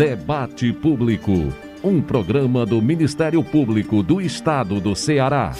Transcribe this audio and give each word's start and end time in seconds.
Debate 0.00 0.72
Público, 0.72 1.30
um 1.84 2.00
programa 2.00 2.64
do 2.64 2.80
Ministério 2.80 3.44
Público 3.44 4.02
do 4.02 4.18
Estado 4.18 4.80
do 4.80 4.96
Ceará. 4.96 5.52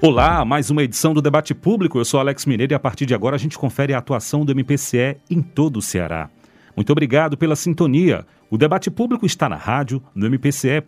Olá, 0.00 0.44
mais 0.44 0.70
uma 0.70 0.84
edição 0.84 1.12
do 1.12 1.20
Debate 1.20 1.52
Público. 1.52 1.98
Eu 1.98 2.04
sou 2.04 2.20
Alex 2.20 2.46
Mineiro 2.46 2.72
e 2.72 2.76
a 2.76 2.78
partir 2.78 3.06
de 3.06 3.12
agora 3.12 3.34
a 3.34 3.40
gente 3.40 3.58
confere 3.58 3.92
a 3.92 3.98
atuação 3.98 4.44
do 4.44 4.52
MPCE 4.52 5.16
em 5.28 5.42
todo 5.42 5.78
o 5.78 5.82
Ceará. 5.82 6.30
Muito 6.76 6.92
obrigado 6.92 7.36
pela 7.36 7.56
sintonia. 7.56 8.24
O 8.48 8.56
debate 8.56 8.88
público 8.88 9.26
está 9.26 9.48
na 9.48 9.56
rádio, 9.56 10.00
no 10.14 10.30
mpce.mp.br, 10.30 10.84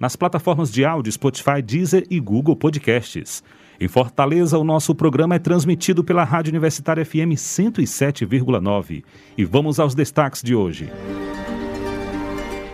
nas 0.00 0.16
plataformas 0.16 0.72
de 0.72 0.84
áudio 0.84 1.12
Spotify, 1.12 1.62
Deezer 1.62 2.04
e 2.10 2.18
Google 2.18 2.56
Podcasts. 2.56 3.44
Em 3.80 3.88
Fortaleza, 3.88 4.56
o 4.58 4.64
nosso 4.64 4.94
programa 4.94 5.34
é 5.34 5.38
transmitido 5.38 6.04
pela 6.04 6.24
Rádio 6.24 6.50
Universitária 6.50 7.04
FM 7.04 7.34
107,9. 7.36 9.02
E 9.36 9.44
vamos 9.44 9.80
aos 9.80 9.94
destaques 9.94 10.42
de 10.42 10.54
hoje. 10.54 10.90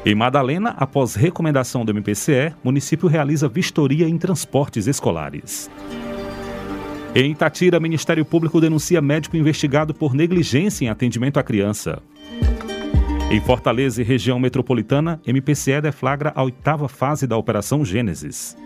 Em 0.05 0.15
Madalena, 0.15 0.71
após 0.79 1.15
recomendação 1.15 1.85
do 1.85 1.93
MPCE, 1.93 2.55
município 2.65 3.09
realiza 3.09 3.49
vistoria 3.49 4.09
em 4.09 4.17
transportes 4.17 4.87
escolares. 4.87 5.71
Em 7.15 7.33
Itatira, 7.33 7.81
Ministério 7.81 8.25
Público 8.25 8.61
denuncia 8.61 9.01
médico 9.01 9.37
investigado 9.37 9.93
por 9.93 10.15
negligência 10.15 10.85
em 10.85 10.89
atendimento 10.89 11.39
à 11.39 11.43
criança. 11.43 12.01
Em 13.31 13.41
Fortaleza 13.41 14.01
e 14.01 14.05
região 14.05 14.39
metropolitana, 14.39 15.21
MPCE 15.27 15.81
deflagra 15.81 16.33
a 16.35 16.43
oitava 16.43 16.89
fase 16.89 17.27
da 17.27 17.37
Operação 17.37 17.85
Gênesis. 17.85 18.57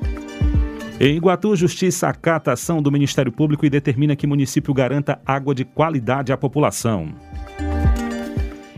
Em 1.01 1.16
Iguatu, 1.16 1.57
Justiça 1.57 2.07
acata 2.07 2.53
a 2.53 2.55
ação 2.55 2.80
do 2.80 2.91
Ministério 2.91 3.33
Público 3.33 3.66
e 3.66 3.71
determina 3.71 4.15
que 4.15 4.29
município 4.29 4.73
garanta 4.73 5.20
água 5.27 5.53
de 5.53 5.65
qualidade 5.65 6.33
à 6.33 6.37
população. 6.37 7.12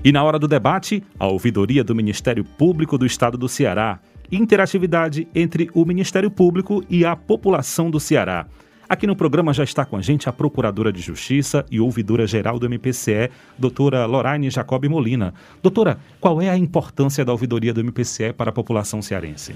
E 0.03 0.11
na 0.11 0.25
hora 0.25 0.39
do 0.39 0.49
debate, 0.49 1.03
a 1.19 1.27
ouvidoria 1.27 1.85
do 1.85 1.95
Ministério 1.95 2.43
Público 2.43 2.97
do 2.97 3.05
Estado 3.05 3.37
do 3.37 3.51
Ceará. 3.51 4.01
Interatividade 4.33 5.29
entre 5.35 5.69
o 5.75 5.85
Ministério 5.85 6.31
Público 6.31 6.83
e 6.89 7.05
a 7.05 7.15
população 7.15 7.91
do 7.91 8.01
Ceará. 8.01 8.47
Aqui 8.89 9.07
no 9.07 9.15
programa 9.15 9.53
já 9.53 9.65
está 9.65 9.85
com 9.85 9.97
a 9.97 10.01
gente 10.01 10.29
a 10.29 10.33
Procuradora 10.33 10.93
de 10.93 11.03
Justiça 11.03 11.67
e 11.71 11.81
Ouvidora 11.81 12.27
Geral 12.27 12.59
do 12.59 12.67
MPCE, 12.67 13.31
doutora 13.59 14.07
Lorraine 14.07 14.49
Jacob 14.49 14.85
Molina. 14.87 15.35
Doutora, 15.63 15.99
qual 16.19 16.41
é 16.41 16.49
a 16.49 16.57
importância 16.57 17.25
da 17.25 17.33
ouvidoria 17.33 17.75
do 17.75 17.81
MPCE 17.81 18.33
para 18.33 18.51
a 18.51 18.55
população 18.55 19.03
cearense? 19.03 19.55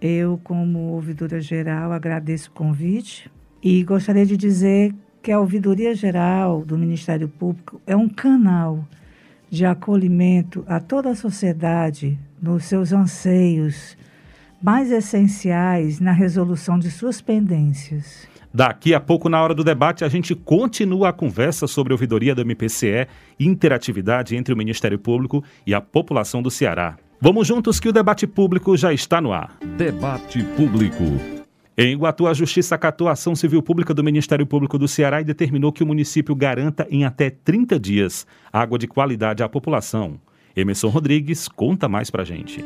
Eu, 0.00 0.38
como 0.42 0.92
ouvidora 0.92 1.40
geral, 1.40 1.92
agradeço 1.92 2.50
o 2.50 2.52
convite 2.52 3.30
e 3.62 3.82
gostaria 3.82 4.26
de 4.26 4.36
dizer 4.36 4.94
que 5.22 5.32
a 5.32 5.40
Ouvidoria 5.40 5.94
Geral 5.94 6.62
do 6.62 6.76
Ministério 6.76 7.28
Público 7.28 7.80
é 7.86 7.96
um 7.96 8.08
canal 8.08 8.84
de 9.48 9.64
acolhimento 9.64 10.64
a 10.68 10.80
toda 10.80 11.10
a 11.10 11.14
sociedade 11.14 12.18
nos 12.42 12.64
seus 12.64 12.92
anseios 12.92 13.96
mais 14.62 14.90
essenciais 14.90 16.00
na 16.00 16.12
resolução 16.12 16.78
de 16.78 16.90
suas 16.90 17.20
pendências. 17.20 18.26
Daqui 18.52 18.94
a 18.94 19.00
pouco, 19.00 19.28
na 19.28 19.42
hora 19.42 19.54
do 19.54 19.64
debate, 19.64 20.04
a 20.04 20.08
gente 20.08 20.34
continua 20.34 21.08
a 21.08 21.12
conversa 21.12 21.66
sobre 21.66 21.92
a 21.92 21.94
ouvidoria 21.94 22.34
do 22.34 22.42
MPCE 22.42 23.06
e 23.38 23.46
interatividade 23.46 24.36
entre 24.36 24.54
o 24.54 24.56
Ministério 24.56 24.98
Público 24.98 25.42
e 25.66 25.74
a 25.74 25.80
população 25.80 26.42
do 26.42 26.50
Ceará. 26.50 26.96
Vamos 27.20 27.46
juntos 27.46 27.80
que 27.80 27.88
o 27.88 27.92
debate 27.92 28.26
público 28.26 28.76
já 28.76 28.92
está 28.92 29.20
no 29.20 29.32
ar. 29.32 29.56
Debate 29.76 30.42
Público. 30.56 31.04
Em 31.76 31.92
Iguatu, 31.92 32.26
a 32.26 32.34
Justiça 32.34 32.74
acatou 32.74 33.08
a 33.08 33.12
ação 33.12 33.34
civil 33.34 33.62
pública 33.62 33.92
do 33.92 34.04
Ministério 34.04 34.46
Público 34.46 34.78
do 34.78 34.86
Ceará 34.86 35.20
e 35.20 35.24
determinou 35.24 35.72
que 35.72 35.82
o 35.82 35.86
município 35.86 36.34
garanta 36.34 36.86
em 36.90 37.04
até 37.04 37.30
30 37.30 37.80
dias 37.80 38.26
água 38.52 38.78
de 38.78 38.86
qualidade 38.86 39.42
à 39.42 39.48
população. 39.48 40.20
Emerson 40.54 40.88
Rodrigues 40.88 41.48
conta 41.48 41.88
mais 41.88 42.10
pra 42.10 42.24
gente 42.24 42.64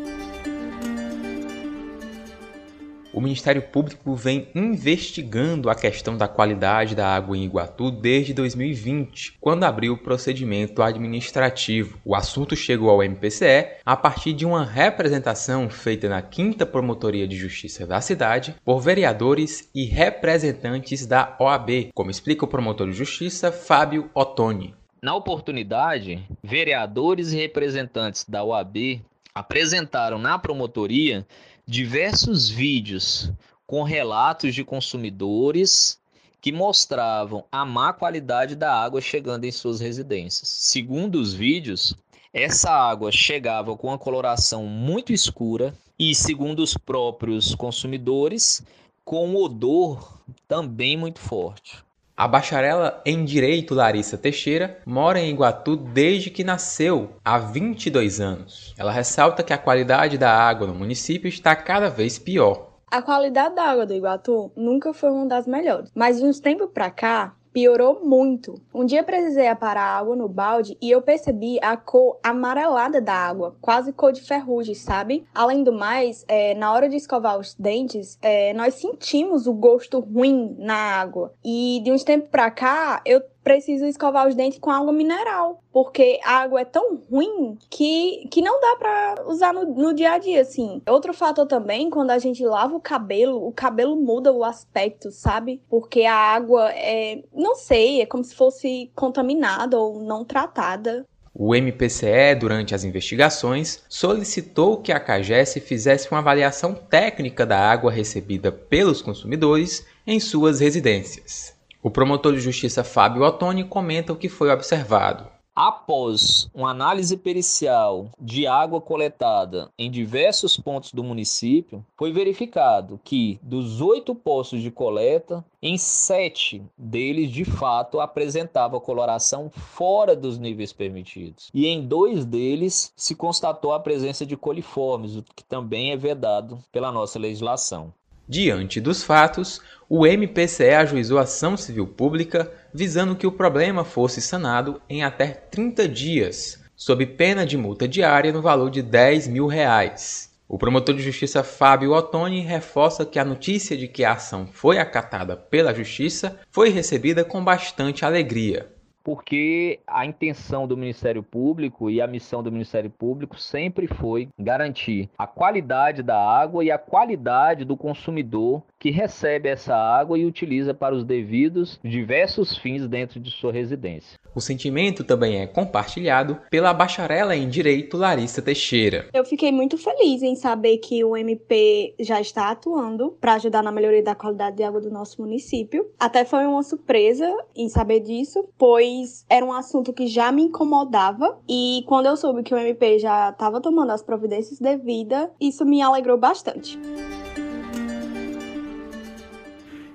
o 3.18 3.20
Ministério 3.20 3.62
Público 3.62 4.14
vem 4.14 4.46
investigando 4.54 5.68
a 5.68 5.74
questão 5.74 6.16
da 6.16 6.28
qualidade 6.28 6.94
da 6.94 7.12
água 7.12 7.36
em 7.36 7.42
Iguatu 7.42 7.90
desde 7.90 8.32
2020, 8.32 9.34
quando 9.40 9.64
abriu 9.64 9.94
o 9.94 9.98
procedimento 9.98 10.80
administrativo. 10.80 11.98
O 12.04 12.14
assunto 12.14 12.54
chegou 12.54 12.88
ao 12.88 13.02
MPCE 13.02 13.78
a 13.84 13.96
partir 13.96 14.34
de 14.34 14.46
uma 14.46 14.64
representação 14.64 15.68
feita 15.68 16.08
na 16.08 16.22
5 16.22 16.64
Promotoria 16.66 17.26
de 17.26 17.36
Justiça 17.36 17.84
da 17.84 18.00
cidade 18.00 18.54
por 18.64 18.78
vereadores 18.78 19.68
e 19.74 19.84
representantes 19.84 21.04
da 21.04 21.36
OAB, 21.40 21.88
como 21.92 22.12
explica 22.12 22.44
o 22.44 22.48
promotor 22.48 22.88
de 22.88 22.96
justiça 22.96 23.50
Fábio 23.50 24.08
Ottoni. 24.14 24.76
Na 25.02 25.16
oportunidade, 25.16 26.22
vereadores 26.40 27.32
e 27.32 27.36
representantes 27.36 28.24
da 28.28 28.44
OAB 28.44 29.02
apresentaram 29.38 30.18
na 30.18 30.38
promotoria 30.38 31.24
diversos 31.68 32.48
vídeos 32.48 33.30
com 33.66 33.82
relatos 33.82 34.54
de 34.54 34.64
consumidores 34.64 36.00
que 36.40 36.50
mostravam 36.50 37.44
a 37.52 37.62
má 37.62 37.92
qualidade 37.92 38.56
da 38.56 38.72
água 38.72 39.02
chegando 39.02 39.44
em 39.44 39.52
suas 39.52 39.78
residências. 39.78 40.48
Segundo 40.48 41.20
os 41.20 41.34
vídeos, 41.34 41.94
essa 42.32 42.70
água 42.70 43.12
chegava 43.12 43.76
com 43.76 43.88
uma 43.88 43.98
coloração 43.98 44.64
muito 44.64 45.12
escura 45.12 45.74
e, 45.98 46.14
segundo 46.14 46.60
os 46.60 46.72
próprios 46.74 47.54
consumidores, 47.54 48.62
com 49.04 49.28
um 49.28 49.36
odor 49.36 50.18
também 50.46 50.96
muito 50.96 51.18
forte. 51.18 51.84
A 52.18 52.26
bacharela 52.26 53.00
em 53.06 53.24
Direito 53.24 53.76
Larissa 53.76 54.18
Teixeira 54.18 54.78
mora 54.84 55.20
em 55.20 55.30
Iguatu 55.30 55.76
desde 55.76 56.30
que 56.30 56.42
nasceu, 56.42 57.10
há 57.24 57.38
22 57.38 58.20
anos. 58.20 58.74
Ela 58.76 58.90
ressalta 58.90 59.44
que 59.44 59.52
a 59.52 59.56
qualidade 59.56 60.18
da 60.18 60.28
água 60.28 60.66
no 60.66 60.74
município 60.74 61.28
está 61.28 61.54
cada 61.54 61.88
vez 61.88 62.18
pior. 62.18 62.70
A 62.90 63.00
qualidade 63.00 63.54
da 63.54 63.62
água 63.62 63.86
do 63.86 63.94
Iguatu 63.94 64.50
nunca 64.56 64.92
foi 64.92 65.10
uma 65.10 65.26
das 65.26 65.46
melhores, 65.46 65.92
mas 65.94 66.18
de 66.18 66.24
uns 66.24 66.40
tempos 66.40 66.70
para 66.74 66.90
cá, 66.90 67.36
piorou 67.58 68.00
muito. 68.04 68.54
Um 68.72 68.84
dia 68.84 69.02
precisei 69.02 69.48
aparar 69.48 69.98
água 69.98 70.14
no 70.14 70.28
balde 70.28 70.78
e 70.80 70.92
eu 70.92 71.02
percebi 71.02 71.58
a 71.60 71.76
cor 71.76 72.16
amarelada 72.22 73.00
da 73.00 73.12
água, 73.12 73.56
quase 73.60 73.92
cor 73.92 74.12
de 74.12 74.20
ferrugem, 74.20 74.76
sabe? 74.76 75.26
Além 75.34 75.64
do 75.64 75.72
mais, 75.72 76.24
é, 76.28 76.54
na 76.54 76.72
hora 76.72 76.88
de 76.88 76.94
escovar 76.94 77.36
os 77.36 77.54
dentes, 77.54 78.16
é, 78.22 78.54
nós 78.54 78.74
sentimos 78.74 79.48
o 79.48 79.52
gosto 79.52 79.98
ruim 79.98 80.54
na 80.56 80.76
água. 80.76 81.32
E 81.44 81.80
de 81.82 81.90
uns 81.90 82.04
tempos 82.04 82.28
pra 82.28 82.48
cá, 82.48 83.02
eu 83.04 83.20
preciso 83.48 83.86
escovar 83.86 84.28
os 84.28 84.34
dentes 84.34 84.58
com 84.58 84.70
água 84.70 84.92
mineral, 84.92 85.62
porque 85.72 86.20
a 86.22 86.40
água 86.40 86.60
é 86.60 86.64
tão 86.66 86.96
ruim 87.10 87.56
que, 87.70 88.28
que 88.30 88.42
não 88.42 88.60
dá 88.60 88.76
para 88.76 89.24
usar 89.26 89.54
no, 89.54 89.64
no 89.64 89.94
dia 89.94 90.12
a 90.12 90.18
dia, 90.18 90.42
assim. 90.42 90.82
Outro 90.86 91.14
fator 91.14 91.46
também, 91.46 91.88
quando 91.88 92.10
a 92.10 92.18
gente 92.18 92.44
lava 92.44 92.76
o 92.76 92.80
cabelo, 92.80 93.48
o 93.48 93.50
cabelo 93.50 93.96
muda 93.96 94.30
o 94.34 94.44
aspecto, 94.44 95.10
sabe? 95.10 95.62
Porque 95.66 96.02
a 96.02 96.14
água 96.14 96.70
é, 96.72 97.22
não 97.34 97.54
sei, 97.54 98.02
é 98.02 98.06
como 98.06 98.22
se 98.22 98.34
fosse 98.34 98.90
contaminada 98.94 99.78
ou 99.78 99.98
não 99.98 100.26
tratada. 100.26 101.06
O 101.34 101.54
MPCE, 101.54 102.34
durante 102.38 102.74
as 102.74 102.84
investigações, 102.84 103.82
solicitou 103.88 104.76
que 104.76 104.92
a 104.92 105.00
CAGES 105.00 105.54
fizesse 105.64 106.10
uma 106.10 106.18
avaliação 106.18 106.74
técnica 106.74 107.46
da 107.46 107.58
água 107.58 107.90
recebida 107.90 108.52
pelos 108.52 109.00
consumidores 109.00 109.86
em 110.06 110.20
suas 110.20 110.60
residências. 110.60 111.56
O 111.80 111.90
promotor 111.90 112.34
de 112.34 112.40
justiça 112.40 112.82
Fábio 112.82 113.22
Ottoni 113.22 113.62
comenta 113.62 114.12
o 114.12 114.16
que 114.16 114.28
foi 114.28 114.50
observado. 114.50 115.28
Após 115.54 116.48
uma 116.52 116.70
análise 116.70 117.16
pericial 117.16 118.10
de 118.20 118.48
água 118.48 118.80
coletada 118.80 119.70
em 119.78 119.88
diversos 119.88 120.56
pontos 120.56 120.92
do 120.92 121.04
município, 121.04 121.84
foi 121.96 122.12
verificado 122.12 123.00
que 123.02 123.38
dos 123.42 123.80
oito 123.80 124.12
postos 124.12 124.60
de 124.60 124.72
coleta, 124.72 125.44
em 125.60 125.78
sete 125.78 126.62
deles 126.76 127.30
de 127.30 127.44
fato 127.44 128.00
apresentava 128.00 128.80
coloração 128.80 129.48
fora 129.50 130.14
dos 130.14 130.38
níveis 130.38 130.72
permitidos. 130.72 131.48
E 131.54 131.66
em 131.66 131.84
dois 131.84 132.24
deles 132.24 132.92
se 132.96 133.14
constatou 133.14 133.72
a 133.72 133.80
presença 133.80 134.26
de 134.26 134.36
coliformes, 134.36 135.16
o 135.16 135.22
que 135.22 135.44
também 135.44 135.90
é 135.92 135.96
vedado 135.96 136.58
pela 136.70 136.92
nossa 136.92 137.18
legislação. 137.18 137.92
Diante 138.28 138.78
dos 138.78 139.02
fatos, 139.02 139.62
o 139.88 140.06
MPCE 140.06 140.74
ajuizou 140.74 141.18
ação 141.18 141.56
civil 141.56 141.86
pública 141.86 142.52
visando 142.74 143.16
que 143.16 143.26
o 143.26 143.32
problema 143.32 143.84
fosse 143.84 144.20
sanado 144.20 144.82
em 144.86 145.02
até 145.02 145.28
30 145.28 145.88
dias, 145.88 146.62
sob 146.76 147.06
pena 147.06 147.46
de 147.46 147.56
multa 147.56 147.88
diária 147.88 148.30
no 148.30 148.42
valor 148.42 148.70
de 148.70 148.82
10 148.82 149.28
mil 149.28 149.46
reais. 149.46 150.30
O 150.46 150.58
promotor 150.58 150.94
de 150.94 151.02
justiça 151.02 151.42
Fábio 151.42 151.92
Ottoni 151.92 152.42
reforça 152.42 153.06
que 153.06 153.18
a 153.18 153.24
notícia 153.24 153.74
de 153.74 153.88
que 153.88 154.04
a 154.04 154.12
ação 154.12 154.46
foi 154.46 154.78
acatada 154.78 155.34
pela 155.34 155.72
justiça 155.72 156.38
foi 156.50 156.68
recebida 156.68 157.24
com 157.24 157.42
bastante 157.42 158.04
alegria 158.04 158.68
porque 159.08 159.80
a 159.86 160.04
intenção 160.04 160.68
do 160.68 160.76
Ministério 160.76 161.22
Público 161.22 161.88
e 161.88 161.98
a 161.98 162.06
missão 162.06 162.42
do 162.42 162.52
Ministério 162.52 162.90
Público 162.90 163.40
sempre 163.40 163.86
foi 163.86 164.28
garantir 164.38 165.08
a 165.16 165.26
qualidade 165.26 166.02
da 166.02 166.22
água 166.22 166.62
e 166.62 166.70
a 166.70 166.76
qualidade 166.76 167.64
do 167.64 167.74
consumidor 167.74 168.62
que 168.78 168.90
recebe 168.90 169.48
essa 169.48 169.74
água 169.74 170.18
e 170.18 170.24
utiliza 170.24 170.72
para 170.72 170.94
os 170.94 171.04
devidos 171.04 171.78
diversos 171.82 172.56
fins 172.56 172.86
dentro 172.86 173.18
de 173.18 173.30
sua 173.30 173.52
residência. 173.52 174.18
O 174.34 174.40
sentimento 174.40 175.02
também 175.02 175.40
é 175.40 175.46
compartilhado 175.46 176.38
pela 176.48 176.72
bacharela 176.72 177.34
em 177.34 177.48
Direito 177.48 177.96
Larissa 177.96 178.40
Teixeira. 178.40 179.08
Eu 179.12 179.24
fiquei 179.24 179.50
muito 179.50 179.76
feliz 179.76 180.22
em 180.22 180.36
saber 180.36 180.78
que 180.78 181.02
o 181.02 181.16
MP 181.16 181.94
já 181.98 182.20
está 182.20 182.50
atuando 182.50 183.16
para 183.20 183.34
ajudar 183.34 183.62
na 183.62 183.72
melhoria 183.72 184.02
da 184.02 184.14
qualidade 184.14 184.56
de 184.56 184.62
água 184.62 184.80
do 184.80 184.90
nosso 184.90 185.20
município. 185.20 185.90
Até 185.98 186.24
foi 186.24 186.46
uma 186.46 186.62
surpresa 186.62 187.26
em 187.56 187.68
saber 187.68 188.00
disso, 188.00 188.48
pois 188.56 189.24
era 189.28 189.44
um 189.44 189.52
assunto 189.52 189.92
que 189.92 190.06
já 190.06 190.30
me 190.30 190.42
incomodava 190.42 191.38
e 191.48 191.82
quando 191.86 192.06
eu 192.06 192.16
soube 192.16 192.42
que 192.42 192.54
o 192.54 192.58
MP 192.58 192.98
já 192.98 193.30
estava 193.30 193.60
tomando 193.60 193.90
as 193.90 194.02
providências 194.02 194.60
devidas, 194.60 195.28
isso 195.40 195.64
me 195.64 195.82
alegrou 195.82 196.16
bastante. 196.16 196.78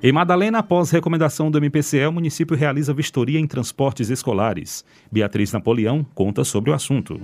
Em 0.05 0.11
Madalena, 0.11 0.59
após 0.59 0.91
recomendação 0.91 1.49
do 1.49 1.57
MPCE, 1.59 2.05
o 2.07 2.11
município 2.11 2.57
realiza 2.57 2.93
vistoria 2.93 3.39
em 3.39 3.47
transportes 3.47 4.09
escolares. 4.09 4.83
Beatriz 5.09 5.53
Napoleão 5.53 6.05
conta 6.13 6.43
sobre 6.43 6.71
o 6.71 6.73
assunto. 6.73 7.21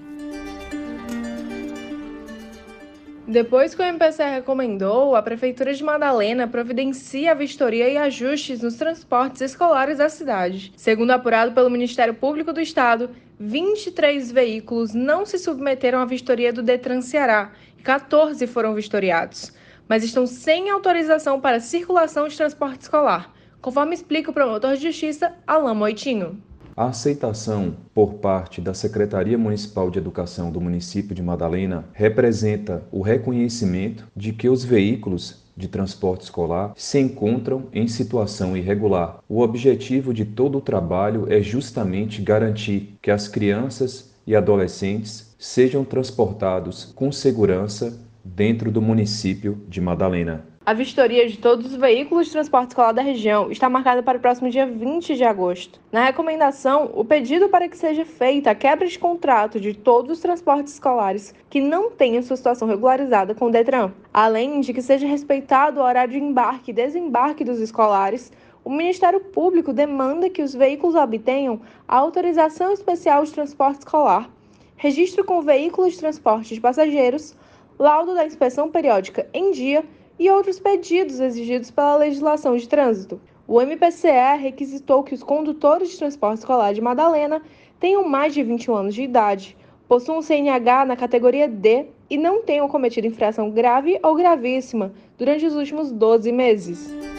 Depois 3.28 3.76
que 3.76 3.81
o 3.81 3.86
MPCE 3.86 4.36
recomendou, 4.36 5.14
a 5.14 5.22
Prefeitura 5.22 5.74
de 5.74 5.84
Madalena 5.84 6.48
providencia 6.48 7.31
a 7.31 7.36
vistoria 7.36 7.90
e 7.90 7.98
ajustes 7.98 8.62
nos 8.62 8.76
transportes 8.76 9.42
escolares 9.42 9.98
da 9.98 10.08
cidade. 10.08 10.72
Segundo 10.78 11.12
apurado 11.12 11.52
pelo 11.52 11.70
Ministério 11.70 12.14
Público 12.14 12.54
do 12.54 12.62
Estado, 12.62 13.10
23 13.38 14.32
veículos 14.32 14.94
não 14.94 15.25
se 15.25 15.38
submeteram 15.38 16.00
à 16.00 16.06
vistoria 16.06 16.54
do 16.54 16.64
Detran 16.64 17.02
Ceará 17.02 17.52
e 17.78 17.82
14 17.82 18.48
foram 18.48 18.74
vistoriados 18.74 19.59
mas 19.89 20.03
estão 20.03 20.27
sem 20.27 20.69
autorização 20.69 21.41
para 21.41 21.59
circulação 21.59 22.27
de 22.27 22.38
transporte 22.38 22.81
escolar, 22.81 23.33
conforme 23.59 23.95
explica 23.95 24.30
o 24.30 24.33
promotor 24.33 24.75
de 24.75 24.83
justiça 24.83 25.33
Alain 25.47 25.75
Moitinho. 25.75 26.39
A 26.77 26.86
aceitação 26.86 27.75
por 27.94 28.13
parte 28.13 28.62
da 28.62 28.74
Secretaria 28.74 29.38
Municipal 29.38 29.89
de 29.89 29.97
Educação 30.00 30.50
do 30.50 30.62
município 30.62 31.13
de 31.13 31.21
Madalena 31.21 31.83
representa 31.91 32.83
o 32.89 33.01
reconhecimento 33.01 34.07
de 34.15 34.31
que 34.31 34.47
os 34.47 34.63
veículos 34.63 35.44
de 35.57 35.68
transporte 35.68 36.21
escolar 36.21 36.71
se 36.77 36.97
encontram 36.97 37.68
em 37.74 37.86
situação 37.86 38.56
irregular. 38.56 39.19
O 39.27 39.41
objetivo 39.41 40.13
de 40.13 40.24
todo 40.24 40.59
o 40.59 40.62
trabalho 40.62 41.25
é 41.30 41.41
justamente 41.41 42.21
garantir 42.21 42.97
que 43.01 43.12
as 43.12 43.27
crianças 43.27 44.13
e 44.25 44.33
adolescentes 44.33 45.36
sejam 45.38 45.83
transportados 45.83 46.86
com 46.95 47.12
segurança 47.12 48.00
dentro 48.36 48.72
do 48.72 48.81
município 48.81 49.62
de 49.68 49.81
Madalena. 49.81 50.46
A 50.66 50.74
vistoria 50.74 51.28
de 51.28 51.38
todos 51.38 51.66
os 51.66 51.76
veículos 51.76 52.28
de 52.28 52.34
transporte 52.34 52.70
escolar 52.70 52.92
da 52.92 53.02
região 53.02 53.50
está 53.50 53.68
marcada 53.68 54.04
para 54.04 54.20
o 54.20 54.22
próximo 54.22 54.52
dia 54.52 54.68
20 54.68 55.16
de 55.16 55.24
agosto. 55.24 55.80
Na 55.92 56.06
recomendação, 56.06 56.92
o 56.94 57.04
pedido 57.04 57.50
para 57.50 57.68
que 57.68 57.76
seja 57.76 58.06
feita 58.06 58.52
a 58.52 58.56
quebra 58.56 58.88
de 58.88 59.00
contrato 59.00 59.60
de 59.60 59.74
todos 59.74 60.12
os 60.12 60.20
transportes 60.20 60.74
escolares 60.74 61.34
que 61.50 61.60
não 61.60 61.90
tenham 61.90 62.22
sua 62.22 62.38
situação 62.38 62.68
regularizada 62.68 63.34
com 63.34 63.48
o 63.48 63.52
Detran, 63.52 63.92
além 64.14 64.62
de 64.62 64.72
que 64.72 64.82
seja 64.82 65.08
respeitado 65.08 65.80
o 65.80 65.84
horário 65.84 66.14
de 66.14 66.20
embarque 66.20 66.70
e 66.70 66.74
desembarque 66.74 67.44
dos 67.44 67.60
escolares, 67.60 68.32
o 68.64 68.70
Ministério 68.70 69.22
Público 69.22 69.74
demanda 69.74 70.30
que 70.30 70.44
os 70.44 70.54
veículos 70.54 70.94
obtenham 70.94 71.62
a 71.88 71.98
autorização 71.98 72.72
especial 72.72 73.24
de 73.24 73.32
transporte 73.32 73.80
escolar, 73.80 74.30
registro 74.75 75.24
com 75.24 75.42
veículos 75.42 75.94
de 75.94 76.00
transporte 76.00 76.54
de 76.54 76.62
passageiros, 76.62 77.36
laudo 77.80 78.14
da 78.14 78.26
inspeção 78.26 78.70
periódica 78.70 79.28
em 79.34 79.52
dia 79.52 79.86
e 80.20 80.30
outros 80.30 80.60
pedidos 80.60 81.22
exigidos 81.22 81.72
pela 81.72 81.96
legislação 81.96 82.58
de 82.58 82.68
trânsito. 82.68 83.22
O 83.48 83.62
MPCE 83.62 84.38
requisitou 84.38 85.02
que 85.02 85.16
os 85.16 85.24
condutores 85.24 85.90
de 85.90 85.98
transporte 85.98 86.40
escolar 86.40 86.74
de 86.74 86.81
Madalena 86.81 87.42
tenham 87.80 88.08
mais 88.08 88.34
de 88.34 88.44
21 88.44 88.76
anos 88.76 88.94
de 88.94 89.02
idade, 89.02 89.58
possuam 89.88 90.22
CNH 90.22 90.86
na 90.86 90.96
categoria 90.98 91.48
D 91.48 91.88
e 92.10 92.18
não 92.18 92.44
tenham 92.44 92.68
cometido 92.68 93.08
infração 93.08 93.50
grave 93.50 93.98
ou 94.04 94.14
gravíssima 94.14 94.92
durante 95.18 95.46
os 95.46 95.56
últimos 95.56 95.92
12 95.92 96.32
meses. 96.32 97.19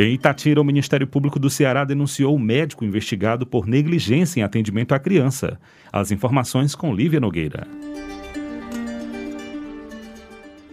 Em 0.00 0.14
Itatira, 0.14 0.60
o 0.60 0.64
Ministério 0.64 1.08
Público 1.08 1.40
do 1.40 1.50
Ceará 1.50 1.84
denunciou 1.84 2.32
o 2.32 2.38
médico 2.38 2.84
investigado 2.84 3.44
por 3.44 3.66
negligência 3.66 4.38
em 4.38 4.44
atendimento 4.44 4.92
à 4.92 4.98
criança. 5.00 5.58
As 5.92 6.12
informações 6.12 6.72
com 6.72 6.94
Lívia 6.94 7.18
Nogueira. 7.18 7.66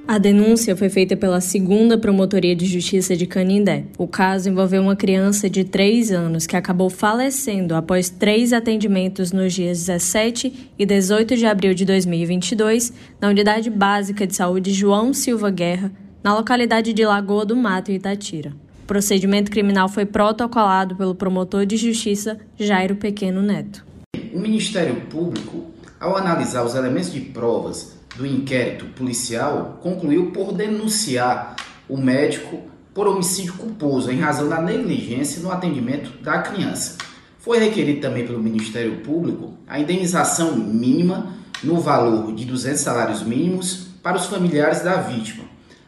A 0.07 0.19
denúncia 0.19 0.75
foi 0.75 0.89
feita 0.89 1.17
pela 1.17 1.41
segunda 1.41 1.97
Promotoria 1.97 2.55
de 2.55 2.67
Justiça 2.67 3.15
de 3.15 3.25
Canindé. 3.25 3.85
O 3.97 4.07
caso 4.07 4.47
envolveu 4.47 4.83
uma 4.83 4.95
criança 4.95 5.49
de 5.49 5.63
3 5.63 6.11
anos 6.11 6.45
que 6.45 6.55
acabou 6.55 6.91
falecendo 6.91 7.73
após 7.73 8.11
três 8.11 8.53
atendimentos 8.53 9.31
nos 9.31 9.55
dias 9.55 9.79
17 9.87 10.69
e 10.77 10.85
18 10.85 11.35
de 11.35 11.47
abril 11.47 11.73
de 11.73 11.83
2022 11.83 12.93
na 13.19 13.29
Unidade 13.29 13.71
Básica 13.71 14.27
de 14.27 14.35
Saúde 14.35 14.71
João 14.71 15.11
Silva 15.11 15.49
Guerra, 15.49 15.91
na 16.23 16.35
localidade 16.35 16.93
de 16.93 17.03
Lagoa 17.03 17.43
do 17.43 17.55
Mato, 17.55 17.91
Itatira. 17.91 18.64
O 18.85 18.87
procedimento 18.87 19.49
criminal 19.49 19.89
foi 19.89 20.05
protocolado 20.05 20.95
pelo 20.95 21.15
promotor 21.15 21.65
de 21.65 21.75
justiça 21.75 22.37
Jairo 22.55 22.95
Pequeno 22.95 23.41
Neto. 23.41 23.83
O 24.31 24.39
Ministério 24.39 25.01
Público, 25.09 25.71
ao 25.99 26.15
analisar 26.15 26.63
os 26.63 26.75
elementos 26.75 27.11
de 27.11 27.19
provas 27.19 27.95
do 28.15 28.27
inquérito 28.27 28.85
policial, 28.95 29.79
concluiu 29.81 30.29
por 30.29 30.53
denunciar 30.53 31.55
o 31.89 31.97
médico 31.97 32.61
por 32.93 33.07
homicídio 33.07 33.53
culposo 33.53 34.11
em 34.11 34.19
razão 34.19 34.47
da 34.47 34.61
negligência 34.61 35.41
no 35.41 35.51
atendimento 35.51 36.21
da 36.21 36.43
criança. 36.43 36.99
Foi 37.39 37.57
requerido 37.57 38.01
também 38.01 38.23
pelo 38.23 38.37
Ministério 38.37 38.97
Público 38.97 39.55
a 39.67 39.79
indenização 39.79 40.55
mínima 40.55 41.33
no 41.63 41.79
valor 41.79 42.35
de 42.35 42.45
200 42.45 42.79
salários 42.81 43.23
mínimos 43.23 43.87
para 44.03 44.15
os 44.15 44.27
familiares 44.27 44.83
da 44.83 44.97
vítima. 44.97 45.43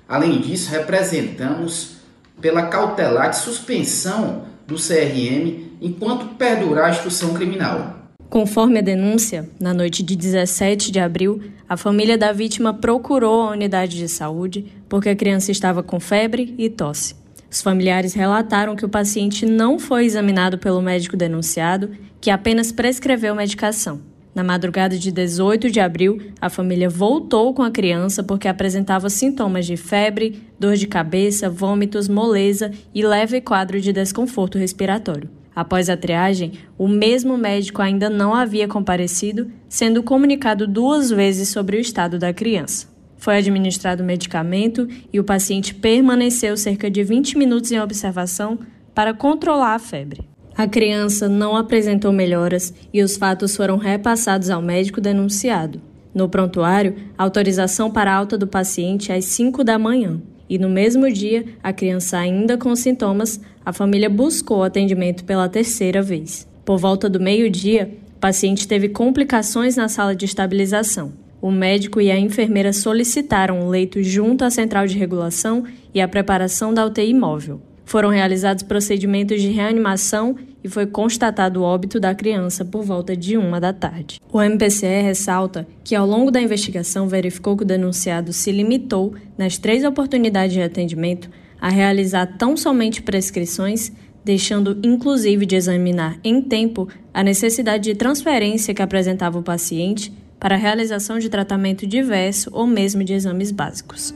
Além 0.09 0.41
disso, 0.41 0.71
representamos 0.71 1.96
pela 2.42 2.68
cautelar 2.68 3.30
de 3.30 3.38
suspensão 3.38 4.45
do 4.66 4.75
CRM 4.75 5.78
enquanto 5.81 6.36
perdurar 6.36 6.86
a 6.86 6.92
instrução 6.92 7.34
criminal. 7.34 7.95
Conforme 8.30 8.80
a 8.80 8.81
denúncia, 8.81 9.50
na 9.60 9.74
noite 9.74 10.04
de 10.04 10.16
17 10.16 10.92
de 10.92 11.00
abril, 11.00 11.42
a 11.68 11.78
família 11.78 12.18
da 12.18 12.34
vítima 12.34 12.74
procurou 12.74 13.44
a 13.44 13.51
unidade 13.51 13.98
de 13.98 14.10
saúde 14.10 14.66
porque 14.89 15.10
a 15.10 15.16
criança 15.16 15.51
estava 15.51 15.81
com 15.81 16.00
febre 16.00 16.54
e 16.57 16.69
tosse. 16.69 17.16
Os 17.50 17.62
familiares 17.62 18.13
relataram 18.13 18.75
que 18.75 18.86
o 18.86 18.90
paciente 18.90 19.45
não 19.45 19.80
foi 19.80 20.06
examinado 20.06 20.57
pelo 20.57 20.81
médico 20.81 21.16
denunciado, 21.16 21.92
que 22.19 22.30
apenas 22.30 22.72
prescreveu 22.72 23.33
medicação. 23.33 24.02
Na 24.37 24.44
madrugada 24.44 24.95
de 24.95 25.11
18 25.11 25.71
de 25.71 25.79
abril, 25.79 26.21
a 26.39 26.47
família 26.47 26.87
voltou 26.87 27.56
com 27.56 27.63
a 27.63 27.71
criança 27.71 28.21
porque 28.21 28.47
apresentava 28.47 29.09
sintomas 29.09 29.65
de 29.65 29.75
febre, 29.75 30.44
dor 30.59 30.75
de 30.75 30.85
cabeça, 30.85 31.49
vômitos, 31.49 32.07
moleza 32.07 32.69
e 32.94 33.03
leve 33.03 33.41
quadro 33.41 33.81
de 33.81 33.91
desconforto 33.91 34.59
respiratório. 34.59 35.27
Após 35.56 35.89
a 35.89 35.97
triagem, 35.97 36.51
o 36.77 36.87
mesmo 36.87 37.35
médico 37.35 37.81
ainda 37.81 38.11
não 38.11 38.31
havia 38.31 38.67
comparecido, 38.67 39.51
sendo 39.67 40.03
comunicado 40.03 40.67
duas 40.67 41.09
vezes 41.09 41.49
sobre 41.49 41.75
o 41.75 41.81
estado 41.81 42.19
da 42.19 42.31
criança. 42.31 42.87
Foi 43.17 43.37
administrado 43.37 44.03
medicamento 44.03 44.87
e 45.11 45.19
o 45.19 45.23
paciente 45.23 45.73
permaneceu 45.73 46.56
cerca 46.56 46.91
de 46.91 47.03
20 47.03 47.39
minutos 47.39 47.71
em 47.71 47.79
observação 47.79 48.59
para 48.94 49.15
controlar 49.15 49.73
a 49.73 49.79
febre. 49.79 50.29
A 50.57 50.68
criança 50.68 51.30
não 51.30 51.56
apresentou 51.56 52.11
melhoras 52.11 52.73
e 52.92 53.04
os 53.04 53.16
fatos 53.16 53.56
foram 53.56 53.78
repassados 53.78 54.49
ao 54.49 54.59
médico 54.59 54.99
denunciado. 54.99 55.80
No 56.16 56.28
prontuário, 56.28 56.95
autorização 57.16 57.92
para 57.92 58.11
alta 58.11 58.35
do 58.40 58.47
paciente 58.47 59.11
às 59.11 59.23
5 59.26 59.64
da 59.64 59.78
manhã. 59.78 60.19
E 60.49 60.57
no 60.57 60.68
mesmo 60.68 61.11
dia, 61.14 61.45
a 61.61 61.71
criança 61.71 62.18
ainda 62.18 62.57
com 62.57 62.76
sintomas, 62.76 63.40
a 63.64 63.71
família 63.71 64.09
buscou 64.09 64.64
atendimento 64.64 65.23
pela 65.26 65.47
terceira 65.47 66.02
vez. 66.02 66.47
Por 66.66 66.80
volta 66.80 67.07
do 67.07 67.19
meio-dia, 67.19 67.92
o 68.16 68.19
paciente 68.19 68.68
teve 68.68 68.90
complicações 68.90 69.76
na 69.76 69.87
sala 69.87 70.16
de 70.16 70.26
estabilização. 70.26 71.14
O 71.40 71.52
médico 71.52 72.02
e 72.02 72.09
a 72.09 72.18
enfermeira 72.18 72.73
solicitaram 72.73 73.59
um 73.59 73.69
leito 73.69 74.02
junto 74.02 74.44
à 74.44 74.49
central 74.49 74.87
de 74.87 74.97
regulação 74.97 75.66
e 75.94 76.02
a 76.02 76.07
preparação 76.07 76.73
da 76.73 76.83
UTI 76.83 77.14
móvel. 77.14 77.61
Foram 77.87 78.09
realizados 78.09 78.63
procedimentos 78.63 79.41
de 79.41 79.47
reanimação 79.47 80.35
e 80.61 80.67
foi 80.67 80.85
constatado 80.85 81.61
o 81.61 81.63
óbito 81.63 82.01
da 82.01 82.13
criança 82.13 82.65
por 82.65 82.83
volta 82.83 83.15
de 83.15 83.37
uma 83.37 83.61
da 83.61 83.71
tarde. 83.71 84.19
O 84.29 84.41
MPCE 84.41 85.01
ressalta 85.01 85.65
que, 85.85 85.95
ao 85.95 86.06
longo 86.06 86.29
da 86.29 86.41
investigação, 86.41 87.07
verificou 87.07 87.56
que 87.56 87.63
o 87.63 87.65
denunciado 87.65 88.33
se 88.33 88.51
limitou, 88.51 89.15
nas 89.37 89.57
três 89.57 89.85
oportunidades 89.85 90.53
de 90.53 90.61
atendimento, 90.61 91.29
a 91.61 91.69
realizar 91.69 92.25
tão 92.37 92.57
somente 92.57 93.01
prescrições, 93.01 93.89
deixando 94.21 94.77
inclusive 94.83 95.45
de 95.45 95.56
examinar 95.56 96.19
em 96.25 96.41
tempo 96.41 96.89
a 97.13 97.23
necessidade 97.23 97.85
de 97.85 97.95
transferência 97.95 98.73
que 98.73 98.81
apresentava 98.81 99.39
o 99.39 99.44
paciente 99.44 100.11
para 100.37 100.56
a 100.56 100.59
realização 100.59 101.19
de 101.19 101.29
tratamento 101.29 101.87
diverso 101.87 102.49
ou 102.51 102.67
mesmo 102.67 103.01
de 103.01 103.13
exames 103.13 103.49
básicos. 103.49 104.13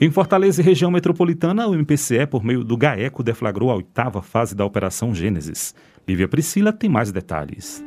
Em 0.00 0.12
Fortaleza 0.12 0.62
e 0.62 0.64
região 0.64 0.92
metropolitana, 0.92 1.66
o 1.66 1.74
MPCE, 1.74 2.24
por 2.24 2.44
meio 2.44 2.62
do 2.62 2.76
GAECO, 2.76 3.20
deflagrou 3.20 3.68
a 3.68 3.74
oitava 3.74 4.22
fase 4.22 4.54
da 4.54 4.64
Operação 4.64 5.12
Gênesis. 5.12 5.74
Lívia 6.06 6.28
Priscila 6.28 6.72
tem 6.72 6.88
mais 6.88 7.10
detalhes. 7.10 7.82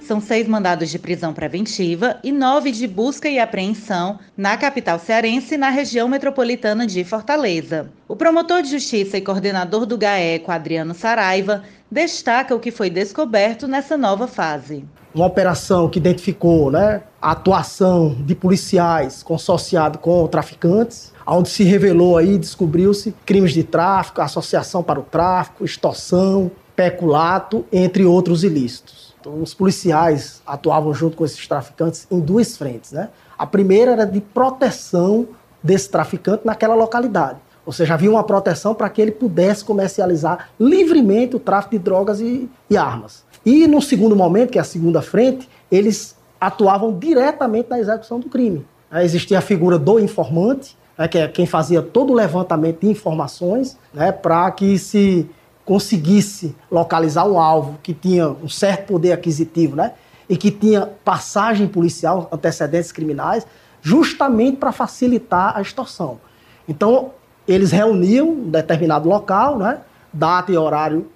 São 0.00 0.20
seis 0.20 0.48
mandados 0.48 0.90
de 0.90 0.98
prisão 0.98 1.32
preventiva 1.32 2.18
e 2.24 2.32
nove 2.32 2.72
de 2.72 2.88
busca 2.88 3.28
e 3.28 3.38
apreensão 3.38 4.18
na 4.36 4.56
capital 4.56 4.98
cearense 4.98 5.54
e 5.54 5.58
na 5.58 5.70
região 5.70 6.08
metropolitana 6.08 6.84
de 6.84 7.04
Fortaleza. 7.04 7.92
O 8.08 8.16
promotor 8.16 8.60
de 8.60 8.70
justiça 8.70 9.16
e 9.16 9.20
coordenador 9.20 9.86
do 9.86 9.96
GAECO, 9.96 10.50
Adriano 10.50 10.94
Saraiva, 10.94 11.62
destaca 11.88 12.56
o 12.56 12.60
que 12.60 12.72
foi 12.72 12.90
descoberto 12.90 13.68
nessa 13.68 13.96
nova 13.96 14.26
fase. 14.26 14.84
Uma 15.14 15.26
operação 15.26 15.90
que 15.90 15.98
identificou 15.98 16.70
né, 16.70 17.02
a 17.20 17.32
atuação 17.32 18.16
de 18.20 18.34
policiais 18.34 19.22
consorciado 19.22 19.98
com 19.98 20.26
traficantes, 20.26 21.12
onde 21.26 21.50
se 21.50 21.64
revelou 21.64 22.16
aí, 22.16 22.38
descobriu-se 22.38 23.14
crimes 23.26 23.52
de 23.52 23.62
tráfico, 23.62 24.22
associação 24.22 24.82
para 24.82 24.98
o 24.98 25.02
tráfico, 25.02 25.64
extorsão, 25.64 26.50
peculato, 26.74 27.66
entre 27.70 28.06
outros 28.06 28.42
ilícitos. 28.42 29.14
Então, 29.20 29.40
os 29.40 29.52
policiais 29.52 30.42
atuavam 30.46 30.94
junto 30.94 31.16
com 31.16 31.24
esses 31.24 31.46
traficantes 31.46 32.06
em 32.10 32.18
duas 32.18 32.56
frentes. 32.56 32.92
Né? 32.92 33.10
A 33.38 33.46
primeira 33.46 33.92
era 33.92 34.06
de 34.06 34.20
proteção 34.20 35.28
desse 35.62 35.90
traficante 35.90 36.46
naquela 36.46 36.74
localidade. 36.74 37.38
Ou 37.64 37.72
seja, 37.72 37.94
havia 37.94 38.10
uma 38.10 38.24
proteção 38.24 38.74
para 38.74 38.88
que 38.88 39.00
ele 39.00 39.12
pudesse 39.12 39.64
comercializar 39.64 40.48
livremente 40.58 41.36
o 41.36 41.38
tráfico 41.38 41.72
de 41.72 41.78
drogas 41.78 42.18
e, 42.18 42.50
e 42.68 42.76
armas. 42.76 43.24
E 43.44 43.66
no 43.66 43.82
segundo 43.82 44.14
momento, 44.14 44.50
que 44.50 44.58
é 44.58 44.60
a 44.60 44.64
segunda 44.64 45.02
frente, 45.02 45.48
eles 45.70 46.16
atuavam 46.40 46.96
diretamente 46.98 47.70
na 47.70 47.78
execução 47.78 48.20
do 48.20 48.28
crime. 48.28 48.66
Existia 49.02 49.38
a 49.38 49.40
figura 49.40 49.78
do 49.78 49.98
informante, 49.98 50.76
né, 50.98 51.08
que 51.08 51.18
é 51.18 51.26
quem 51.28 51.46
fazia 51.46 51.80
todo 51.80 52.12
o 52.12 52.14
levantamento 52.14 52.80
de 52.80 52.88
informações 52.88 53.78
né, 53.92 54.12
para 54.12 54.50
que 54.50 54.78
se 54.78 55.28
conseguisse 55.64 56.54
localizar 56.70 57.26
um 57.26 57.38
alvo 57.38 57.78
que 57.82 57.94
tinha 57.94 58.28
um 58.28 58.48
certo 58.48 58.88
poder 58.88 59.12
aquisitivo, 59.12 59.76
né? 59.76 59.92
E 60.28 60.36
que 60.36 60.50
tinha 60.50 60.88
passagem 61.04 61.68
policial, 61.68 62.28
antecedentes 62.32 62.90
criminais, 62.90 63.46
justamente 63.80 64.56
para 64.56 64.72
facilitar 64.72 65.56
a 65.56 65.62
extorsão. 65.62 66.20
Então, 66.68 67.12
eles 67.46 67.70
reuniam 67.70 68.28
um 68.28 68.50
determinado 68.50 69.08
local, 69.08 69.58
né? 69.58 69.78
Data 70.12 70.50
e 70.50 70.56
horário 70.56 71.06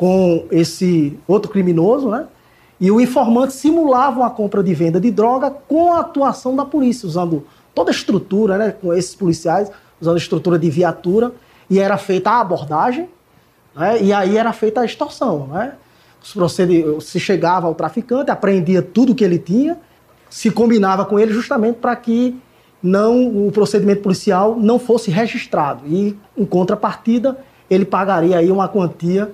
com 0.00 0.46
esse 0.50 1.20
outro 1.28 1.50
criminoso, 1.50 2.08
né? 2.08 2.26
E 2.80 2.90
o 2.90 2.98
informante 2.98 3.52
simulava 3.52 4.20
uma 4.20 4.30
compra 4.30 4.62
de 4.62 4.72
venda 4.72 4.98
de 4.98 5.10
droga 5.10 5.50
com 5.50 5.92
a 5.92 6.00
atuação 6.00 6.56
da 6.56 6.64
polícia, 6.64 7.06
usando 7.06 7.46
toda 7.74 7.90
a 7.90 7.92
estrutura, 7.92 8.56
né? 8.56 8.74
Com 8.80 8.94
esses 8.94 9.14
policiais, 9.14 9.70
usando 10.00 10.14
a 10.14 10.18
estrutura 10.18 10.58
de 10.58 10.70
viatura, 10.70 11.32
e 11.68 11.78
era 11.78 11.98
feita 11.98 12.30
a 12.30 12.40
abordagem, 12.40 13.10
né? 13.76 14.02
E 14.02 14.10
aí 14.10 14.38
era 14.38 14.54
feita 14.54 14.80
a 14.80 14.86
extorsão. 14.86 15.48
Né? 15.48 15.74
Se 17.02 17.20
chegava 17.20 17.66
ao 17.66 17.74
traficante, 17.74 18.30
apreendia 18.30 18.80
tudo 18.80 19.14
que 19.14 19.22
ele 19.22 19.38
tinha, 19.38 19.76
se 20.30 20.50
combinava 20.50 21.04
com 21.04 21.18
ele 21.18 21.34
justamente 21.34 21.76
para 21.76 21.94
que 21.94 22.40
não 22.82 23.46
o 23.46 23.52
procedimento 23.52 24.00
policial 24.00 24.56
não 24.58 24.78
fosse 24.78 25.10
registrado. 25.10 25.82
E, 25.86 26.16
em 26.34 26.46
contrapartida, 26.46 27.36
ele 27.68 27.84
pagaria 27.84 28.38
aí 28.38 28.50
uma 28.50 28.66
quantia 28.66 29.30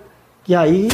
que 0.47 0.55
aí 0.55 0.89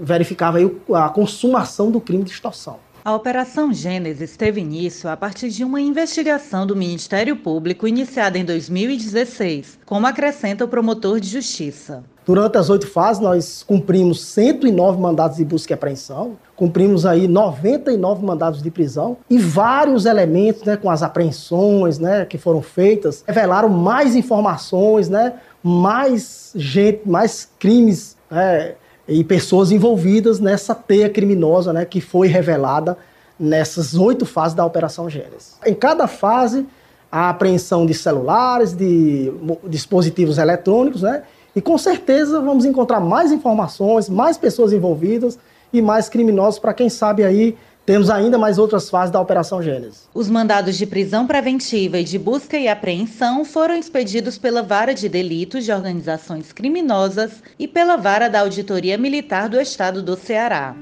verificava 0.00 0.58
aí 0.58 0.76
a 0.92 1.08
consumação 1.08 1.92
do 1.92 2.00
crime 2.00 2.24
de 2.24 2.32
extorsão. 2.32 2.76
A 3.04 3.14
Operação 3.14 3.72
Gênesis 3.72 4.36
teve 4.36 4.60
início 4.60 5.08
a 5.08 5.16
partir 5.16 5.50
de 5.50 5.62
uma 5.62 5.80
investigação 5.80 6.66
do 6.66 6.74
Ministério 6.74 7.36
Público 7.36 7.86
iniciada 7.86 8.36
em 8.36 8.44
2016, 8.44 9.78
como 9.86 10.06
acrescenta 10.06 10.64
o 10.64 10.68
promotor 10.68 11.20
de 11.20 11.28
justiça. 11.28 12.02
Durante 12.26 12.56
as 12.56 12.70
oito 12.70 12.86
fases, 12.86 13.22
nós 13.22 13.62
cumprimos 13.62 14.24
109 14.24 14.98
mandados 14.98 15.36
de 15.36 15.44
busca 15.44 15.72
e 15.72 15.74
apreensão, 15.74 16.38
cumprimos 16.56 17.04
aí 17.04 17.28
99 17.28 18.24
mandados 18.24 18.62
de 18.62 18.70
prisão 18.70 19.18
e 19.28 19.38
vários 19.38 20.06
elementos, 20.06 20.62
né, 20.62 20.76
com 20.76 20.90
as 20.90 21.02
apreensões, 21.02 21.98
né, 21.98 22.24
que 22.24 22.38
foram 22.38 22.62
feitas, 22.62 23.22
revelaram 23.28 23.68
mais 23.68 24.16
informações, 24.16 25.10
né, 25.10 25.34
mais 25.62 26.52
gente, 26.56 27.06
mais 27.06 27.48
crimes, 27.58 28.13
né, 28.30 28.74
e 29.06 29.22
pessoas 29.22 29.70
envolvidas 29.70 30.40
nessa 30.40 30.74
teia 30.74 31.08
criminosa 31.08 31.72
né, 31.72 31.84
que 31.84 32.00
foi 32.00 32.26
revelada 32.28 32.96
nessas 33.38 33.94
oito 33.94 34.24
fases 34.24 34.54
da 34.54 34.64
Operação 34.64 35.10
Gênesis. 35.10 35.58
Em 35.66 35.74
cada 35.74 36.06
fase, 36.06 36.66
a 37.10 37.30
apreensão 37.30 37.86
de 37.86 37.94
celulares, 37.94 38.72
de 38.72 39.32
dispositivos 39.68 40.38
eletrônicos, 40.38 41.02
né? 41.02 41.22
E 41.54 41.60
com 41.60 41.78
certeza 41.78 42.40
vamos 42.40 42.64
encontrar 42.64 42.98
mais 42.98 43.30
informações, 43.30 44.08
mais 44.08 44.36
pessoas 44.36 44.72
envolvidas 44.72 45.38
e 45.72 45.80
mais 45.80 46.08
criminosos 46.08 46.58
para 46.58 46.74
quem 46.74 46.88
sabe 46.88 47.22
aí 47.22 47.56
temos 47.86 48.08
ainda 48.08 48.38
mais 48.38 48.58
outras 48.58 48.88
fases 48.88 49.12
da 49.12 49.20
Operação 49.20 49.62
Gênesis. 49.62 50.08
Os 50.14 50.30
mandados 50.30 50.76
de 50.76 50.86
prisão 50.86 51.26
preventiva 51.26 51.98
e 51.98 52.04
de 52.04 52.18
busca 52.18 52.56
e 52.56 52.66
apreensão 52.66 53.44
foram 53.44 53.76
expedidos 53.76 54.38
pela 54.38 54.62
Vara 54.62 54.94
de 54.94 55.08
Delitos 55.08 55.64
de 55.64 55.72
Organizações 55.72 56.52
Criminosas 56.52 57.42
e 57.58 57.68
pela 57.68 57.96
Vara 57.96 58.28
da 58.28 58.40
Auditoria 58.40 58.96
Militar 58.96 59.48
do 59.48 59.60
Estado 59.60 60.02
do 60.02 60.16
Ceará. 60.16 60.74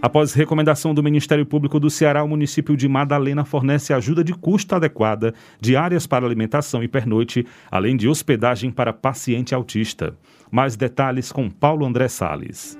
Após 0.00 0.34
recomendação 0.34 0.94
do 0.94 1.02
Ministério 1.02 1.44
Público 1.44 1.80
do 1.80 1.90
Ceará, 1.90 2.22
o 2.22 2.28
município 2.28 2.76
de 2.76 2.86
Madalena 2.86 3.44
fornece 3.44 3.92
ajuda 3.92 4.22
de 4.22 4.32
custo 4.32 4.74
adequada, 4.74 5.34
diárias 5.60 6.06
para 6.06 6.24
alimentação 6.24 6.80
e 6.80 6.86
pernoite, 6.86 7.44
além 7.68 7.96
de 7.96 8.06
hospedagem 8.06 8.70
para 8.70 8.92
paciente 8.92 9.52
autista. 9.52 10.14
Mais 10.48 10.76
detalhes 10.76 11.32
com 11.32 11.50
Paulo 11.50 11.84
André 11.84 12.06
Sales. 12.06 12.78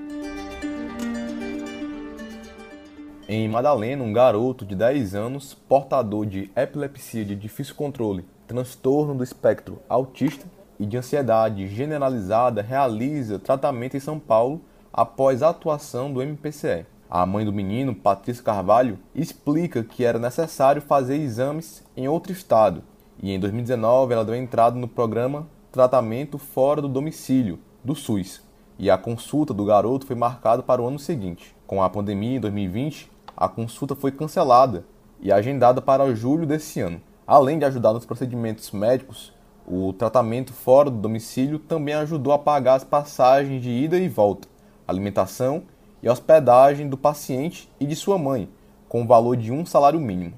Em 3.28 3.48
Madalena, 3.48 4.04
um 4.04 4.12
garoto 4.12 4.64
de 4.64 4.76
10 4.76 5.16
anos, 5.16 5.52
portador 5.52 6.26
de 6.26 6.48
epilepsia 6.54 7.24
de 7.24 7.34
difícil 7.34 7.74
controle, 7.74 8.24
transtorno 8.46 9.16
do 9.16 9.24
espectro 9.24 9.82
autista 9.88 10.46
e 10.78 10.86
de 10.86 10.96
ansiedade 10.96 11.66
generalizada, 11.66 12.62
realiza 12.62 13.40
tratamento 13.40 13.96
em 13.96 14.00
São 14.00 14.20
Paulo 14.20 14.60
após 14.92 15.42
a 15.42 15.48
atuação 15.48 16.12
do 16.12 16.22
MPCE. 16.22 16.86
A 17.10 17.26
mãe 17.26 17.44
do 17.44 17.52
menino, 17.52 17.96
Patrícia 17.96 18.44
Carvalho, 18.44 18.96
explica 19.12 19.82
que 19.82 20.04
era 20.04 20.20
necessário 20.20 20.80
fazer 20.80 21.16
exames 21.16 21.84
em 21.96 22.06
outro 22.06 22.30
estado 22.30 22.84
e 23.20 23.32
em 23.32 23.40
2019 23.40 24.12
ela 24.12 24.24
deu 24.24 24.36
entrada 24.36 24.78
no 24.78 24.86
programa 24.86 25.48
Tratamento 25.72 26.38
Fora 26.38 26.80
do 26.80 26.88
Domicílio, 26.88 27.58
do 27.82 27.94
SUS, 27.94 28.40
e 28.78 28.88
a 28.88 28.96
consulta 28.96 29.52
do 29.52 29.64
garoto 29.64 30.06
foi 30.06 30.14
marcada 30.14 30.62
para 30.62 30.80
o 30.80 30.86
ano 30.86 30.98
seguinte. 30.98 31.54
Com 31.66 31.82
a 31.82 31.90
pandemia 31.90 32.36
em 32.36 32.40
2020, 32.40 33.15
a 33.36 33.48
consulta 33.48 33.94
foi 33.94 34.10
cancelada 34.10 34.84
e 35.20 35.30
agendada 35.30 35.82
para 35.82 36.14
julho 36.14 36.46
desse 36.46 36.80
ano. 36.80 37.00
Além 37.26 37.58
de 37.58 37.64
ajudar 37.66 37.92
nos 37.92 38.06
procedimentos 38.06 38.70
médicos, 38.70 39.32
o 39.66 39.92
tratamento 39.92 40.52
fora 40.52 40.88
do 40.88 40.96
domicílio 40.96 41.58
também 41.58 41.94
ajudou 41.94 42.32
a 42.32 42.38
pagar 42.38 42.76
as 42.76 42.84
passagens 42.84 43.62
de 43.62 43.68
ida 43.68 43.98
e 43.98 44.08
volta, 44.08 44.48
alimentação 44.88 45.64
e 46.02 46.08
hospedagem 46.08 46.88
do 46.88 46.96
paciente 46.96 47.68
e 47.78 47.84
de 47.84 47.96
sua 47.96 48.16
mãe, 48.16 48.48
com 48.88 49.02
o 49.02 49.06
valor 49.06 49.36
de 49.36 49.52
um 49.52 49.66
salário 49.66 50.00
mínimo. 50.00 50.34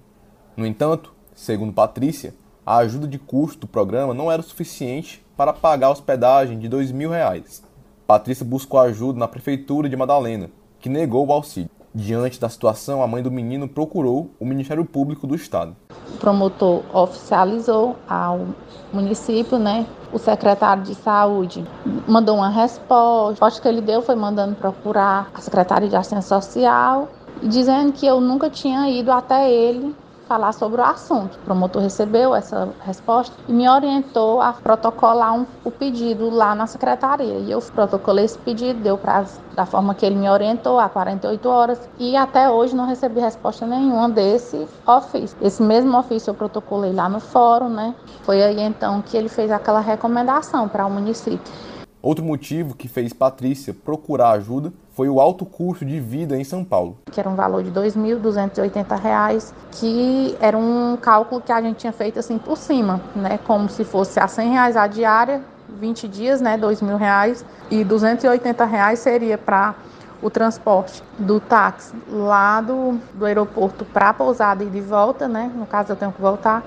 No 0.57 0.67
entanto, 0.67 1.13
segundo 1.35 1.73
Patrícia, 1.73 2.35
a 2.67 2.79
ajuda 2.79 3.07
de 3.07 3.19
custo 3.19 3.61
do 3.61 3.67
programa 3.69 4.13
não 4.13 4.33
era 4.33 4.43
suficiente 4.43 5.25
para 5.37 5.53
pagar 5.53 5.89
a 5.89 5.91
hospedagem 5.91 6.59
de 6.59 6.69
2 6.69 6.91
mil 6.91 7.11
reais. 7.11 7.63
Patrícia 8.07 8.45
buscou 8.45 8.81
ajuda 8.81 9.19
na 9.19 9.29
prefeitura 9.29 9.89
de 9.89 9.97
Madalena, 9.97 10.51
que 10.81 10.89
negou 10.89 11.27
o 11.27 11.33
auxílio. 11.33 11.78
Diante 11.95 12.39
da 12.39 12.49
situação, 12.49 13.03
a 13.03 13.07
mãe 13.07 13.23
do 13.23 13.31
menino 13.31 13.67
procurou 13.67 14.31
o 14.39 14.45
Ministério 14.45 14.85
Público 14.85 15.27
do 15.27 15.35
Estado. 15.35 15.75
O 16.15 16.19
promotor 16.19 16.83
oficializou 16.95 17.97
ao 18.07 18.47
município, 18.93 19.59
né? 19.59 19.87
O 20.13 20.19
secretário 20.19 20.83
de 20.83 20.95
saúde 20.95 21.65
mandou 22.07 22.37
uma 22.37 22.51
resposta. 22.51 23.29
A 23.29 23.31
resposta 23.31 23.63
que 23.63 23.69
ele 23.69 23.81
deu 23.81 24.03
foi 24.03 24.15
mandando 24.15 24.55
procurar 24.55 25.31
a 25.33 25.41
secretária 25.41 25.89
de 25.89 25.97
assistência 25.97 26.41
social, 26.41 27.09
dizendo 27.43 27.93
que 27.93 28.07
eu 28.07 28.21
nunca 28.21 28.51
tinha 28.51 28.89
ido 28.91 29.11
até 29.11 29.51
ele 29.51 29.95
falar 30.29 30.53
sobre 30.53 30.81
o 30.81 30.85
assunto. 30.85 31.37
O 31.37 31.39
promotor 31.41 31.83
recebeu 31.83 32.35
essa 32.35 32.69
resposta 32.85 33.35
e 33.49 33.53
me 33.53 33.69
orientou 33.69 34.41
a 34.41 34.53
protocolar 34.53 35.35
um, 35.35 35.47
o 35.65 35.71
pedido 35.71 36.29
lá 36.29 36.55
na 36.55 36.67
secretaria. 36.67 37.39
E 37.39 37.51
eu 37.51 37.61
protocolei 37.75 38.27
esse 38.27 38.39
pedido, 38.39 38.81
deu 38.81 38.99
prazo 38.99 39.41
da 39.57 39.65
forma 39.65 39.95
que 39.95 40.05
ele 40.05 40.15
me 40.15 40.29
orientou, 40.29 40.79
há 40.79 40.89
48 40.89 41.49
horas, 41.49 41.89
e 41.99 42.15
até 42.15 42.49
hoje 42.49 42.77
não 42.77 42.87
recebi 42.87 43.19
resposta 43.19 43.67
nenhuma 43.67 44.09
desse 44.09 44.69
ofício. 44.87 45.37
Esse 45.41 45.63
mesmo 45.63 45.99
ofício 45.99 46.31
eu 46.31 46.35
protocolei 46.35 46.93
lá 46.93 47.09
no 47.09 47.19
fórum, 47.19 47.71
né? 47.71 47.95
Foi 48.23 48.43
aí 48.43 48.61
então 48.61 49.03
que 49.03 49.17
ele 49.17 49.29
fez 49.29 49.51
aquela 49.51 49.81
recomendação 49.81 50.69
para 50.69 50.87
o 50.87 50.91
município. 50.91 51.53
Outro 52.01 52.25
motivo 52.25 52.77
que 52.77 52.87
fez 52.87 53.13
Patrícia 53.13 53.75
procurar 53.75 54.31
ajuda 54.31 54.73
foi 54.99 55.09
o 55.09 55.21
alto 55.21 55.47
custo 55.47 55.85
de 55.85 56.01
vida 56.01 56.37
em 56.37 56.43
São 56.43 56.65
Paulo. 56.65 56.99
Que 57.13 57.21
era 57.21 57.31
um 57.31 57.37
valor 57.37 57.63
de 57.63 57.71
R$ 57.71 57.89
2.280, 57.89 59.53
que 59.71 60.37
era 60.41 60.59
um 60.59 60.99
cálculo 61.01 61.41
que 61.41 61.53
a 61.53 61.63
gente 61.63 61.77
tinha 61.77 61.93
feito 61.93 62.19
assim 62.19 62.37
por 62.37 62.57
cima, 62.57 63.01
né? 63.15 63.39
Como 63.47 63.69
se 63.69 63.85
fosse 63.85 64.19
a 64.19 64.27
100 64.27 64.51
reais 64.51 64.77
a 64.77 64.89
diária, 64.89 65.41
20 65.69 66.09
dias, 66.09 66.41
né? 66.41 66.57
R$ 66.57 66.63
2.000 66.63 67.45
e 67.71 67.85
280 67.85 68.65
reais 68.65 68.99
seria 68.99 69.39
para 69.39 69.77
o 70.21 70.29
transporte 70.29 71.01
do 71.17 71.39
táxi 71.39 71.95
lá 72.11 72.61
do, 72.61 72.99
do 73.15 73.25
aeroporto 73.25 73.85
para 73.85 74.09
a 74.09 74.15
pousada 74.15 74.65
e 74.65 74.67
de 74.69 74.81
volta, 74.81 75.29
né? 75.29 75.49
No 75.55 75.65
caso 75.65 75.93
eu 75.93 75.97
tenho 75.97 76.11
que 76.11 76.21
voltar. 76.21 76.65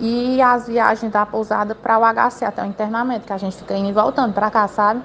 E 0.00 0.42
as 0.42 0.66
viagens 0.66 1.12
da 1.12 1.24
pousada 1.24 1.76
para 1.76 1.96
o 1.96 2.02
HC, 2.02 2.44
até 2.44 2.60
o 2.60 2.66
internamento, 2.66 3.24
que 3.24 3.32
a 3.32 3.38
gente 3.38 3.56
fica 3.56 3.76
indo 3.76 3.90
e 3.90 3.92
voltando 3.92 4.34
para 4.34 4.50
cá, 4.50 4.66
sabe? 4.66 5.00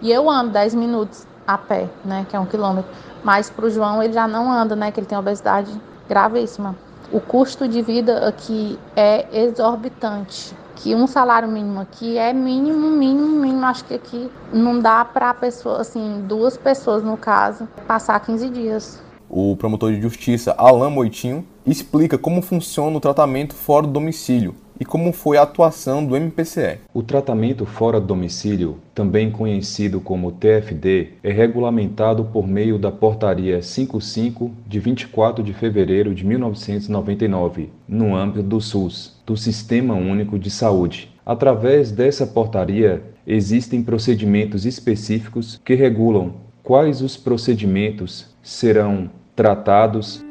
E 0.00 0.10
eu 0.10 0.30
ando 0.30 0.52
10 0.52 0.74
minutos 0.74 1.26
a 1.46 1.58
pé, 1.58 1.88
né, 2.04 2.26
que 2.28 2.36
é 2.36 2.40
um 2.40 2.46
quilômetro. 2.46 2.90
Mas 3.22 3.50
para 3.50 3.66
o 3.66 3.70
João 3.70 4.02
ele 4.02 4.12
já 4.12 4.26
não 4.26 4.50
anda, 4.50 4.74
né, 4.74 4.90
que 4.90 5.00
ele 5.00 5.06
tem 5.06 5.16
obesidade 5.16 5.70
gravíssima. 6.08 6.76
O 7.12 7.20
custo 7.20 7.68
de 7.68 7.82
vida 7.82 8.26
aqui 8.26 8.78
é 8.96 9.26
exorbitante. 9.44 10.54
Que 10.76 10.94
um 10.94 11.06
salário 11.06 11.48
mínimo 11.48 11.80
aqui 11.80 12.18
é 12.18 12.32
mínimo, 12.32 12.90
mínimo, 12.90 13.40
mínimo. 13.40 13.64
Acho 13.64 13.84
que 13.84 13.94
aqui 13.94 14.30
não 14.52 14.80
dá 14.80 15.04
para 15.04 15.32
pessoa, 15.32 15.80
assim, 15.80 16.24
duas 16.26 16.56
pessoas 16.56 17.02
no 17.02 17.16
caso, 17.16 17.68
passar 17.86 18.18
15 18.20 18.50
dias. 18.50 19.02
O 19.28 19.56
promotor 19.56 19.92
de 19.92 20.00
justiça 20.00 20.54
Alain 20.58 20.90
Moitinho 20.90 21.46
explica 21.64 22.18
como 22.18 22.42
funciona 22.42 22.96
o 22.96 23.00
tratamento 23.00 23.54
fora 23.54 23.86
do 23.86 23.92
domicílio 23.92 24.54
e 24.78 24.84
como 24.84 25.12
foi 25.12 25.36
a 25.36 25.42
atuação 25.42 26.04
do 26.04 26.16
MPCE. 26.16 26.78
O 26.92 27.02
tratamento 27.02 27.64
fora 27.64 28.00
do 28.00 28.06
domicílio, 28.06 28.78
também 28.94 29.30
conhecido 29.30 30.00
como 30.00 30.32
TFD, 30.32 31.08
é 31.22 31.30
regulamentado 31.30 32.24
por 32.24 32.46
meio 32.46 32.78
da 32.78 32.90
Portaria 32.90 33.62
55 33.62 34.50
de 34.66 34.78
24 34.80 35.42
de 35.42 35.52
fevereiro 35.52 36.14
de 36.14 36.24
1999, 36.24 37.70
no 37.88 38.14
âmbito 38.16 38.42
do 38.42 38.60
SUS, 38.60 39.20
do 39.26 39.36
Sistema 39.36 39.94
Único 39.94 40.38
de 40.38 40.50
Saúde. 40.50 41.10
Através 41.24 41.90
dessa 41.90 42.26
portaria, 42.26 43.02
existem 43.26 43.82
procedimentos 43.82 44.66
específicos 44.66 45.58
que 45.64 45.74
regulam 45.74 46.34
quais 46.62 47.00
os 47.00 47.16
procedimentos 47.16 48.26
serão 48.42 49.10
tratados 49.34 50.22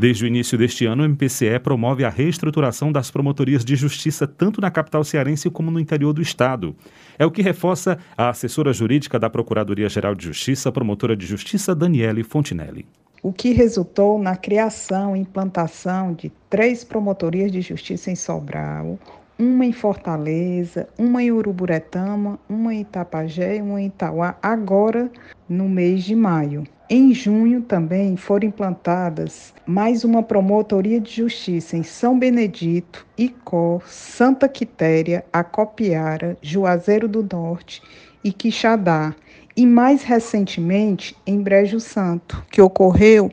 Desde 0.00 0.24
o 0.24 0.26
início 0.26 0.56
deste 0.56 0.86
ano, 0.86 1.02
o 1.02 1.04
MPCE 1.04 1.58
promove 1.62 2.06
a 2.06 2.08
reestruturação 2.08 2.90
das 2.90 3.10
promotorias 3.10 3.62
de 3.62 3.76
justiça 3.76 4.26
tanto 4.26 4.58
na 4.58 4.70
capital 4.70 5.04
cearense 5.04 5.50
como 5.50 5.70
no 5.70 5.78
interior 5.78 6.14
do 6.14 6.22
estado. 6.22 6.74
É 7.18 7.26
o 7.26 7.30
que 7.30 7.42
reforça 7.42 7.98
a 8.16 8.30
assessora 8.30 8.72
jurídica 8.72 9.18
da 9.18 9.28
Procuradoria-Geral 9.28 10.14
de 10.14 10.24
Justiça, 10.24 10.72
promotora 10.72 11.14
de 11.14 11.26
justiça 11.26 11.74
Daniele 11.74 12.22
Fontinelli. 12.22 12.86
O 13.22 13.30
que 13.30 13.52
resultou 13.52 14.18
na 14.18 14.36
criação 14.36 15.14
e 15.14 15.20
implantação 15.20 16.14
de 16.14 16.32
três 16.48 16.82
promotorias 16.82 17.52
de 17.52 17.60
justiça 17.60 18.10
em 18.10 18.16
Sobral, 18.16 18.98
uma 19.38 19.66
em 19.66 19.72
Fortaleza, 19.72 20.88
uma 20.96 21.22
em 21.22 21.30
Uruburetama, 21.30 22.38
uma 22.48 22.72
em 22.72 22.80
Itapajé 22.80 23.58
e 23.58 23.60
uma 23.60 23.78
em 23.78 23.88
Itauá, 23.88 24.34
agora 24.42 25.10
no 25.46 25.68
mês 25.68 26.04
de 26.04 26.16
maio. 26.16 26.64
Em 26.92 27.14
junho 27.14 27.62
também 27.62 28.16
foram 28.16 28.48
implantadas 28.48 29.54
mais 29.64 30.02
uma 30.02 30.24
promotoria 30.24 31.00
de 31.00 31.12
justiça 31.12 31.76
em 31.76 31.84
São 31.84 32.18
Benedito, 32.18 33.06
Icó, 33.16 33.80
Santa 33.86 34.48
Quitéria, 34.48 35.24
Acopiara, 35.32 36.36
Juazeiro 36.42 37.06
do 37.06 37.22
Norte 37.22 37.80
e 38.24 38.32
Quixadá. 38.32 39.14
E 39.56 39.64
mais 39.64 40.02
recentemente 40.02 41.16
em 41.24 41.40
Brejo 41.40 41.78
Santo, 41.78 42.44
que 42.50 42.60
ocorreu 42.60 43.30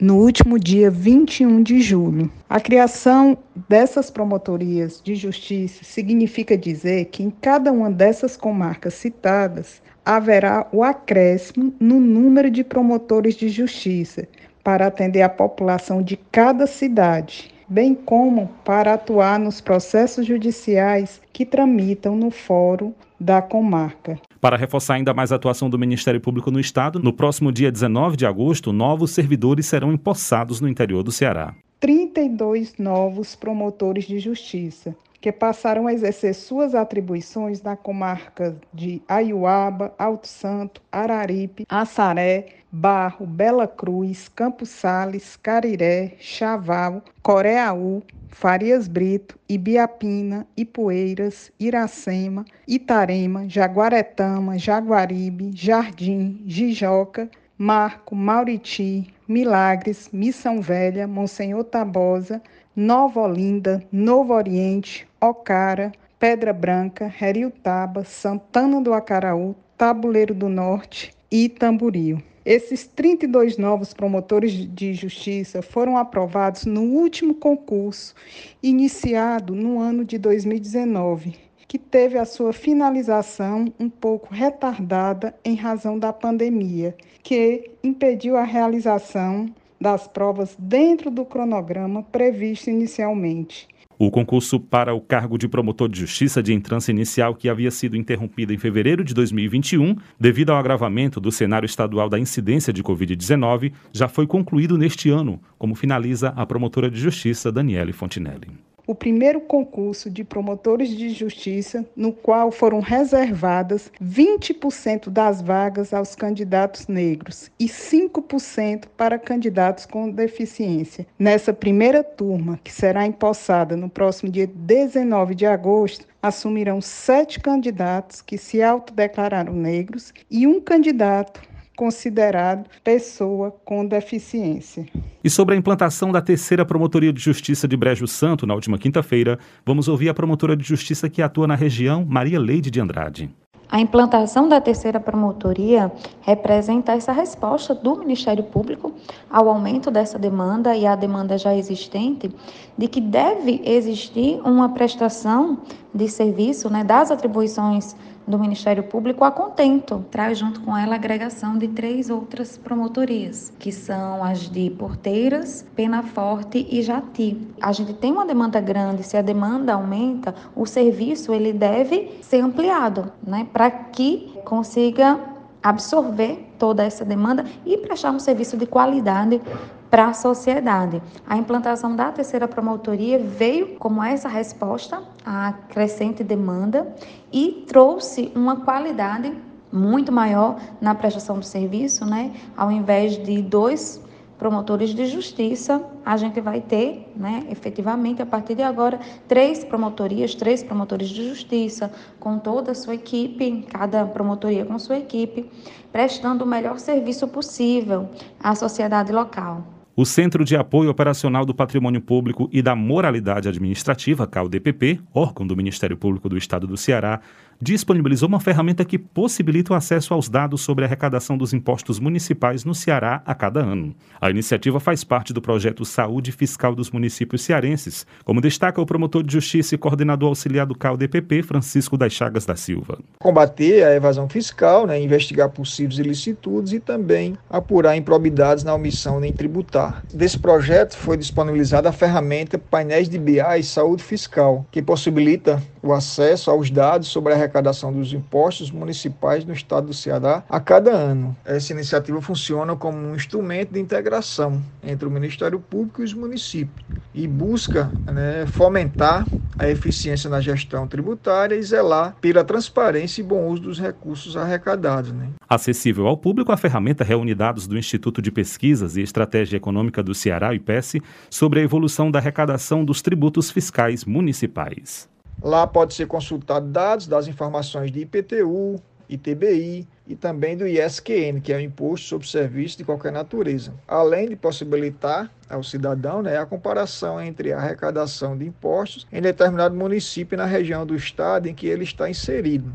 no 0.00 0.16
último 0.16 0.58
dia 0.58 0.90
21 0.90 1.62
de 1.62 1.82
julho. 1.82 2.32
A 2.48 2.58
criação 2.58 3.36
dessas 3.68 4.10
promotorias 4.10 5.02
de 5.04 5.14
justiça 5.14 5.84
significa 5.84 6.56
dizer 6.56 7.06
que 7.06 7.22
em 7.22 7.28
cada 7.28 7.70
uma 7.70 7.90
dessas 7.90 8.38
comarcas 8.38 8.94
citadas 8.94 9.82
haverá 10.06 10.68
o 10.70 10.84
acréscimo 10.84 11.74
no 11.80 11.98
número 11.98 12.48
de 12.48 12.62
promotores 12.62 13.34
de 13.34 13.48
justiça 13.48 14.28
para 14.62 14.86
atender 14.86 15.22
a 15.22 15.28
população 15.28 16.00
de 16.00 16.16
cada 16.16 16.64
cidade, 16.66 17.50
bem 17.68 17.92
como 17.92 18.48
para 18.64 18.94
atuar 18.94 19.40
nos 19.40 19.60
processos 19.60 20.24
judiciais 20.24 21.20
que 21.32 21.44
tramitam 21.44 22.14
no 22.14 22.30
fórum 22.30 22.94
da 23.18 23.42
comarca. 23.42 24.16
Para 24.40 24.56
reforçar 24.56 24.94
ainda 24.94 25.12
mais 25.12 25.32
a 25.32 25.36
atuação 25.36 25.68
do 25.68 25.78
Ministério 25.78 26.20
Público 26.20 26.52
no 26.52 26.60
Estado, 26.60 27.00
no 27.00 27.12
próximo 27.12 27.50
dia 27.50 27.72
19 27.72 28.16
de 28.16 28.26
agosto, 28.26 28.72
novos 28.72 29.10
servidores 29.10 29.66
serão 29.66 29.92
empossados 29.92 30.60
no 30.60 30.68
interior 30.68 31.02
do 31.02 31.10
Ceará. 31.10 31.54
32 31.80 32.78
novos 32.78 33.34
promotores 33.34 34.04
de 34.04 34.18
justiça, 34.18 34.94
que 35.20 35.32
passaram 35.32 35.86
a 35.86 35.92
exercer 35.92 36.34
suas 36.34 36.74
atribuições 36.74 37.62
na 37.62 37.76
comarca 37.76 38.56
de 38.72 39.02
Aiuaba, 39.08 39.94
Alto 39.98 40.28
Santo, 40.28 40.82
Araripe, 40.90 41.66
Assaré, 41.68 42.48
Barro, 42.70 43.26
Bela 43.26 43.66
Cruz, 43.66 44.28
Campos 44.28 44.68
Sales, 44.68 45.36
Cariré, 45.36 46.14
Chaval, 46.18 47.02
Coreaú, 47.22 48.02
Farias 48.28 48.86
Brito, 48.86 49.38
Ibiapina, 49.48 50.46
Ipueiras, 50.56 51.50
Iracema, 51.58 52.44
Itarema, 52.68 53.48
Jaguaretama, 53.48 54.58
Jaguaribe, 54.58 55.52
Jardim, 55.54 56.42
Jijoca, 56.46 57.30
Marco, 57.56 58.14
Mauriti, 58.14 59.10
Milagres, 59.26 60.10
Missão 60.12 60.60
Velha, 60.60 61.08
Monsenhor 61.08 61.64
Tabosa, 61.64 62.42
Nova 62.76 63.22
Olinda, 63.22 63.82
Novo 63.90 64.34
Oriente, 64.34 65.08
Ocara, 65.18 65.92
Pedra 66.18 66.52
Branca, 66.52 67.10
Heriutaba, 67.18 68.04
Santana 68.04 68.82
do 68.82 68.92
Acaraú, 68.92 69.56
Tabuleiro 69.78 70.34
do 70.34 70.50
Norte 70.50 71.10
e 71.30 71.48
Tamboril. 71.48 72.22
Esses 72.44 72.86
32 72.86 73.56
novos 73.56 73.94
promotores 73.94 74.52
de 74.52 74.92
justiça 74.92 75.62
foram 75.62 75.96
aprovados 75.96 76.66
no 76.66 76.82
último 76.82 77.34
concurso, 77.36 78.14
iniciado 78.62 79.54
no 79.54 79.80
ano 79.80 80.04
de 80.04 80.18
2019, 80.18 81.34
que 81.66 81.78
teve 81.78 82.18
a 82.18 82.26
sua 82.26 82.52
finalização 82.52 83.72
um 83.80 83.88
pouco 83.88 84.34
retardada 84.34 85.34
em 85.42 85.54
razão 85.54 85.98
da 85.98 86.12
pandemia, 86.12 86.94
que 87.22 87.70
impediu 87.82 88.36
a 88.36 88.44
realização 88.44 89.46
das 89.80 90.08
provas 90.08 90.56
dentro 90.58 91.10
do 91.10 91.24
cronograma 91.24 92.02
previsto 92.02 92.70
inicialmente. 92.70 93.68
O 93.98 94.10
concurso 94.10 94.60
para 94.60 94.92
o 94.92 95.00
cargo 95.00 95.38
de 95.38 95.48
promotor 95.48 95.88
de 95.88 96.00
justiça 96.00 96.42
de 96.42 96.52
entrância 96.52 96.90
inicial, 96.90 97.34
que 97.34 97.48
havia 97.48 97.70
sido 97.70 97.96
interrompido 97.96 98.52
em 98.52 98.58
fevereiro 98.58 99.02
de 99.02 99.14
2021, 99.14 99.96
devido 100.20 100.50
ao 100.50 100.58
agravamento 100.58 101.18
do 101.18 101.32
cenário 101.32 101.64
estadual 101.64 102.08
da 102.08 102.18
incidência 102.18 102.74
de 102.74 102.82
Covid-19, 102.82 103.72
já 103.92 104.06
foi 104.06 104.26
concluído 104.26 104.76
neste 104.76 105.08
ano, 105.08 105.40
como 105.58 105.74
finaliza 105.74 106.28
a 106.36 106.44
promotora 106.44 106.90
de 106.90 107.00
justiça 107.00 107.50
Daniele 107.50 107.92
Fontinelli 107.92 108.66
o 108.86 108.94
primeiro 108.94 109.40
concurso 109.40 110.08
de 110.08 110.22
promotores 110.22 110.90
de 110.90 111.10
justiça, 111.10 111.84
no 111.96 112.12
qual 112.12 112.50
foram 112.50 112.80
reservadas 112.80 113.90
20% 114.02 115.10
das 115.10 115.42
vagas 115.42 115.92
aos 115.92 116.14
candidatos 116.14 116.86
negros 116.86 117.50
e 117.58 117.66
5% 117.66 118.84
para 118.96 119.18
candidatos 119.18 119.86
com 119.86 120.10
deficiência. 120.10 121.06
Nessa 121.18 121.52
primeira 121.52 122.04
turma, 122.04 122.60
que 122.62 122.72
será 122.72 123.06
empossada 123.06 123.76
no 123.76 123.88
próximo 123.88 124.30
dia 124.30 124.46
19 124.46 125.34
de 125.34 125.46
agosto, 125.46 126.06
assumirão 126.22 126.80
sete 126.80 127.40
candidatos 127.40 128.20
que 128.20 128.36
se 128.36 128.62
autodeclararam 128.62 129.52
negros 129.52 130.12
e 130.30 130.46
um 130.46 130.60
candidato 130.60 131.40
considerado 131.76 132.68
pessoa 132.82 133.54
com 133.64 133.86
deficiência. 133.86 134.86
E 135.22 135.28
sobre 135.28 135.54
a 135.54 135.58
implantação 135.58 136.10
da 136.10 136.22
terceira 136.22 136.64
Promotoria 136.64 137.12
de 137.12 137.20
Justiça 137.20 137.68
de 137.68 137.76
Brejo 137.76 138.06
Santo, 138.06 138.46
na 138.46 138.54
última 138.54 138.78
quinta-feira, 138.78 139.38
vamos 139.64 139.86
ouvir 139.86 140.08
a 140.08 140.14
promotora 140.14 140.56
de 140.56 140.64
justiça 140.64 141.08
que 141.08 141.20
atua 141.20 141.46
na 141.46 141.54
região, 141.54 142.04
Maria 142.08 142.40
Leide 142.40 142.70
de 142.70 142.80
Andrade. 142.80 143.30
A 143.68 143.80
implantação 143.80 144.48
da 144.48 144.60
terceira 144.60 145.00
promotoria 145.00 145.90
representa 146.20 146.92
essa 146.92 147.10
resposta 147.10 147.74
do 147.74 147.96
Ministério 147.96 148.44
Público 148.44 148.94
ao 149.28 149.48
aumento 149.48 149.90
dessa 149.90 150.18
demanda 150.18 150.76
e 150.76 150.86
à 150.86 150.94
demanda 150.94 151.36
já 151.36 151.54
existente 151.54 152.30
de 152.78 152.88
que 152.88 153.00
deve 153.00 153.60
existir 153.64 154.40
uma 154.44 154.68
prestação 154.68 155.58
de 155.92 156.08
serviço 156.08 156.70
né, 156.70 156.84
das 156.84 157.10
atribuições 157.10 157.96
do 158.26 158.38
Ministério 158.38 158.82
Público 158.82 159.24
a 159.24 159.30
contento. 159.30 160.04
Traz 160.10 160.38
junto 160.38 160.60
com 160.60 160.76
ela 160.76 160.94
a 160.94 160.96
agregação 160.96 161.56
de 161.56 161.68
três 161.68 162.10
outras 162.10 162.58
promotorias, 162.58 163.52
que 163.58 163.70
são 163.70 164.24
as 164.24 164.50
de 164.50 164.70
Porteiras, 164.70 165.64
Pena 165.74 166.02
Forte 166.02 166.66
e 166.70 166.82
Jati. 166.82 167.48
A 167.60 167.72
gente 167.72 167.94
tem 167.94 168.12
uma 168.12 168.26
demanda 168.26 168.60
grande, 168.60 169.02
se 169.02 169.16
a 169.16 169.22
demanda 169.22 169.74
aumenta, 169.74 170.34
o 170.54 170.66
serviço 170.66 171.32
ele 171.32 171.52
deve 171.52 172.18
ser 172.22 172.40
ampliado, 172.40 173.12
né, 173.22 173.46
para 173.52 173.70
que 173.70 174.32
consiga 174.44 175.18
absorver 175.62 176.46
toda 176.58 176.84
essa 176.84 177.04
demanda 177.04 177.44
e 177.64 177.76
prestar 177.76 178.12
um 178.12 178.18
serviço 178.18 178.56
de 178.56 178.66
qualidade 178.66 179.40
para 179.90 180.08
a 180.08 180.12
sociedade. 180.12 181.02
A 181.26 181.36
implantação 181.36 181.94
da 181.94 182.10
terceira 182.12 182.46
promotoria 182.48 183.18
veio 183.18 183.76
como 183.76 184.02
essa 184.02 184.28
resposta 184.28 185.02
à 185.24 185.52
crescente 185.68 186.22
demanda 186.24 186.94
e 187.32 187.64
trouxe 187.66 188.32
uma 188.34 188.56
qualidade 188.56 189.32
muito 189.72 190.12
maior 190.12 190.56
na 190.80 190.94
prestação 190.94 191.38
do 191.38 191.44
serviço, 191.44 192.04
né? 192.04 192.32
Ao 192.56 192.70
invés 192.70 193.16
de 193.18 193.42
dois 193.42 194.02
promotores 194.38 194.90
de 194.90 195.06
justiça, 195.06 195.82
a 196.04 196.16
gente 196.16 196.40
vai 196.40 196.60
ter, 196.60 197.10
né, 197.16 197.46
efetivamente, 197.50 198.20
a 198.20 198.26
partir 198.26 198.54
de 198.54 198.62
agora, 198.62 199.00
três 199.26 199.64
promotorias, 199.64 200.34
três 200.34 200.62
promotores 200.62 201.08
de 201.08 201.26
justiça, 201.26 201.90
com 202.20 202.38
toda 202.38 202.72
a 202.72 202.74
sua 202.74 202.94
equipe, 202.94 203.66
cada 203.70 204.04
promotoria 204.04 204.64
com 204.64 204.78
sua 204.78 204.98
equipe, 204.98 205.50
prestando 205.90 206.44
o 206.44 206.46
melhor 206.46 206.78
serviço 206.78 207.26
possível 207.28 208.10
à 208.38 208.54
sociedade 208.54 209.10
local. 209.10 209.75
O 209.98 210.04
Centro 210.04 210.44
de 210.44 210.54
Apoio 210.54 210.90
Operacional 210.90 211.46
do 211.46 211.54
Patrimônio 211.54 212.02
Público 212.02 212.50
e 212.52 212.60
da 212.60 212.76
Moralidade 212.76 213.48
Administrativa, 213.48 214.26
CAUDPP, 214.26 215.00
órgão 215.10 215.46
do 215.46 215.56
Ministério 215.56 215.96
Público 215.96 216.28
do 216.28 216.36
Estado 216.36 216.66
do 216.66 216.76
Ceará, 216.76 217.22
disponibilizou 217.60 218.28
uma 218.28 218.40
ferramenta 218.40 218.84
que 218.84 218.98
possibilita 218.98 219.72
o 219.72 219.76
acesso 219.76 220.12
aos 220.12 220.28
dados 220.28 220.60
sobre 220.60 220.84
a 220.84 220.86
arrecadação 220.86 221.36
dos 221.36 221.52
impostos 221.52 221.98
municipais 221.98 222.64
no 222.64 222.74
Ceará 222.74 223.22
a 223.24 223.34
cada 223.34 223.60
ano. 223.60 223.94
A 224.20 224.30
iniciativa 224.30 224.78
faz 224.80 225.04
parte 225.04 225.32
do 225.32 225.42
projeto 225.42 225.84
Saúde 225.84 226.32
Fiscal 226.32 226.74
dos 226.74 226.90
Municípios 226.90 227.42
Cearenses, 227.42 228.06
como 228.24 228.40
destaca 228.40 228.80
o 228.80 228.86
promotor 228.86 229.22
de 229.22 229.32
Justiça 229.32 229.74
e 229.74 229.78
coordenador 229.78 230.28
auxiliar 230.28 230.66
do 230.66 230.76
CAUDPP, 230.76 231.42
Francisco 231.42 231.96
das 231.96 232.12
Chagas 232.12 232.44
da 232.44 232.56
Silva. 232.56 232.98
Combater 233.18 233.84
a 233.84 233.94
evasão 233.94 234.28
fiscal, 234.28 234.86
né, 234.86 235.00
investigar 235.00 235.48
possíveis 235.50 235.98
ilicitudes 235.98 236.72
e 236.72 236.80
também 236.80 237.36
apurar 237.48 237.96
improbidades 237.96 238.64
na 238.64 238.74
omissão 238.74 239.20
nem 239.20 239.32
tributar. 239.32 240.02
Desse 240.12 240.38
projeto 240.38 240.96
foi 240.96 241.16
disponibilizada 241.16 241.88
a 241.88 241.92
ferramenta 241.92 242.58
Painéis 242.58 243.08
de 243.08 243.18
BI 243.18 243.40
e 243.58 243.62
Saúde 243.62 244.02
Fiscal, 244.02 244.66
que 244.70 244.82
possibilita 244.82 245.62
o 245.86 245.92
acesso 245.92 246.50
aos 246.50 246.70
dados 246.70 247.08
sobre 247.08 247.32
a 247.32 247.36
arrecadação 247.36 247.92
dos 247.92 248.12
impostos 248.12 248.70
municipais 248.70 249.44
no 249.44 249.52
estado 249.52 249.88
do 249.88 249.94
Ceará 249.94 250.42
a 250.48 250.60
cada 250.60 250.90
ano. 250.90 251.36
Essa 251.44 251.72
iniciativa 251.72 252.20
funciona 252.20 252.74
como 252.76 252.98
um 252.98 253.14
instrumento 253.14 253.72
de 253.72 253.80
integração 253.80 254.62
entre 254.82 255.06
o 255.06 255.10
Ministério 255.10 255.60
Público 255.60 256.02
e 256.02 256.04
os 256.04 256.14
municípios 256.14 256.84
e 257.14 257.26
busca 257.26 257.90
né, 258.12 258.46
fomentar 258.46 259.26
a 259.58 259.68
eficiência 259.68 260.28
na 260.28 260.40
gestão 260.40 260.86
tributária 260.86 261.54
e 261.54 261.62
zelar 261.62 262.14
pela 262.20 262.44
transparência 262.44 263.22
e 263.22 263.24
bom 263.24 263.46
uso 263.46 263.62
dos 263.62 263.80
recursos 263.80 264.36
arrecadados. 264.36 265.12
Né. 265.12 265.28
Acessível 265.48 266.06
ao 266.06 266.16
público, 266.16 266.52
a 266.52 266.56
ferramenta 266.56 267.02
reúne 267.02 267.34
dados 267.34 267.66
do 267.66 267.78
Instituto 267.78 268.20
de 268.20 268.30
Pesquisas 268.30 268.96
e 268.96 269.02
Estratégia 269.02 269.56
Econômica 269.56 270.02
do 270.02 270.14
Ceará, 270.14 270.54
IPES, 270.54 270.96
sobre 271.30 271.60
a 271.60 271.62
evolução 271.62 272.10
da 272.10 272.18
arrecadação 272.18 272.84
dos 272.84 273.00
tributos 273.00 273.50
fiscais 273.50 274.04
municipais. 274.04 275.08
Lá 275.42 275.66
pode 275.66 275.94
ser 275.94 276.06
consultado 276.06 276.66
dados 276.66 277.06
das 277.06 277.28
informações 277.28 277.90
de 277.90 278.00
IPTU, 278.00 278.80
ITBI 279.08 279.86
e 280.06 280.16
também 280.16 280.56
do 280.56 280.66
ISQN, 280.66 281.40
que 281.40 281.52
é 281.52 281.56
o 281.56 281.60
Imposto 281.60 282.08
sobre 282.08 282.28
Serviço 282.28 282.78
de 282.78 282.84
Qualquer 282.84 283.12
Natureza. 283.12 283.72
Além 283.86 284.28
de 284.28 284.36
possibilitar 284.36 285.30
ao 285.48 285.62
cidadão 285.62 286.22
né, 286.22 286.38
a 286.38 286.46
comparação 286.46 287.20
entre 287.20 287.52
a 287.52 287.58
arrecadação 287.58 288.36
de 288.36 288.46
impostos 288.46 289.06
em 289.12 289.20
determinado 289.20 289.76
município 289.76 290.36
na 290.36 290.46
região 290.46 290.84
do 290.84 290.96
estado 290.96 291.48
em 291.48 291.54
que 291.54 291.66
ele 291.66 291.84
está 291.84 292.10
inserido 292.10 292.72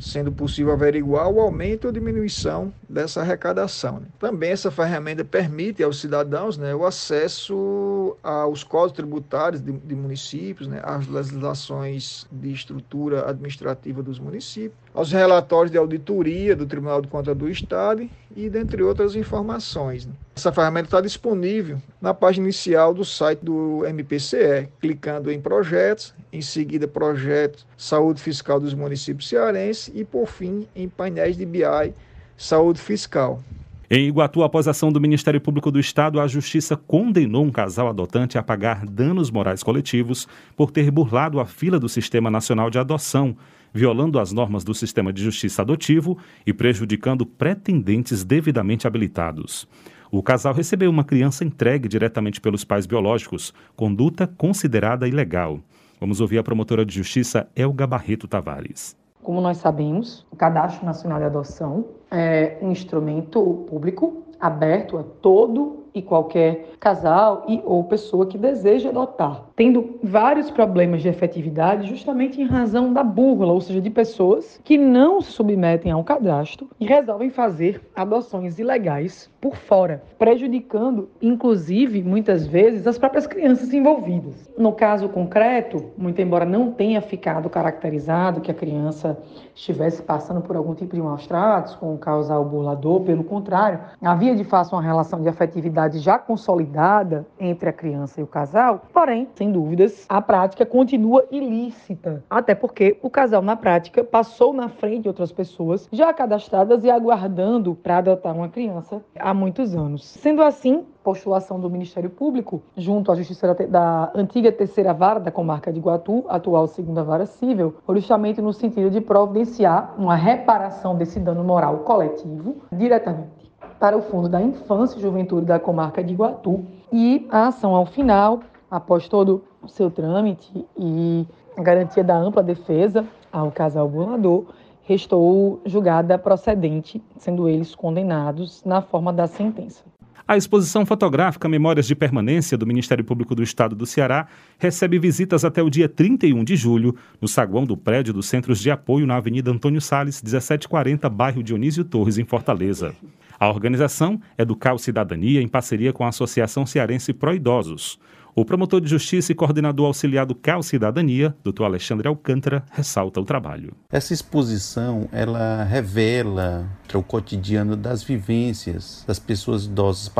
sendo 0.00 0.32
possível 0.32 0.72
averiguar 0.72 1.28
o 1.28 1.40
aumento 1.40 1.84
ou 1.84 1.92
diminuição 1.92 2.72
dessa 2.88 3.20
arrecadação. 3.20 4.00
Né? 4.00 4.06
Também 4.18 4.50
essa 4.50 4.70
ferramenta 4.70 5.24
permite 5.24 5.82
aos 5.82 6.00
cidadãos 6.00 6.56
né, 6.56 6.74
o 6.74 6.84
acesso 6.86 8.16
aos 8.22 8.64
códigos 8.64 8.96
tributários 8.96 9.62
de, 9.62 9.72
de 9.72 9.94
municípios, 9.94 10.66
né, 10.66 10.80
às 10.82 11.06
legislações 11.06 12.26
de 12.32 12.52
estrutura 12.52 13.28
administrativa 13.28 14.02
dos 14.02 14.18
municípios, 14.18 14.78
aos 14.94 15.12
relatórios 15.12 15.70
de 15.70 15.78
auditoria 15.78 16.56
do 16.56 16.66
Tribunal 16.66 17.02
de 17.02 17.08
Contas 17.08 17.36
do 17.36 17.48
Estado 17.48 18.08
e 18.34 18.48
dentre 18.48 18.82
outras 18.82 19.14
informações. 19.14 20.08
Essa 20.40 20.52
ferramenta 20.52 20.86
está 20.86 21.02
disponível 21.02 21.82
na 22.00 22.14
página 22.14 22.46
inicial 22.46 22.94
do 22.94 23.04
site 23.04 23.40
do 23.44 23.84
MPCE, 23.84 24.70
clicando 24.80 25.30
em 25.30 25.38
projetos, 25.38 26.14
em 26.32 26.40
seguida 26.40 26.88
projeto 26.88 27.66
Saúde 27.76 28.22
Fiscal 28.22 28.58
dos 28.58 28.72
Municípios 28.72 29.28
Cearenses 29.28 29.92
e 29.94 30.02
por 30.02 30.26
fim 30.26 30.66
em 30.74 30.88
painéis 30.88 31.36
de 31.36 31.44
BI 31.44 31.92
Saúde 32.38 32.80
Fiscal. 32.80 33.42
Em 33.90 34.08
Iguatu, 34.08 34.42
após 34.42 34.66
a 34.66 34.70
ação 34.70 34.90
do 34.90 34.98
Ministério 34.98 35.42
Público 35.42 35.70
do 35.70 35.78
Estado, 35.78 36.18
a 36.18 36.26
Justiça 36.26 36.74
condenou 36.74 37.44
um 37.44 37.52
casal 37.52 37.86
adotante 37.88 38.38
a 38.38 38.42
pagar 38.42 38.86
danos 38.86 39.30
morais 39.30 39.62
coletivos 39.62 40.26
por 40.56 40.70
ter 40.70 40.90
burlado 40.90 41.38
a 41.38 41.44
fila 41.44 41.78
do 41.78 41.86
Sistema 41.86 42.30
Nacional 42.30 42.70
de 42.70 42.78
Adoção, 42.78 43.36
violando 43.74 44.18
as 44.18 44.32
normas 44.32 44.64
do 44.64 44.72
Sistema 44.72 45.12
de 45.12 45.22
Justiça 45.22 45.60
Adotivo 45.60 46.16
e 46.46 46.52
prejudicando 46.54 47.26
pretendentes 47.26 48.24
devidamente 48.24 48.86
habilitados. 48.86 49.68
O 50.12 50.24
casal 50.24 50.52
recebeu 50.52 50.90
uma 50.90 51.04
criança 51.04 51.44
entregue 51.44 51.86
diretamente 51.86 52.40
pelos 52.40 52.64
pais 52.64 52.84
biológicos, 52.84 53.54
conduta 53.76 54.26
considerada 54.26 55.06
ilegal. 55.06 55.60
Vamos 56.00 56.20
ouvir 56.20 56.38
a 56.38 56.42
promotora 56.42 56.84
de 56.84 56.92
justiça 56.92 57.48
Elga 57.54 57.86
Barreto 57.86 58.26
Tavares. 58.26 58.96
Como 59.22 59.40
nós 59.40 59.58
sabemos, 59.58 60.26
o 60.28 60.34
Cadastro 60.34 60.84
Nacional 60.84 61.20
de 61.20 61.26
Adoção 61.26 61.84
é 62.10 62.58
um 62.60 62.72
instrumento 62.72 63.64
público 63.68 64.24
aberto 64.40 64.98
a 64.98 65.04
todo 65.04 65.84
e 65.94 66.02
qualquer 66.02 66.74
casal 66.78 67.44
e 67.48 67.60
ou 67.64 67.84
pessoa 67.84 68.26
que 68.26 68.38
deseja 68.38 68.88
adotar, 68.88 69.44
tendo 69.54 69.98
vários 70.02 70.50
problemas 70.50 71.02
de 71.02 71.08
efetividade 71.08 71.88
justamente 71.88 72.40
em 72.40 72.46
razão 72.46 72.92
da 72.92 73.02
búrgula, 73.02 73.52
ou 73.52 73.60
seja, 73.60 73.80
de 73.80 73.90
pessoas 73.90 74.60
que 74.64 74.78
não 74.78 75.20
se 75.20 75.32
submetem 75.32 75.92
a 75.92 75.96
um 75.96 76.02
cadastro 76.02 76.68
e 76.78 76.86
resolvem 76.86 77.30
fazer 77.30 77.80
adoções 77.94 78.58
ilegais 78.58 79.30
por 79.40 79.56
fora, 79.56 80.02
prejudicando 80.18 81.08
inclusive 81.20 82.02
muitas 82.02 82.46
vezes 82.46 82.86
as 82.86 82.98
próprias 82.98 83.26
crianças 83.26 83.72
envolvidas. 83.72 84.50
No 84.56 84.72
caso 84.72 85.08
concreto, 85.08 85.90
muito 85.96 86.20
embora 86.20 86.44
não 86.44 86.70
tenha 86.70 87.00
ficado 87.00 87.48
caracterizado 87.48 88.40
que 88.40 88.50
a 88.50 88.54
criança 88.54 89.18
estivesse 89.54 90.02
passando 90.02 90.40
por 90.40 90.56
algum 90.56 90.74
tipo 90.74 90.94
de 90.94 91.02
maus 91.02 91.26
tratos 91.26 91.74
com 91.74 91.94
o 91.94 91.98
casal 91.98 92.44
burlador, 92.44 93.00
pelo 93.00 93.24
contrário, 93.24 93.80
havia 94.02 94.34
de 94.34 94.44
fato 94.44 94.72
uma 94.72 94.82
relação 94.82 95.20
de 95.20 95.28
afetividade 95.28 95.79
já 95.88 96.18
consolidada 96.18 97.26
entre 97.38 97.68
a 97.68 97.72
criança 97.72 98.20
e 98.20 98.24
o 98.24 98.26
casal, 98.26 98.82
porém, 98.92 99.28
sem 99.34 99.50
dúvidas, 99.50 100.04
a 100.08 100.20
prática 100.20 100.66
continua 100.66 101.24
ilícita. 101.30 102.24
Até 102.28 102.54
porque 102.54 102.98
o 103.02 103.08
casal, 103.08 103.42
na 103.42 103.56
prática, 103.56 104.04
passou 104.04 104.52
na 104.52 104.68
frente 104.68 105.02
de 105.02 105.08
outras 105.08 105.32
pessoas 105.32 105.88
já 105.92 106.12
cadastradas 106.12 106.84
e 106.84 106.90
aguardando 106.90 107.74
para 107.74 107.98
adotar 107.98 108.34
uma 108.34 108.48
criança 108.48 109.02
há 109.18 109.32
muitos 109.32 109.74
anos. 109.74 110.06
Sendo 110.06 110.42
assim, 110.42 110.84
postulação 111.02 111.58
do 111.58 111.70
Ministério 111.70 112.10
Público, 112.10 112.62
junto 112.76 113.10
à 113.10 113.14
Justiça 113.14 113.54
da 113.54 114.10
antiga 114.14 114.52
terceira 114.52 114.92
vara 114.92 115.18
da 115.18 115.30
comarca 115.30 115.72
de 115.72 115.78
Iguatu, 115.78 116.24
atual 116.28 116.66
segunda 116.66 117.02
vara 117.02 117.26
civil, 117.26 117.76
justamente 117.88 118.40
no 118.40 118.52
sentido 118.52 118.90
de 118.90 119.00
providenciar 119.00 119.94
uma 119.98 120.14
reparação 120.14 120.96
desse 120.96 121.18
dano 121.18 121.42
moral 121.42 121.78
coletivo 121.78 122.56
diretamente 122.72 123.39
para 123.80 123.96
o 123.96 124.02
Fundo 124.02 124.28
da 124.28 124.42
Infância 124.42 124.98
e 124.98 125.02
Juventude 125.02 125.46
da 125.46 125.58
comarca 125.58 126.04
de 126.04 126.12
Iguatu. 126.12 126.66
E 126.92 127.26
a 127.30 127.46
ação, 127.48 127.74
ao 127.74 127.86
final, 127.86 128.40
após 128.70 129.08
todo 129.08 129.42
o 129.62 129.68
seu 129.68 129.90
trâmite 129.90 130.66
e 130.78 131.26
a 131.56 131.62
garantia 131.62 132.04
da 132.04 132.16
ampla 132.16 132.42
defesa 132.42 133.06
ao 133.32 133.50
casal 133.50 133.88
burlador, 133.88 134.44
restou 134.82 135.60
julgada 135.64 136.18
procedente, 136.18 137.02
sendo 137.16 137.48
eles 137.48 137.74
condenados 137.74 138.62
na 138.64 138.82
forma 138.82 139.12
da 139.12 139.26
sentença. 139.26 139.82
A 140.26 140.36
exposição 140.36 140.86
fotográfica 140.86 141.48
Memórias 141.48 141.86
de 141.86 141.94
Permanência 141.96 142.56
do 142.56 142.66
Ministério 142.66 143.04
Público 143.04 143.34
do 143.34 143.42
Estado 143.42 143.74
do 143.74 143.84
Ceará 143.84 144.28
recebe 144.58 144.96
visitas 144.98 145.44
até 145.44 145.60
o 145.60 145.70
dia 145.70 145.88
31 145.88 146.44
de 146.44 146.54
julho 146.54 146.94
no 147.20 147.26
saguão 147.26 147.64
do 147.64 147.76
prédio 147.76 148.14
dos 148.14 148.26
Centros 148.28 148.60
de 148.60 148.70
Apoio 148.70 149.06
na 149.06 149.16
Avenida 149.16 149.50
Antônio 149.50 149.80
Sales, 149.80 150.22
1740, 150.22 151.08
bairro 151.08 151.42
Dionísio 151.42 151.84
Torres, 151.84 152.16
em 152.16 152.24
Fortaleza. 152.24 152.94
A 153.40 153.48
organização 153.48 154.20
é 154.36 154.44
do 154.44 154.54
CAL 154.54 154.76
Cidadania 154.76 155.40
em 155.40 155.48
parceria 155.48 155.94
com 155.94 156.04
a 156.04 156.08
Associação 156.08 156.66
Cearense 156.66 157.14
Pró 157.14 157.32
Idosos. 157.32 157.98
O 158.34 158.44
promotor 158.44 158.80
de 158.80 158.88
justiça 158.88 159.32
e 159.32 159.34
coordenador 159.34 159.86
auxiliar 159.86 160.24
do 160.24 160.34
CAL 160.34 160.62
Cidadania, 160.62 161.34
Dr. 161.42 161.64
Alexandre 161.64 162.06
Alcântara, 162.06 162.64
ressalta 162.70 163.20
o 163.20 163.24
trabalho. 163.24 163.74
Essa 163.90 164.14
exposição, 164.14 165.08
ela 165.10 165.64
revela 165.64 166.68
o 166.94 167.02
cotidiano 167.02 167.76
das 167.76 168.02
vivências 168.02 169.04
das 169.06 169.18
pessoas 169.18 169.64
idosas 169.64 170.10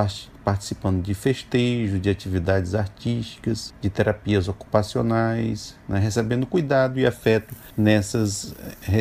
participando 0.44 1.03
de 1.03 1.14
festejos, 1.14 2.01
de 2.01 2.09
atividades 2.09 2.75
artísticas, 2.75 3.75
de 3.81 3.90
terapias 3.90 4.49
ocupacionais, 4.49 5.77
né, 5.88 5.99
recebendo 5.99 6.46
cuidado 6.46 6.99
e 6.99 7.07
afeto 7.07 7.55
nessas, 7.77 8.55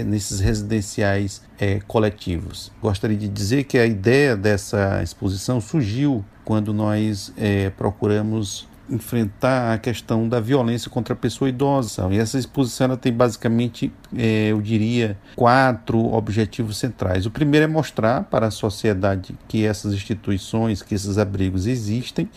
nesses 0.06 0.40
residenciais 0.40 1.42
é, 1.60 1.80
coletivos. 1.88 2.72
Gostaria 2.82 3.18
de 3.18 3.28
dizer 3.28 3.64
que 3.64 3.78
a 3.78 3.86
ideia 3.86 4.36
dessa 4.36 5.02
exposição 5.02 5.60
surgiu 5.60 6.24
quando 6.44 6.74
nós 6.74 7.34
é, 7.38 7.70
procuramos 7.70 8.68
enfrentar 8.90 9.74
a 9.74 9.78
questão 9.78 10.28
da 10.28 10.40
violência 10.40 10.90
contra 10.90 11.14
a 11.14 11.18
pessoa 11.18 11.50
idosa. 11.50 12.08
E 12.12 12.18
essa 12.18 12.38
exposição 12.38 12.86
ela 12.86 12.98
tem 12.98 13.14
basicamente, 13.14 13.92
é, 14.16 14.52
eu 14.52 14.62
diria, 14.62 15.18
quatro 15.36 16.14
objetivos 16.14 16.78
centrais. 16.78 17.26
O 17.26 17.32
primeiro 17.32 17.66
é 17.66 17.68
mostrar 17.68 18.24
para 18.24 18.48
a 18.48 18.52
sociedade 18.52 19.36
que 19.48 19.66
essas 19.66 19.94
instituições, 19.94 20.82
que 20.82 20.96
esses 20.96 21.18
abrigos 21.18 21.68
existem, 21.68 22.30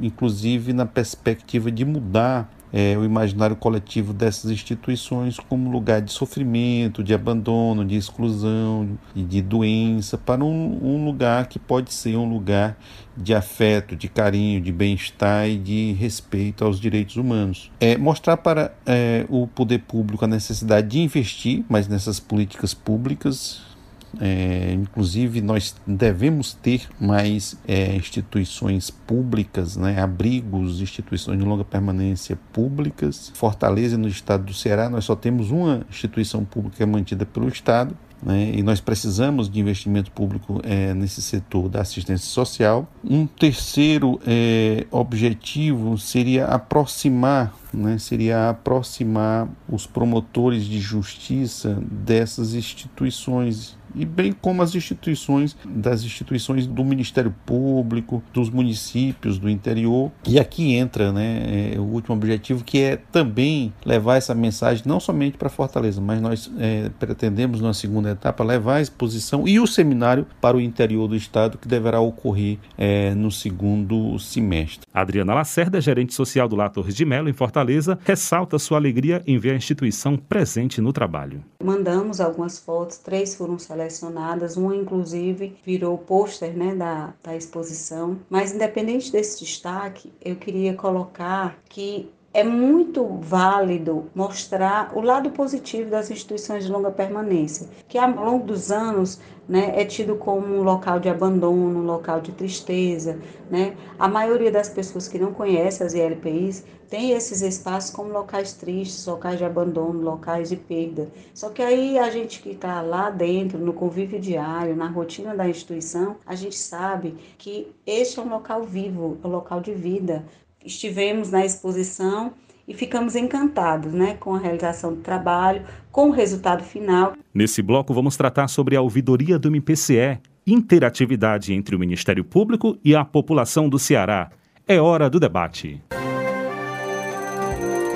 inclusive 0.00 0.72
na 0.72 0.86
perspectiva 0.86 1.70
de 1.70 1.84
mudar 1.84 2.50
é, 2.72 2.96
o 2.96 3.04
imaginário 3.04 3.56
coletivo 3.56 4.12
dessas 4.12 4.50
instituições 4.50 5.38
como 5.38 5.70
lugar 5.70 6.00
de 6.00 6.12
sofrimento, 6.12 7.02
de 7.02 7.12
abandono, 7.12 7.84
de 7.84 7.96
exclusão 7.96 8.98
e 9.14 9.22
de 9.22 9.42
doença, 9.42 10.16
para 10.16 10.44
um, 10.44 10.78
um 10.82 11.04
lugar 11.04 11.46
que 11.46 11.58
pode 11.58 11.92
ser 11.92 12.16
um 12.16 12.28
lugar 12.28 12.76
de 13.16 13.34
afeto, 13.34 13.96
de 13.96 14.08
carinho, 14.08 14.60
de 14.60 14.72
bem-estar 14.72 15.48
e 15.48 15.58
de 15.58 15.92
respeito 15.92 16.64
aos 16.64 16.80
direitos 16.80 17.16
humanos. 17.16 17.70
É 17.80 17.96
mostrar 17.96 18.36
para 18.36 18.72
é, 18.86 19.26
o 19.28 19.46
poder 19.46 19.80
público 19.80 20.24
a 20.24 20.28
necessidade 20.28 20.88
de 20.88 21.00
investir 21.00 21.64
mais 21.68 21.88
nessas 21.88 22.18
políticas 22.20 22.72
públicas 22.72 23.69
é, 24.18 24.72
inclusive, 24.72 25.40
nós 25.40 25.74
devemos 25.86 26.52
ter 26.52 26.88
mais 26.98 27.56
é, 27.66 27.94
instituições 27.94 28.90
públicas, 28.90 29.76
né, 29.76 30.00
abrigos, 30.00 30.80
instituições 30.80 31.38
de 31.38 31.44
longa 31.44 31.64
permanência 31.64 32.38
públicas. 32.52 33.30
Fortaleza, 33.34 33.96
no 33.96 34.08
estado 34.08 34.44
do 34.44 34.54
Ceará, 34.54 34.88
nós 34.88 35.04
só 35.04 35.14
temos 35.14 35.50
uma 35.50 35.82
instituição 35.88 36.44
pública 36.44 36.86
mantida 36.86 37.24
pelo 37.24 37.48
Estado, 37.48 37.96
né, 38.22 38.52
e 38.54 38.62
nós 38.62 38.80
precisamos 38.80 39.48
de 39.48 39.60
investimento 39.60 40.10
público 40.10 40.60
é, 40.62 40.92
nesse 40.92 41.22
setor 41.22 41.68
da 41.68 41.80
assistência 41.80 42.26
social. 42.26 42.86
Um 43.02 43.26
terceiro 43.26 44.20
é, 44.26 44.86
objetivo 44.90 45.96
seria 45.96 46.46
aproximar, 46.46 47.54
né, 47.72 47.96
seria 47.98 48.50
aproximar 48.50 49.48
os 49.68 49.86
promotores 49.86 50.64
de 50.64 50.80
justiça 50.80 51.82
dessas 51.90 52.54
instituições 52.54 53.79
e 53.94 54.04
bem 54.04 54.32
como 54.32 54.62
as 54.62 54.74
instituições 54.74 55.56
das 55.64 56.02
instituições 56.02 56.66
do 56.66 56.84
Ministério 56.84 57.34
Público, 57.44 58.22
dos 58.32 58.50
municípios 58.50 59.38
do 59.38 59.48
interior. 59.48 60.10
E 60.26 60.38
aqui 60.38 60.74
entra 60.74 61.12
né, 61.12 61.72
é, 61.74 61.78
o 61.78 61.82
último 61.82 62.14
objetivo, 62.14 62.64
que 62.64 62.80
é 62.80 62.96
também 62.96 63.72
levar 63.84 64.16
essa 64.16 64.34
mensagem 64.34 64.84
não 64.86 65.00
somente 65.00 65.36
para 65.36 65.48
Fortaleza, 65.48 66.00
mas 66.00 66.20
nós 66.20 66.50
é, 66.58 66.90
pretendemos, 66.98 67.60
na 67.60 67.74
segunda 67.74 68.10
etapa, 68.10 68.44
levar 68.44 68.76
a 68.76 68.80
exposição 68.80 69.46
e 69.46 69.58
o 69.58 69.66
seminário 69.66 70.26
para 70.40 70.56
o 70.56 70.60
interior 70.60 71.08
do 71.08 71.16
estado, 71.16 71.58
que 71.58 71.68
deverá 71.68 72.00
ocorrer 72.00 72.58
é, 72.76 73.14
no 73.14 73.30
segundo 73.30 74.18
semestre. 74.18 74.86
Adriana 74.92 75.34
Lacerda, 75.34 75.80
gerente 75.80 76.14
social 76.14 76.48
do 76.48 76.56
Lá 76.56 76.68
Torres 76.68 76.94
de 76.94 77.04
Melo, 77.04 77.28
em 77.28 77.32
Fortaleza, 77.32 77.98
ressalta 78.04 78.58
sua 78.58 78.78
alegria 78.78 79.22
em 79.26 79.38
ver 79.38 79.52
a 79.52 79.56
instituição 79.56 80.16
presente 80.16 80.80
no 80.80 80.92
trabalho. 80.92 81.42
Mandamos 81.62 82.20
algumas 82.20 82.58
fotos, 82.58 82.98
três 82.98 83.34
foram 83.34 83.58
selecionadas 83.58 83.79
selecionadas, 83.80 84.56
uma 84.56 84.76
inclusive 84.76 85.56
virou 85.64 85.96
pôster 85.96 86.56
né, 86.56 86.74
da, 86.74 87.14
da 87.22 87.36
exposição. 87.36 88.18
Mas 88.28 88.52
independente 88.52 89.10
desse 89.10 89.40
destaque, 89.40 90.12
eu 90.20 90.36
queria 90.36 90.74
colocar 90.74 91.58
que 91.68 92.10
é 92.32 92.44
muito 92.44 93.04
válido 93.20 94.08
mostrar 94.14 94.92
o 94.94 95.00
lado 95.00 95.30
positivo 95.30 95.90
das 95.90 96.10
instituições 96.10 96.64
de 96.64 96.70
longa 96.70 96.90
permanência, 96.90 97.68
que 97.88 97.98
ao 97.98 98.10
longo 98.10 98.46
dos 98.46 98.70
anos 98.70 99.20
né, 99.48 99.72
é 99.74 99.84
tido 99.84 100.14
como 100.14 100.46
um 100.46 100.62
local 100.62 101.00
de 101.00 101.08
abandono, 101.08 101.80
um 101.80 101.84
local 101.84 102.20
de 102.20 102.30
tristeza. 102.30 103.18
Né? 103.50 103.76
A 103.98 104.06
maioria 104.06 104.50
das 104.50 104.68
pessoas 104.68 105.08
que 105.08 105.18
não 105.18 105.32
conhecem 105.32 105.84
as 105.84 105.92
ILPIs 105.92 106.64
tem 106.88 107.10
esses 107.10 107.42
espaços 107.42 107.90
como 107.90 108.12
locais 108.12 108.52
tristes, 108.52 109.06
locais 109.06 109.38
de 109.38 109.44
abandono, 109.44 110.00
locais 110.00 110.50
de 110.50 110.56
perda. 110.56 111.08
Só 111.34 111.50
que 111.50 111.62
aí 111.62 111.98
a 111.98 112.10
gente 112.10 112.40
que 112.40 112.50
está 112.50 112.80
lá 112.80 113.10
dentro, 113.10 113.58
no 113.58 113.72
convívio 113.72 114.20
diário, 114.20 114.76
na 114.76 114.86
rotina 114.86 115.34
da 115.34 115.48
instituição, 115.48 116.16
a 116.24 116.36
gente 116.36 116.56
sabe 116.56 117.16
que 117.36 117.72
este 117.84 118.20
é 118.20 118.22
um 118.22 118.28
local 118.28 118.62
vivo, 118.62 119.18
é 119.22 119.26
um 119.26 119.30
local 119.30 119.60
de 119.60 119.72
vida, 119.72 120.24
estivemos 120.64 121.30
na 121.30 121.44
exposição 121.44 122.32
e 122.66 122.74
ficamos 122.74 123.16
encantados 123.16 123.92
né, 123.92 124.14
com 124.14 124.34
a 124.34 124.38
realização 124.38 124.94
do 124.94 125.00
trabalho, 125.00 125.64
com 125.90 126.08
o 126.08 126.12
resultado 126.12 126.62
final. 126.62 127.14
Nesse 127.34 127.62
bloco, 127.62 127.92
vamos 127.92 128.16
tratar 128.16 128.48
sobre 128.48 128.76
a 128.76 128.80
ouvidoria 128.80 129.38
do 129.38 129.48
MPCE, 129.48 130.18
interatividade 130.46 131.52
entre 131.52 131.74
o 131.74 131.78
Ministério 131.78 132.24
Público 132.24 132.78
e 132.84 132.94
a 132.94 133.04
população 133.04 133.68
do 133.68 133.78
Ceará. 133.78 134.30
É 134.68 134.80
hora 134.80 135.10
do 135.10 135.18
debate. 135.18 135.82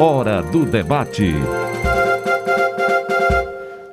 Hora 0.00 0.42
do 0.42 0.64
debate. 0.64 1.34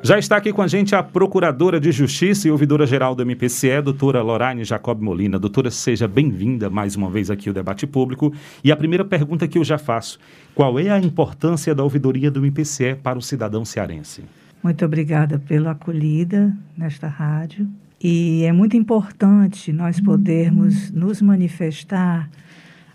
Já 0.03 0.17
está 0.17 0.37
aqui 0.37 0.51
com 0.51 0.63
a 0.63 0.67
gente 0.67 0.95
a 0.95 1.03
Procuradora 1.03 1.79
de 1.79 1.91
Justiça 1.91 2.47
e 2.47 2.51
Ouvidora-Geral 2.51 3.13
do 3.13 3.21
MPCE, 3.21 3.83
doutora 3.83 4.23
Lorraine 4.23 4.63
Jacob 4.63 4.99
Molina. 4.99 5.37
Doutora, 5.37 5.69
seja 5.69 6.07
bem-vinda 6.07 6.71
mais 6.71 6.95
uma 6.95 7.07
vez 7.07 7.29
aqui 7.29 7.49
ao 7.49 7.53
debate 7.53 7.85
público. 7.85 8.33
E 8.63 8.71
a 8.71 8.75
primeira 8.75 9.05
pergunta 9.05 9.47
que 9.47 9.59
eu 9.59 9.63
já 9.63 9.77
faço, 9.77 10.17
qual 10.55 10.79
é 10.79 10.89
a 10.89 10.97
importância 10.97 11.75
da 11.75 11.83
ouvidoria 11.83 12.31
do 12.31 12.39
MPCE 12.39 12.95
para 12.95 13.19
o 13.19 13.21
cidadão 13.21 13.63
cearense? 13.63 14.23
Muito 14.63 14.83
obrigada 14.83 15.37
pela 15.37 15.71
acolhida 15.71 16.51
nesta 16.75 17.07
rádio. 17.07 17.69
E 18.03 18.43
é 18.43 18.51
muito 18.51 18.75
importante 18.75 19.71
nós 19.71 20.01
podermos 20.01 20.89
nos 20.89 21.21
manifestar 21.21 22.27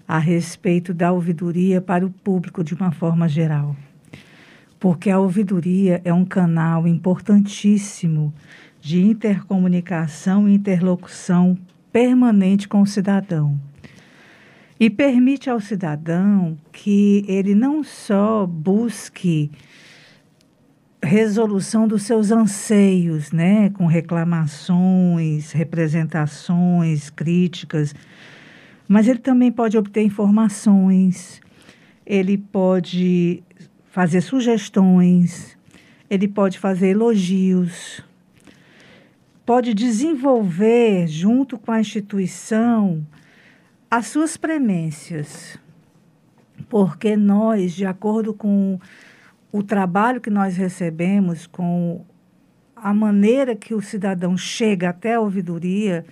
a 0.09 0.19
respeito 0.19 0.93
da 0.93 1.13
ouvidoria 1.13 1.81
para 1.81 2.05
o 2.05 2.11
público 2.11 2.65
de 2.65 2.75
uma 2.75 2.91
forma 2.91 3.29
geral 3.29 3.77
porque 4.79 5.11
a 5.11 5.19
ouvidoria 5.19 6.01
é 6.05 6.13
um 6.13 6.25
canal 6.25 6.87
importantíssimo 6.87 8.33
de 8.81 9.03
intercomunicação 9.03 10.49
e 10.49 10.55
interlocução 10.55 11.59
permanente 11.93 12.69
com 12.69 12.83
o 12.83 12.87
cidadão. 12.87 13.59
E 14.79 14.91
permite 14.91 15.49
ao 15.49 15.59
cidadão 15.59 16.57
que 16.71 17.25
ele 17.27 17.55
não 17.55 17.83
só 17.83 18.47
busque 18.47 19.51
resolução 21.03 21.89
dos 21.89 22.03
seus 22.03 22.31
anseios, 22.31 23.33
né, 23.33 23.71
com 23.71 23.87
reclamações, 23.87 25.53
representações, 25.53 27.09
críticas, 27.09 27.95
mas 28.89 29.09
ele 29.09 29.19
também 29.19 29.51
pode 29.51 29.77
obter 29.79 30.03
informações, 30.03 31.41
ele 32.05 32.37
pode 32.39 33.43
fazer 33.97 34.21
sugestões, 34.21 35.57
ele 36.11 36.29
pode 36.29 36.59
fazer 36.59 36.89
elogios, 36.89 38.05
pode 39.47 39.73
desenvolver, 39.73 41.07
junto 41.07 41.57
com 41.57 41.73
a 41.73 41.81
instituição, 41.81 43.07
as 43.91 44.09
suas 44.09 44.37
premências. 44.37 45.59
Porque 46.69 47.17
nós, 47.17 47.73
de 47.73 47.87
acordo 47.87 48.35
com 48.35 48.79
o 49.51 49.63
trabalho 49.63 50.21
que 50.21 50.29
nós 50.29 50.59
recebemos, 50.59 51.47
com 51.47 52.05
a 52.77 52.93
maneira 52.93 53.57
que 53.57 53.73
o 53.73 53.81
cidadão 53.81 54.37
chega 54.37 54.91
até 54.91 55.15
a 55.15 55.21
ouvidoria, 55.21 56.05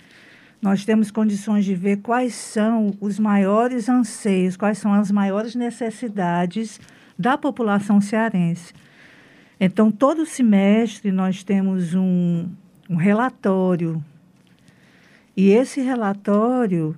nós 0.59 0.85
temos 0.85 1.11
condições 1.11 1.63
de 1.63 1.75
ver 1.75 1.97
quais 1.97 2.33
são 2.33 2.97
os 2.99 3.19
maiores 3.19 3.87
anseios, 3.87 4.57
quais 4.57 4.79
são 4.79 4.91
as 4.91 5.11
maiores 5.11 5.53
necessidades 5.53 6.79
da 7.17 7.37
população 7.37 8.01
cearense. 8.01 8.73
Então, 9.59 9.89
todo 9.91 10.25
semestre 10.25 11.11
nós 11.11 11.43
temos 11.43 11.93
um, 11.93 12.49
um 12.89 12.95
relatório. 12.95 14.03
E 15.35 15.49
esse 15.49 15.81
relatório, 15.81 16.95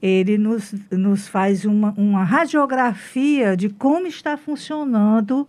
ele 0.00 0.38
nos, 0.38 0.74
nos 0.90 1.28
faz 1.28 1.64
uma, 1.64 1.92
uma 1.96 2.24
radiografia 2.24 3.56
de 3.56 3.68
como 3.68 4.06
está 4.06 4.36
funcionando 4.36 5.46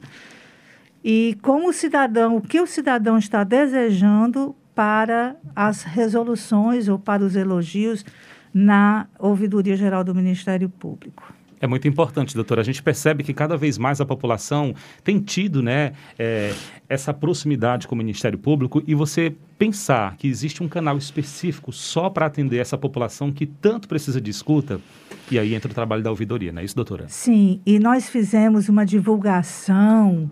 e 1.03 1.37
como 1.41 1.69
o 1.69 1.73
cidadão, 1.73 2.37
o 2.37 2.41
que 2.41 2.59
o 2.59 2.67
cidadão 2.67 3.17
está 3.17 3.43
desejando 3.43 4.55
para 4.73 5.35
as 5.55 5.83
resoluções 5.83 6.87
ou 6.87 6.97
para 6.97 7.23
os 7.23 7.35
elogios 7.35 8.05
na 8.53 9.07
Ouvidoria 9.17 9.75
Geral 9.75 10.03
do 10.03 10.13
Ministério 10.13 10.69
Público. 10.69 11.33
É 11.61 11.67
muito 11.67 11.87
importante, 11.87 12.33
doutora. 12.33 12.61
A 12.61 12.63
gente 12.63 12.81
percebe 12.81 13.23
que 13.23 13.33
cada 13.33 13.55
vez 13.55 13.77
mais 13.77 14.01
a 14.01 14.05
população 14.05 14.73
tem 15.03 15.19
tido 15.19 15.61
né, 15.61 15.93
é, 16.17 16.53
essa 16.89 17.13
proximidade 17.13 17.87
com 17.87 17.93
o 17.93 17.97
Ministério 17.97 18.37
Público 18.37 18.81
e 18.87 18.95
você 18.95 19.35
pensar 19.59 20.17
que 20.17 20.27
existe 20.27 20.63
um 20.63 20.67
canal 20.67 20.97
específico 20.97 21.71
só 21.71 22.09
para 22.09 22.25
atender 22.25 22.57
essa 22.57 22.79
população 22.79 23.31
que 23.31 23.45
tanto 23.45 23.87
precisa 23.87 24.19
de 24.19 24.31
escuta, 24.31 24.81
e 25.29 25.37
aí 25.37 25.53
entra 25.53 25.71
o 25.71 25.73
trabalho 25.73 26.01
da 26.01 26.09
ouvidoria, 26.09 26.51
não 26.51 26.63
é 26.63 26.65
isso, 26.65 26.75
doutora? 26.75 27.05
Sim, 27.07 27.61
e 27.63 27.77
nós 27.77 28.09
fizemos 28.09 28.67
uma 28.67 28.83
divulgação 28.83 30.31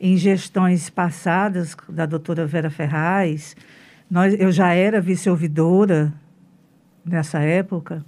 em 0.00 0.16
gestões 0.16 0.90
passadas 0.90 1.76
da 1.88 2.06
doutora 2.06 2.44
Vera 2.44 2.70
Ferraz. 2.70 3.54
Nós, 4.10 4.34
eu 4.36 4.50
já 4.50 4.72
era 4.72 5.00
vice-ouvidora 5.00 6.12
nessa 7.04 7.38
época, 7.38 8.04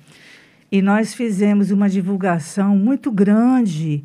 e 0.73 0.81
nós 0.81 1.13
fizemos 1.13 1.71
uma 1.71 1.87
divulgação 1.87 2.75
muito 2.75 3.13
grande 3.13 4.03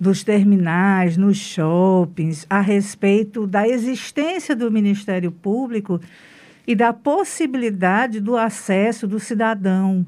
dos 0.00 0.24
terminais, 0.24 1.18
nos 1.18 1.36
shoppings, 1.36 2.46
a 2.48 2.62
respeito 2.62 3.46
da 3.46 3.68
existência 3.68 4.56
do 4.56 4.70
Ministério 4.70 5.30
Público 5.30 6.00
e 6.66 6.74
da 6.74 6.94
possibilidade 6.94 8.20
do 8.20 8.38
acesso 8.38 9.06
do 9.06 9.20
cidadão, 9.20 10.06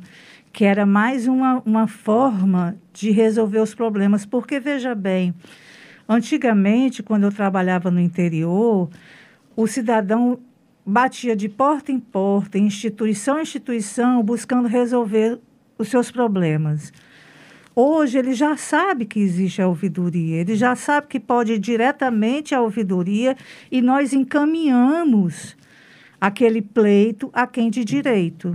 que 0.51 0.65
era 0.65 0.87
mais 0.87 1.27
uma, 1.27 1.63
uma 1.67 1.87
forma 1.87 2.77
de 2.95 3.11
resolver 3.11 3.59
os 3.59 3.75
problemas. 3.75 4.25
Porque, 4.25 4.59
veja 4.59 4.95
bem, 4.95 5.35
antigamente, 6.09 7.03
quando 7.03 7.25
eu 7.25 7.33
trabalhava 7.33 7.91
no 7.91 8.01
interior, 8.01 8.89
o 9.55 9.67
cidadão 9.67 10.39
batia 10.87 11.37
de 11.37 11.49
porta 11.49 11.93
em 11.93 12.01
porta, 12.01 12.57
instituição 12.57 13.39
em 13.39 13.43
instituição, 13.43 14.23
buscando 14.23 14.67
resolver 14.67 15.39
os 15.81 15.89
seus 15.89 16.11
problemas. 16.11 16.93
Hoje 17.75 18.19
ele 18.19 18.35
já 18.35 18.57
sabe 18.57 19.07
que 19.07 19.21
existe 19.21 19.63
a 19.63 19.69
ouvidoria, 19.69 20.37
ele 20.37 20.55
já 20.55 20.77
sabe 20.77 21.07
que 21.07 21.19
pode 21.19 21.55
ir 21.55 21.59
diretamente 21.59 22.55
à 22.55 22.61
ouvidoria 22.61 23.37
e 23.71 23.81
nós 23.81 24.13
encaminhamos 24.13 25.57
aquele 26.21 26.61
pleito 26.61 27.31
a 27.33 27.47
quem 27.47 27.71
de 27.71 27.85
direito. 27.85 28.55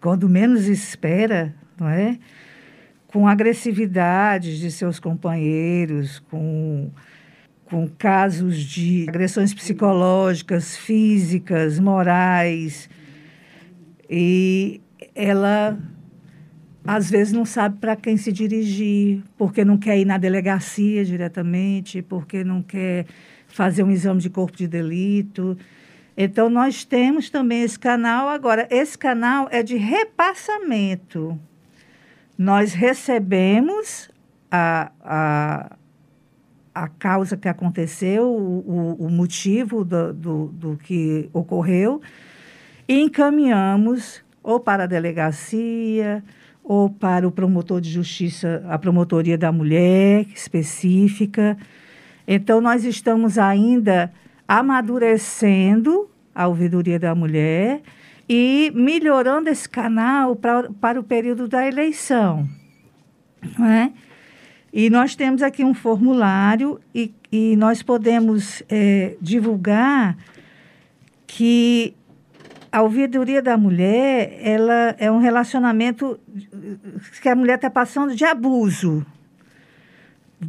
quando 0.00 0.28
menos 0.28 0.68
espera, 0.68 1.52
não 1.76 1.88
é? 1.88 2.18
Com 3.08 3.26
agressividades 3.26 4.58
de 4.58 4.70
seus 4.70 5.00
companheiros, 5.00 6.20
com 6.30 6.88
com 7.70 7.86
casos 7.86 8.58
de 8.58 9.06
agressões 9.08 9.54
psicológicas, 9.54 10.76
físicas, 10.76 11.78
morais. 11.78 12.90
E 14.10 14.80
ela, 15.14 15.78
às 16.84 17.08
vezes, 17.08 17.32
não 17.32 17.44
sabe 17.44 17.78
para 17.78 17.94
quem 17.94 18.16
se 18.16 18.32
dirigir, 18.32 19.22
porque 19.38 19.64
não 19.64 19.78
quer 19.78 19.96
ir 19.96 20.04
na 20.04 20.18
delegacia 20.18 21.04
diretamente, 21.04 22.02
porque 22.02 22.42
não 22.42 22.60
quer 22.60 23.06
fazer 23.46 23.84
um 23.84 23.90
exame 23.90 24.20
de 24.20 24.28
corpo 24.28 24.56
de 24.56 24.66
delito. 24.66 25.56
Então, 26.16 26.50
nós 26.50 26.84
temos 26.84 27.30
também 27.30 27.62
esse 27.62 27.78
canal. 27.78 28.28
Agora, 28.28 28.66
esse 28.68 28.98
canal 28.98 29.46
é 29.52 29.62
de 29.62 29.76
repassamento. 29.76 31.38
Nós 32.36 32.72
recebemos 32.74 34.10
a, 34.50 34.90
a, 35.00 35.76
a 36.74 36.88
causa 36.88 37.36
que 37.36 37.48
aconteceu, 37.48 38.24
o, 38.24 38.96
o 38.98 39.10
motivo 39.10 39.84
do, 39.84 40.12
do, 40.12 40.46
do, 40.46 40.76
que 40.76 41.28
ocorreu, 41.32 42.00
e 42.88 43.00
encaminhamos 43.00 44.22
ou 44.42 44.58
para 44.58 44.84
a 44.84 44.86
delegacia, 44.86 46.22
ou 46.62 46.88
para 46.88 47.26
o 47.26 47.32
promotor 47.32 47.80
de 47.80 47.90
justiça, 47.90 48.64
a 48.68 48.78
promotoria 48.78 49.36
da 49.36 49.50
mulher 49.50 50.26
específica. 50.34 51.56
Então, 52.26 52.60
nós 52.60 52.84
estamos 52.84 53.38
ainda 53.38 54.12
amadurecendo 54.46 56.08
a 56.34 56.46
ouvidoria 56.46 56.98
da 56.98 57.14
mulher 57.14 57.82
e 58.28 58.70
melhorando 58.74 59.50
esse 59.50 59.68
canal 59.68 60.36
para, 60.36 60.70
para 60.74 61.00
o 61.00 61.02
período 61.02 61.48
da 61.48 61.66
eleição. 61.66 62.48
Não 63.58 63.66
é? 63.66 63.92
E 64.72 64.88
nós 64.88 65.16
temos 65.16 65.42
aqui 65.42 65.64
um 65.64 65.74
formulário 65.74 66.80
e, 66.94 67.12
e 67.30 67.56
nós 67.56 67.82
podemos 67.82 68.62
é, 68.68 69.16
divulgar 69.20 70.16
que 71.26 71.94
a 72.70 72.82
ouvidoria 72.82 73.42
da 73.42 73.56
mulher 73.56 74.38
ela 74.40 74.94
é 74.98 75.10
um 75.10 75.18
relacionamento 75.18 76.18
que 77.20 77.28
a 77.28 77.34
mulher 77.34 77.56
está 77.56 77.68
passando 77.68 78.14
de 78.14 78.24
abuso. 78.24 79.04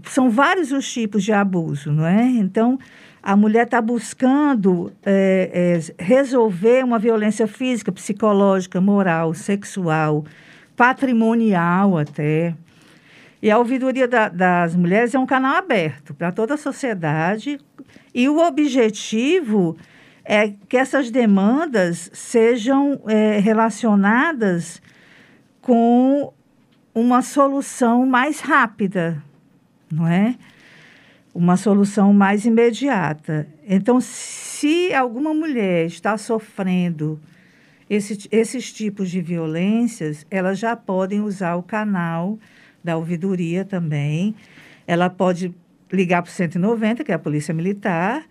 São 0.03 0.29
vários 0.29 0.71
os 0.71 0.91
tipos 0.91 1.23
de 1.23 1.33
abuso, 1.33 1.91
não 1.91 2.05
é? 2.05 2.23
Então, 2.23 2.77
a 3.23 3.35
mulher 3.35 3.65
está 3.65 3.81
buscando 3.81 4.91
é, 5.03 5.79
é, 5.99 6.03
resolver 6.03 6.83
uma 6.83 6.97
violência 6.97 7.47
física, 7.47 7.91
psicológica, 7.91 8.79
moral, 8.79 9.33
sexual, 9.33 10.23
patrimonial 10.75 11.97
até. 11.97 12.55
E 13.41 13.49
a 13.49 13.57
ouvidoria 13.57 14.07
da, 14.07 14.29
das 14.29 14.75
mulheres 14.75 15.15
é 15.15 15.19
um 15.19 15.25
canal 15.25 15.55
aberto 15.55 16.13
para 16.13 16.31
toda 16.31 16.53
a 16.53 16.57
sociedade. 16.57 17.59
E 18.13 18.29
o 18.29 18.37
objetivo 18.37 19.75
é 20.23 20.49
que 20.69 20.77
essas 20.77 21.09
demandas 21.09 22.11
sejam 22.13 23.01
é, 23.07 23.39
relacionadas 23.39 24.81
com 25.61 26.31
uma 26.93 27.21
solução 27.21 28.05
mais 28.05 28.39
rápida, 28.41 29.23
não 29.91 30.07
é? 30.07 30.35
Uma 31.33 31.57
solução 31.57 32.13
mais 32.13 32.45
imediata. 32.45 33.47
Então, 33.67 33.99
se 34.01 34.93
alguma 34.93 35.33
mulher 35.33 35.85
está 35.85 36.17
sofrendo 36.17 37.19
esse, 37.89 38.27
esses 38.31 38.71
tipos 38.71 39.09
de 39.09 39.21
violências, 39.21 40.25
elas 40.29 40.59
já 40.59 40.75
podem 40.75 41.21
usar 41.21 41.55
o 41.55 41.63
canal 41.63 42.37
da 42.83 42.97
ouvidoria 42.97 43.63
também. 43.65 44.35
Ela 44.87 45.09
pode 45.09 45.53
ligar 45.91 46.21
para 46.21 46.29
o 46.29 46.31
190, 46.31 47.03
que 47.03 47.11
é 47.11 47.15
a 47.15 47.19
Polícia 47.19 47.53
Militar, 47.53 48.23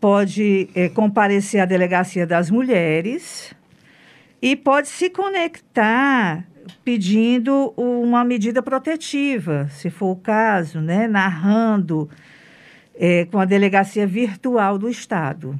pode 0.00 0.68
é, 0.74 0.88
comparecer 0.88 1.60
à 1.60 1.64
Delegacia 1.64 2.26
das 2.26 2.50
Mulheres 2.50 3.54
e 4.40 4.54
pode 4.54 4.88
se 4.88 5.10
conectar 5.10 6.44
pedindo 6.84 7.72
uma 7.76 8.24
medida 8.24 8.62
protetiva, 8.62 9.68
se 9.70 9.90
for 9.90 10.12
o 10.12 10.16
caso, 10.16 10.80
né, 10.80 11.06
narrando 11.06 12.08
é, 12.94 13.24
com 13.26 13.38
a 13.38 13.44
delegacia 13.44 14.06
virtual 14.06 14.78
do 14.78 14.88
Estado. 14.88 15.58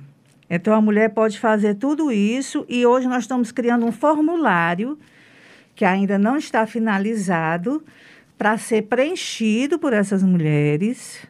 Então, 0.48 0.74
a 0.74 0.80
mulher 0.80 1.10
pode 1.10 1.38
fazer 1.38 1.74
tudo 1.74 2.12
isso 2.12 2.64
e 2.68 2.86
hoje 2.86 3.08
nós 3.08 3.24
estamos 3.24 3.50
criando 3.50 3.84
um 3.84 3.92
formulário 3.92 4.98
que 5.76 5.84
ainda 5.84 6.18
não 6.18 6.38
está 6.38 6.66
finalizado 6.66 7.84
para 8.38 8.56
ser 8.56 8.82
preenchido 8.82 9.78
por 9.78 9.92
essas 9.92 10.22
mulheres 10.22 11.28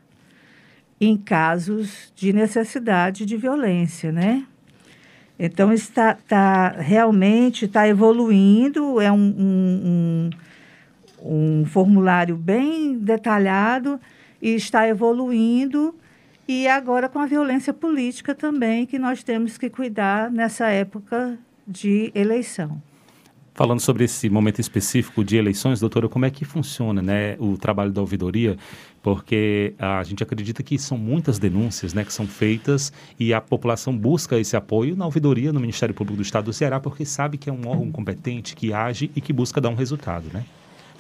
em 1.01 1.17
casos 1.17 2.13
de 2.17 2.33
necessidade 2.33 3.27
de 3.27 3.37
violência, 3.37 4.11
né? 4.11 4.47
Então, 5.39 5.71
está 5.73 6.15
tá, 6.15 6.69
realmente 6.79 7.67
está 7.67 7.87
evoluindo, 7.87 9.01
é 9.01 9.13
um, 9.13 9.35
um, 9.39 10.31
um, 11.23 11.61
um 11.61 11.67
formulário 11.67 12.37
bem 12.37 12.99
detalhado 12.99 14.01
e 14.41 14.55
está 14.55 14.89
evoluindo. 14.89 15.95
E 16.49 16.67
agora 16.69 17.09
com 17.09 17.19
a 17.19 17.27
violência 17.27 17.75
política 17.75 18.35
também, 18.35 18.87
que 18.87 18.99
nós 18.99 19.23
temos 19.23 19.59
que 19.59 19.69
cuidar 19.69 20.31
nessa 20.31 20.69
época 20.69 21.37
de 21.67 22.11
eleição. 22.15 22.81
Falando 23.57 23.81
sobre 23.81 24.05
esse 24.05 24.29
momento 24.29 24.61
específico 24.61 25.25
de 25.25 25.39
eleições, 25.39 25.81
doutora, 25.81 26.11
como 26.11 26.27
é 26.27 26.31
que 26.31 26.45
funciona 26.45 27.01
né, 27.01 27.37
o 27.39 27.57
trabalho 27.57 27.91
da 27.91 28.03
ouvidoria? 28.03 28.55
Porque 29.03 29.73
a 29.79 30.03
gente 30.05 30.23
acredita 30.23 30.63
que 30.63 30.79
são 30.79 30.99
muitas 30.99 31.39
denúncias 31.39 31.95
né, 31.95 32.05
que 32.05 32.13
são 32.13 32.27
feitas 32.27 32.93
e 33.19 33.33
a 33.33 33.41
população 33.41 33.97
busca 33.97 34.39
esse 34.39 34.55
apoio 34.59 34.95
na 34.95 35.07
ouvidoria, 35.07 35.55
no 35.55 35.61
Ministério 35.61 35.95
Público 35.95 36.19
do 36.19 36.23
Estado 36.23 36.45
do 36.45 36.53
Ceará, 36.53 36.79
porque 36.79 37.07
sabe 37.07 37.39
que 37.39 37.49
é 37.49 37.53
um 37.53 37.67
órgão 37.67 37.91
competente, 37.91 38.55
que 38.55 38.75
age 38.75 39.11
e 39.17 39.23
que 39.23 39.33
busca 39.33 39.59
dar 39.59 39.71
um 39.71 39.75
resultado, 39.75 40.27
né? 40.35 40.45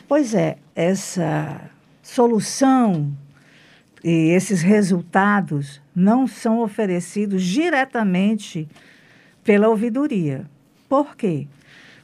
Pois 0.08 0.32
é, 0.32 0.56
essa 0.74 1.60
solução 2.02 3.12
e 4.02 4.30
esses 4.30 4.62
resultados 4.62 5.78
não 5.94 6.26
são 6.26 6.60
oferecidos 6.60 7.44
diretamente 7.44 8.66
pela 9.44 9.68
ouvidoria. 9.68 10.46
Por 10.88 11.14
quê? 11.14 11.46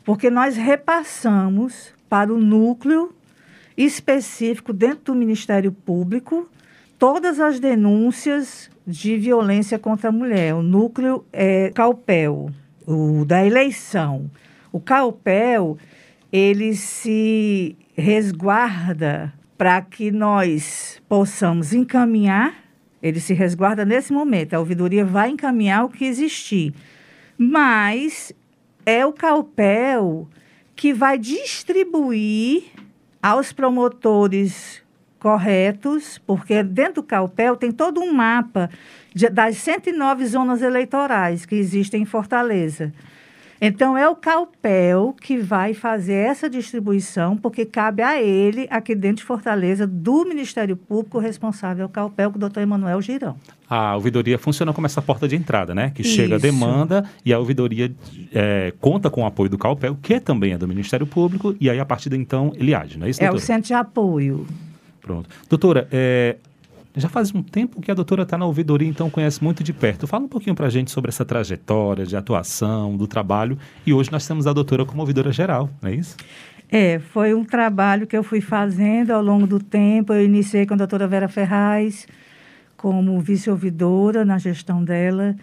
Porque 0.05 0.31
nós 0.31 0.57
repassamos 0.57 1.93
para 2.09 2.33
o 2.33 2.39
núcleo 2.39 3.15
específico 3.77 4.73
dentro 4.73 5.13
do 5.13 5.15
Ministério 5.15 5.73
Público 5.73 6.49
todas 6.99 7.41
as 7.41 7.59
denúncias 7.59 8.71
de 8.87 9.17
violência 9.17 9.79
contra 9.79 10.09
a 10.09 10.13
mulher. 10.13 10.55
O 10.55 10.63
núcleo 10.63 11.25
é 11.33 11.71
Calpel, 11.71 12.51
o 12.87 13.25
da 13.25 13.45
eleição. 13.45 14.31
O 14.71 14.81
Calpel, 14.81 15.79
ele 16.33 16.75
se 16.75 17.77
resguarda 17.97 19.33
para 19.57 19.81
que 19.83 20.11
nós 20.11 21.01
possamos 21.09 21.73
encaminhar, 21.73 22.55
ele 23.03 23.21
se 23.21 23.35
resguarda 23.35 23.85
nesse 23.85 24.13
momento, 24.13 24.55
a 24.55 24.59
ouvidoria 24.59 25.05
vai 25.05 25.31
encaminhar 25.31 25.85
o 25.85 25.89
que 25.89 26.05
existir. 26.05 26.75
Mas 27.37 28.33
é 28.85 29.05
o 29.07 29.13
CAUPEL 29.13 30.29
que 30.75 30.93
vai 30.93 31.19
distribuir 31.19 32.65
aos 33.23 33.53
promotores 33.53 34.83
corretos, 35.19 36.19
porque 36.27 36.65
dentro 36.65 36.95
do 36.95 37.03
CAUPEL 37.05 37.57
tem 37.57 37.71
todo 37.71 38.01
um 38.01 38.13
mapa 38.13 38.69
de, 39.15 39.29
das 39.29 39.57
109 39.59 40.27
zonas 40.27 40.63
eleitorais 40.63 41.47
que 41.47 41.55
existem 41.55 42.03
em 42.03 42.05
Fortaleza. 42.05 42.93
Então, 43.65 43.97
é 43.97 44.09
o 44.09 44.17
CAUPEL 44.17 45.15
que 45.23 45.39
vai 45.39 45.73
fazer 45.73 46.15
essa 46.15 46.51
distribuição, 46.51 47.37
porque 47.37 47.65
cabe 47.65 48.03
a 48.03 48.21
ele, 48.21 48.67
aqui 48.69 48.93
dentro 48.93 49.19
de 49.19 49.23
Fortaleza, 49.23 49.87
do 49.87 50.25
Ministério 50.25 50.77
Público, 50.77 51.21
responsável 51.21 51.85
é 51.85 51.87
o 51.87 51.89
CAUPEL, 51.89 52.33
o 52.35 52.39
doutor 52.39 52.61
Emanuel 52.61 53.01
Girão. 53.01 53.37
A 53.71 53.95
ouvidoria 53.95 54.37
funciona 54.37 54.73
como 54.73 54.89
essa 54.89 55.01
porta 55.01 55.29
de 55.29 55.37
entrada, 55.37 55.77
né? 55.77 55.93
Que 55.95 56.03
Isso. 56.03 56.11
chega 56.11 56.35
a 56.35 56.39
demanda 56.39 57.09
e 57.25 57.33
a 57.33 57.39
ouvidoria 57.39 57.95
é, 58.35 58.75
conta 58.81 59.09
com 59.09 59.23
o 59.23 59.27
apoio 59.27 59.49
do 59.49 59.57
CAUPEL, 59.57 59.97
que 60.03 60.19
também 60.19 60.55
é 60.55 60.59
do 60.59 60.67
Ministério 60.67 61.07
Público, 61.07 61.55
e 61.61 61.71
aí, 61.71 61.79
a 61.79 61.85
partir 61.85 62.11
de 62.11 62.17
então, 62.17 62.53
ele 62.57 62.75
age, 62.75 62.99
não 62.99 63.07
é 63.07 63.11
isso, 63.11 63.21
doutora? 63.21 63.39
É 63.39 63.41
o 63.41 63.47
centro 63.47 63.69
de 63.69 63.75
apoio. 63.75 64.45
Pronto. 65.01 65.31
Doutora, 65.49 65.87
é, 65.93 66.37
já 67.01 67.09
faz 67.09 67.35
um 67.35 67.43
tempo 67.43 67.81
que 67.81 67.91
a 67.91 67.95
doutora 67.95 68.23
está 68.23 68.37
na 68.37 68.45
ouvidoria, 68.45 68.89
então 68.89 69.09
conhece 69.09 69.43
muito 69.43 69.65
de 69.65 69.73
perto. 69.73 70.07
Fala 70.07 70.25
um 70.25 70.29
pouquinho 70.29 70.55
para 70.55 70.67
a 70.67 70.71
gente 70.71 70.91
sobre 70.91 71.09
essa 71.09 71.25
trajetória 71.25 72.05
de 72.05 72.17
atuação, 72.17 72.97
do 72.97 73.07
trabalho. 73.07 73.57
E 73.87 73.93
hoje 73.95 74.13
nós 74.13 74.27
temos 74.27 74.47
a 74.47 74.53
doutora 74.53 74.85
como 74.85 75.01
ouvidora 75.01 75.33
geral, 75.33 75.71
não 75.81 75.89
é 75.89 75.95
isso? 75.95 76.17
É, 76.71 76.99
foi 76.99 77.35
um 77.35 77.45
trabalho 77.45 78.07
que 78.07 78.17
eu 78.17 78.23
fui 78.23 78.41
fazendo 78.41 79.11
ao 79.11 79.23
longo 79.23 79.47
do 79.47 79.59
tempo. 79.59 80.13
Eu 80.13 80.25
iniciei 80.25 80.67
com 80.67 80.75
a 80.75 80.77
doutora 80.77 81.07
Vera 81.07 81.29
Ferraz 81.29 82.07
como 82.77 83.21
vice-ouvidora 83.21 84.25
na 84.25 84.39
gestão 84.39 84.83
dela. 84.83 85.37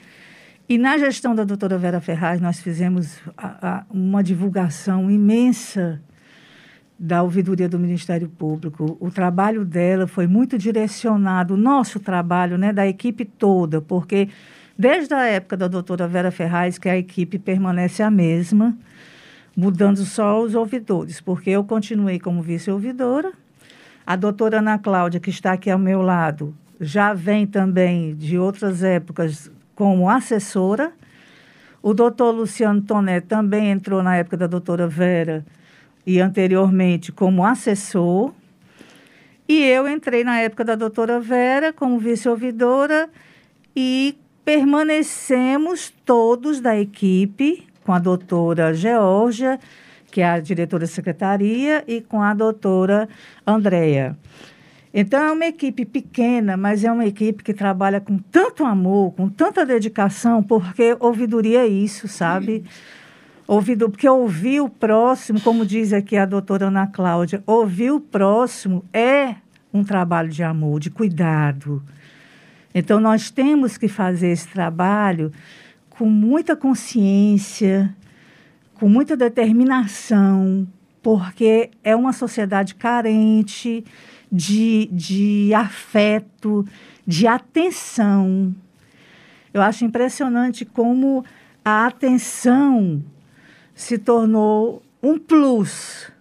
E 0.68 0.78
na 0.78 0.98
gestão 0.98 1.34
da 1.34 1.44
doutora 1.44 1.78
Vera 1.78 2.02
Ferraz, 2.02 2.42
nós 2.42 2.60
fizemos 2.60 3.18
a, 3.38 3.68
a, 3.68 3.86
uma 3.90 4.22
divulgação 4.22 5.10
imensa 5.10 6.02
da 7.00 7.24
ouvidoria 7.24 7.70
do 7.70 7.80
Ministério 7.80 8.28
Público. 8.28 8.98
O 9.00 9.10
trabalho 9.10 9.64
dela 9.64 10.06
foi 10.06 10.28
muito 10.28 10.58
direcionado, 10.58 11.54
o 11.54 11.58
nosso 11.58 11.98
trabalho, 12.00 12.58
né, 12.58 12.74
da 12.74 12.86
equipe 12.86 13.24
toda, 13.24 13.80
porque 13.80 14.28
desde 14.78 15.14
a 15.14 15.24
época 15.26 15.56
da 15.56 15.70
doutora 15.70 16.08
Vera 16.08 16.30
Ferraz, 16.30 16.78
que 16.78 16.90
a 16.90 16.98
equipe 16.98 17.40
permanece 17.40 18.04
a 18.04 18.12
mesma, 18.12 18.78
mudando 19.56 20.04
só 20.04 20.42
os 20.42 20.56
ouvidores, 20.56 21.22
porque 21.22 21.50
eu 21.50 21.64
continuei 21.64 22.20
como 22.20 22.42
vice-ouvidora, 22.42 23.32
a 24.06 24.16
doutora 24.18 24.60
Ana 24.60 24.78
Cláudia, 24.78 25.20
que 25.20 25.30
está 25.30 25.54
aqui 25.54 25.70
ao 25.70 25.80
meu 25.80 26.02
lado, 26.02 26.54
já 26.82 27.14
vem 27.14 27.48
também 27.48 28.14
de 28.16 28.38
outras 28.38 28.84
épocas 28.84 29.50
como 29.74 30.10
assessora, 30.10 30.92
o 31.82 31.94
doutor 31.94 32.32
Luciano 32.32 32.82
Toné 32.82 33.22
também 33.22 33.72
entrou 33.72 34.04
na 34.04 34.18
época 34.18 34.36
da 34.36 34.48
doutora 34.48 34.86
Vera, 34.86 35.46
e 36.06 36.20
anteriormente 36.20 37.12
como 37.12 37.46
assessor. 37.46 38.34
E 39.48 39.64
eu 39.64 39.88
entrei 39.88 40.24
na 40.24 40.40
época 40.40 40.64
da 40.64 40.76
doutora 40.76 41.20
Vera 41.20 41.74
como 41.74 41.98
vice-ouvidora 42.00 43.10
e 43.76 44.16
permanecemos 44.46 45.94
todos 46.06 46.60
da 46.60 46.80
equipe 46.80 47.68
com 47.84 47.94
a 47.94 48.00
doutora 48.00 48.74
Georgia, 48.74 49.60
que 50.12 50.22
é 50.22 50.30
a 50.30 50.40
diretora 50.40 50.86
de 50.86 50.92
secretaria, 50.92 51.84
e 51.88 52.02
com 52.02 52.22
a 52.22 52.34
doutora 52.34 53.10
Andréia. 53.46 54.18
Então, 54.94 55.20
é 55.20 55.32
uma 55.32 55.46
equipe 55.46 55.86
pequena, 55.86 56.58
mas 56.58 56.84
é 56.84 56.92
uma 56.92 57.06
equipe 57.06 57.44
que 57.44 57.54
trabalha 57.54 58.02
com 58.02 58.18
tanto 58.18 58.66
amor, 58.66 59.14
com 59.14 59.30
tanta 59.30 59.66
dedicação, 59.66 60.42
porque 60.42 60.98
ouvidoria 61.00 61.62
é 61.62 61.68
isso, 61.68 62.08
sabe? 62.08 62.64
Ouvido, 63.50 63.90
porque 63.90 64.08
ouvir 64.08 64.62
o 64.62 64.70
próximo, 64.70 65.42
como 65.42 65.66
diz 65.66 65.92
aqui 65.92 66.16
a 66.16 66.24
doutora 66.24 66.68
Ana 66.68 66.86
Cláudia, 66.86 67.42
ouvir 67.48 67.90
o 67.90 68.00
próximo 68.00 68.86
é 68.94 69.38
um 69.74 69.84
trabalho 69.84 70.30
de 70.30 70.44
amor, 70.44 70.80
de 70.80 70.92
cuidado. 70.92 71.82
Então, 72.76 73.00
nós 73.00 73.32
temos 73.32 73.76
que 73.76 73.88
fazer 73.88 74.28
esse 74.28 74.48
trabalho 74.50 75.32
com 75.90 76.06
muita 76.06 76.56
consciência, 76.56 77.92
com 78.76 78.88
muita 78.88 79.18
determinação, 79.18 80.68
porque 81.02 81.72
é 81.84 81.96
uma 81.96 82.14
sociedade 82.14 82.76
carente 82.76 83.84
de, 84.32 84.88
de 84.92 85.56
afeto, 85.56 86.68
de 87.04 87.26
atenção. 87.26 88.54
Eu 89.52 89.64
acho 89.64 89.84
impressionante 89.86 90.66
como 90.66 91.26
a 91.66 91.88
atenção 91.88 93.02
se 93.80 93.98
tornou 93.98 94.84
um 95.02 95.18
plus 95.18 96.12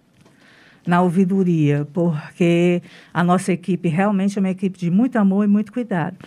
na 0.87 1.01
ouvidoria, 1.01 1.85
porque 1.91 2.81
a 3.13 3.21
nossa 3.21 3.51
equipe 3.51 3.89
realmente 3.89 4.37
é 4.37 4.39
uma 4.39 4.49
equipe 4.49 4.79
de 4.79 4.89
muito 4.89 5.17
amor 5.17 5.43
e 5.43 5.47
muito 5.47 5.73
cuidado. 5.73 6.17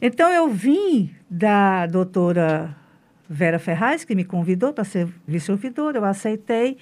Então, 0.00 0.30
eu 0.30 0.48
vim 0.48 1.10
da 1.28 1.84
doutora 1.88 2.76
Vera 3.28 3.58
Ferraz, 3.58 4.04
que 4.04 4.14
me 4.14 4.22
convidou 4.22 4.72
para 4.72 4.84
ser 4.84 5.08
vice-ouvidora, 5.26 5.98
eu 5.98 6.04
aceitei. 6.04 6.78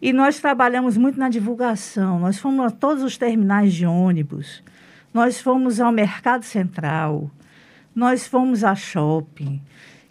E 0.00 0.12
nós 0.12 0.38
trabalhamos 0.38 0.98
muito 0.98 1.18
na 1.18 1.30
divulgação. 1.30 2.20
Nós 2.20 2.38
fomos 2.38 2.66
a 2.66 2.70
todos 2.70 3.02
os 3.02 3.16
terminais 3.16 3.72
de 3.72 3.86
ônibus, 3.86 4.62
nós 5.12 5.40
fomos 5.40 5.80
ao 5.80 5.90
Mercado 5.90 6.44
Central, 6.44 7.30
nós 7.96 8.26
fomos 8.28 8.62
a 8.62 8.74
shopping. 8.74 9.58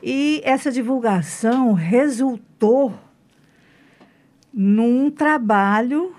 E 0.02 0.42
essa 0.44 0.72
divulgação 0.72 1.74
resultou 1.74 3.06
num 4.58 5.12
trabalho 5.12 6.16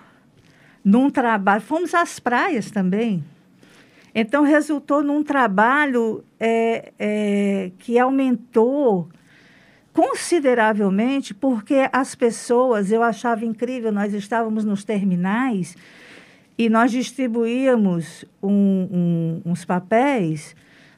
num 0.89 1.11
trabalho. 1.11 1.61
Fomos 1.61 1.93
às 1.95 2.18
praias 2.18 2.70
também. 2.70 3.22
Então, 4.14 4.43
resultou 4.43 5.03
num 5.03 5.22
trabalho 5.22 6.24
é, 6.41 6.93
é, 6.99 7.70
que 7.78 7.99
aumentou 7.99 9.09
consideravelmente, 9.93 11.34
porque 11.34 11.89
as 11.93 12.14
pessoas, 12.14 12.91
eu 12.91 13.03
achava 13.03 13.45
incrível, 13.45 13.93
nós 13.93 14.14
estávamos 14.14 14.64
nos 14.64 14.82
terminais 14.82 15.76
e 16.57 16.70
nós 16.70 16.91
distribuíamos 16.91 18.24
um, 18.43 19.43
um, 19.45 19.51
uns 19.51 19.64
papéis 19.64 20.57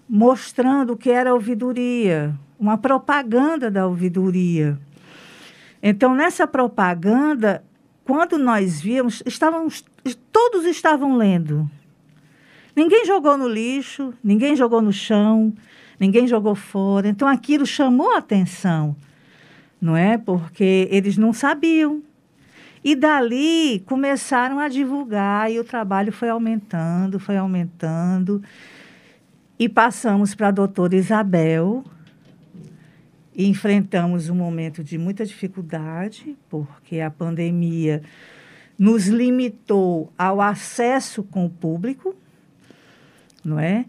mostrando 0.09 0.93
o 0.93 0.97
que 0.97 1.11
era 1.11 1.35
ouvidoria, 1.35 2.35
uma 2.59 2.79
propaganda 2.79 3.71
da 3.71 3.87
ouvidoria. 3.87 4.79
Então, 5.83 6.15
nessa 6.15 6.47
propaganda, 6.47 7.65
quando 8.05 8.39
nós 8.39 8.81
víamos, 8.81 9.23
estávamos, 9.25 9.85
todos 10.33 10.65
estavam 10.65 11.17
lendo. 11.17 11.71
Ninguém 12.75 13.05
jogou 13.05 13.37
no 13.37 13.49
lixo, 13.49 14.15
ninguém 14.23 14.57
jogou 14.57 14.81
no 14.81 14.93
chão, 14.93 15.53
ninguém 15.99 16.27
jogou 16.27 16.55
fora. 16.55 17.09
Então 17.09 17.29
aquilo 17.29 17.67
chamou 17.67 18.15
a 18.15 18.19
atenção, 18.19 18.97
não 19.81 19.97
é? 19.97 20.17
Porque 20.17 20.89
eles 20.91 21.17
não 21.17 21.33
sabiam. 21.33 22.03
E 22.83 22.97
dali 22.97 23.81
começaram 23.87 24.59
a 24.59 24.67
divulgar 24.67 25.53
e 25.53 25.61
o 25.61 25.65
trabalho 25.65 26.11
foi 26.11 26.31
aumentando, 26.31 27.21
foi 27.21 27.37
aumentando. 27.37 28.43
E 29.59 29.69
passamos 29.69 30.35
para 30.35 30.49
a 30.49 30.53
doutora 30.53 30.97
Isabel, 30.97 31.85
enfrentamos 33.37 34.29
um 34.29 34.35
momento 34.35 34.83
de 34.83 34.99
muita 34.99 35.25
dificuldade, 35.25 36.37
porque 36.49 37.01
a 37.01 37.11
pandemia 37.11 38.03
nos 38.79 39.07
limitou 39.07 40.13
ao 40.17 40.41
acesso 40.41 41.23
com 41.23 41.45
o 41.45 41.51
público, 41.51 42.15
não 43.45 43.59
é? 43.59 43.85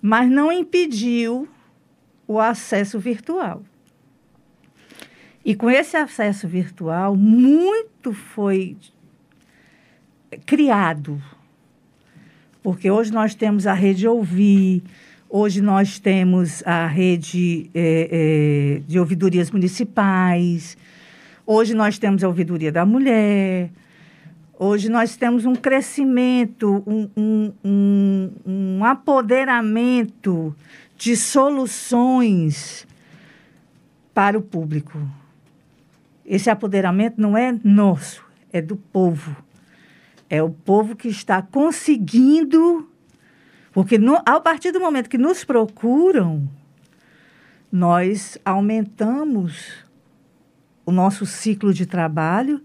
Mas 0.00 0.30
não 0.30 0.52
impediu 0.52 1.48
o 2.26 2.40
acesso 2.40 2.98
virtual. 2.98 3.62
E 5.44 5.54
com 5.54 5.70
esse 5.70 5.96
acesso 5.96 6.48
virtual, 6.48 7.16
muito 7.16 8.12
foi 8.12 8.76
criado. 10.44 11.22
Porque 12.62 12.90
hoje 12.90 13.12
nós 13.12 13.34
temos 13.34 13.66
a 13.66 13.72
rede 13.72 14.08
Ouvir, 14.08 14.82
Hoje 15.28 15.60
nós 15.60 15.98
temos 15.98 16.62
a 16.64 16.86
rede 16.86 17.68
é, 17.74 18.78
é, 18.78 18.82
de 18.86 18.96
ouvidorias 18.96 19.50
municipais, 19.50 20.76
hoje 21.44 21.74
nós 21.74 21.98
temos 21.98 22.22
a 22.22 22.28
ouvidoria 22.28 22.70
da 22.70 22.86
mulher, 22.86 23.72
hoje 24.56 24.88
nós 24.88 25.16
temos 25.16 25.44
um 25.44 25.56
crescimento, 25.56 26.80
um, 26.86 27.10
um, 27.16 27.52
um, 27.64 28.30
um 28.46 28.84
apoderamento 28.84 30.54
de 30.96 31.16
soluções 31.16 32.86
para 34.14 34.38
o 34.38 34.42
público. 34.42 34.96
Esse 36.24 36.50
apoderamento 36.50 37.20
não 37.20 37.36
é 37.36 37.52
nosso, 37.64 38.24
é 38.52 38.62
do 38.62 38.76
povo. 38.76 39.36
É 40.30 40.40
o 40.40 40.50
povo 40.50 40.94
que 40.94 41.08
está 41.08 41.42
conseguindo 41.42 42.88
porque 43.76 43.98
no, 43.98 44.16
a 44.24 44.40
partir 44.40 44.72
do 44.72 44.80
momento 44.80 45.10
que 45.10 45.18
nos 45.18 45.44
procuram, 45.44 46.48
nós 47.70 48.38
aumentamos 48.42 49.84
o 50.86 50.90
nosso 50.90 51.26
ciclo 51.26 51.74
de 51.74 51.84
trabalho 51.84 52.62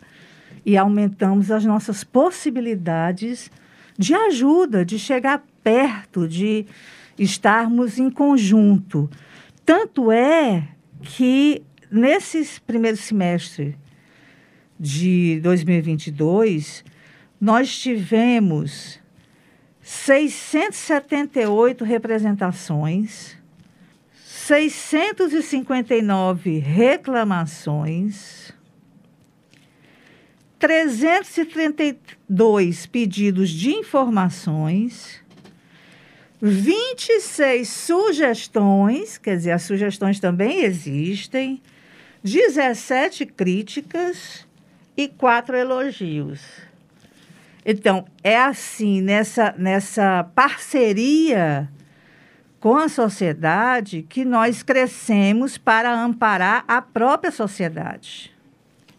e 0.66 0.78
aumentamos 0.78 1.52
as 1.52 1.66
nossas 1.66 2.06
possibilidades 2.06 3.52
de 3.98 4.14
ajuda, 4.14 4.86
de 4.86 4.98
chegar 4.98 5.44
perto, 5.62 6.30
de 6.30 6.66
estarmos 7.20 8.00
em 8.00 8.10
conjunto. 8.10 9.10
Tanto 9.66 10.14
é 10.14 10.66
que 11.02 11.62
nesse 11.92 12.62
primeiro 12.62 12.96
semestre 12.96 13.78
de 14.80 15.42
2022, 15.42 16.86
nós 17.38 17.78
tivemos 17.78 19.01
678 19.92 21.84
representações, 21.84 23.36
659 24.24 26.60
reclamações, 26.60 28.54
332 30.58 32.86
pedidos 32.86 33.50
de 33.50 33.72
informações, 33.72 35.22
26 36.42 37.68
sugestões, 37.68 39.18
quer 39.18 39.36
dizer, 39.36 39.52
as 39.52 39.64
sugestões 39.64 40.22
também 40.22 40.64
existem, 40.64 41.62
17 42.24 43.26
críticas 43.26 44.48
e 44.96 45.10
4 45.10 45.58
elogios. 45.58 46.71
Então, 47.66 48.06
é 48.24 48.38
assim, 48.38 49.02
nessa, 49.02 49.54
nessa 49.58 50.24
parceria 50.36 51.70
com 52.60 52.76
a 52.76 52.88
sociedade 52.88 54.06
que 54.08 54.24
nós 54.24 54.62
crescemos 54.62 55.58
para 55.58 55.92
amparar 55.94 56.64
a 56.68 56.82
própria 56.82 57.32
sociedade. 57.32 58.32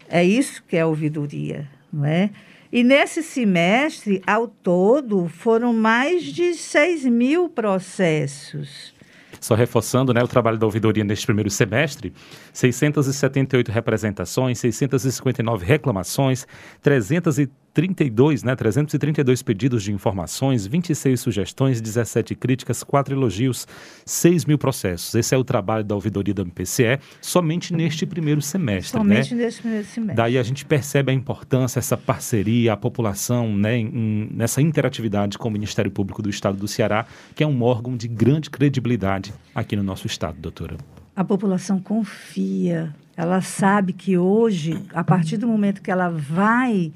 É 0.08 0.22
isso 0.24 0.62
que 0.66 0.76
é 0.76 0.80
a 0.80 0.86
ouvidoria, 0.86 1.68
não 1.92 2.04
é? 2.04 2.30
E 2.72 2.82
nesse 2.82 3.22
semestre, 3.22 4.22
ao 4.26 4.48
todo, 4.48 5.28
foram 5.28 5.72
mais 5.72 6.24
de 6.24 6.54
6 6.54 7.04
mil 7.04 7.48
processos. 7.48 8.92
Só 9.38 9.54
reforçando 9.54 10.14
né, 10.14 10.22
o 10.22 10.28
trabalho 10.28 10.56
da 10.56 10.66
ouvidoria 10.66 11.04
neste 11.04 11.26
primeiro 11.26 11.50
semestre, 11.50 12.12
678 12.52 13.70
representações, 13.70 14.58
659 14.58 15.66
reclamações, 15.66 16.46
330 16.80 17.52
32, 17.74 18.42
né, 18.42 18.54
332 18.54 19.42
pedidos 19.42 19.82
de 19.82 19.92
informações, 19.92 20.66
26 20.66 21.18
sugestões, 21.18 21.80
17 21.80 22.34
críticas, 22.34 22.82
4 22.82 23.14
elogios, 23.14 23.66
6 24.04 24.44
mil 24.44 24.58
processos. 24.58 25.14
Esse 25.14 25.34
é 25.34 25.38
o 25.38 25.44
trabalho 25.44 25.82
da 25.82 25.94
ouvidoria 25.94 26.34
da 26.34 26.42
MPCE 26.42 26.98
somente 27.20 27.72
neste 27.72 28.04
primeiro 28.04 28.42
semestre. 28.42 28.98
Somente 28.98 29.34
né? 29.34 29.44
neste 29.44 29.62
primeiro 29.62 29.86
semestre. 29.86 30.16
Daí 30.16 30.36
a 30.36 30.42
gente 30.42 30.64
percebe 30.64 31.12
a 31.12 31.14
importância, 31.14 31.78
essa 31.78 31.96
parceria, 31.96 32.74
a 32.74 32.76
população, 32.76 33.56
né, 33.56 33.78
em, 33.78 34.28
nessa 34.32 34.60
interatividade 34.60 35.38
com 35.38 35.48
o 35.48 35.52
Ministério 35.52 35.90
Público 35.90 36.20
do 36.20 36.28
Estado 36.28 36.58
do 36.58 36.68
Ceará, 36.68 37.06
que 37.34 37.42
é 37.42 37.46
um 37.46 37.62
órgão 37.62 37.96
de 37.96 38.06
grande 38.06 38.50
credibilidade 38.50 39.32
aqui 39.54 39.76
no 39.76 39.82
nosso 39.82 40.06
estado, 40.06 40.36
doutora. 40.38 40.76
A 41.14 41.24
população 41.24 41.78
confia, 41.78 42.94
ela 43.16 43.40
sabe 43.40 43.92
que 43.92 44.16
hoje, 44.16 44.82
a 44.94 45.04
partir 45.04 45.36
do 45.36 45.46
momento 45.46 45.82
que 45.82 45.90
ela 45.90 46.08
vai 46.08 46.92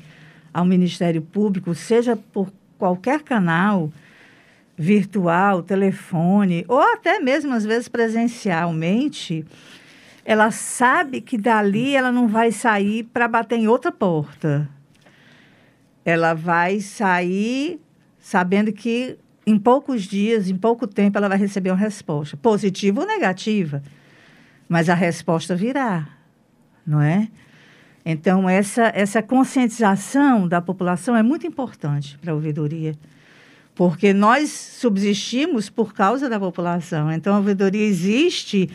ao 0.56 0.64
Ministério 0.64 1.20
Público, 1.20 1.74
seja 1.74 2.16
por 2.16 2.50
qualquer 2.78 3.22
canal, 3.22 3.92
virtual, 4.74 5.62
telefone, 5.62 6.64
ou 6.66 6.80
até 6.80 7.18
mesmo 7.18 7.52
às 7.52 7.62
vezes 7.62 7.88
presencialmente, 7.88 9.44
ela 10.24 10.50
sabe 10.50 11.20
que 11.20 11.36
dali 11.36 11.94
ela 11.94 12.10
não 12.10 12.26
vai 12.26 12.50
sair 12.52 13.02
para 13.04 13.28
bater 13.28 13.58
em 13.58 13.68
outra 13.68 13.92
porta. 13.92 14.66
Ela 16.02 16.32
vai 16.32 16.80
sair 16.80 17.78
sabendo 18.18 18.72
que 18.72 19.18
em 19.46 19.58
poucos 19.58 20.04
dias, 20.04 20.48
em 20.48 20.56
pouco 20.56 20.86
tempo, 20.86 21.18
ela 21.18 21.28
vai 21.28 21.36
receber 21.36 21.70
uma 21.70 21.76
resposta, 21.76 22.34
positiva 22.34 23.02
ou 23.02 23.06
negativa, 23.06 23.82
mas 24.66 24.88
a 24.88 24.94
resposta 24.94 25.54
virá, 25.54 26.08
não 26.86 27.02
é? 27.02 27.28
Então, 28.08 28.48
essa, 28.48 28.92
essa 28.94 29.20
conscientização 29.20 30.46
da 30.46 30.60
população 30.60 31.16
é 31.16 31.24
muito 31.24 31.44
importante 31.44 32.16
para 32.18 32.30
a 32.30 32.36
ouvidoria, 32.36 32.94
porque 33.74 34.14
nós 34.14 34.48
subsistimos 34.48 35.68
por 35.68 35.92
causa 35.92 36.28
da 36.28 36.38
população. 36.38 37.10
Então, 37.10 37.34
a 37.34 37.38
ouvidoria 37.38 37.84
existe, 37.84 38.70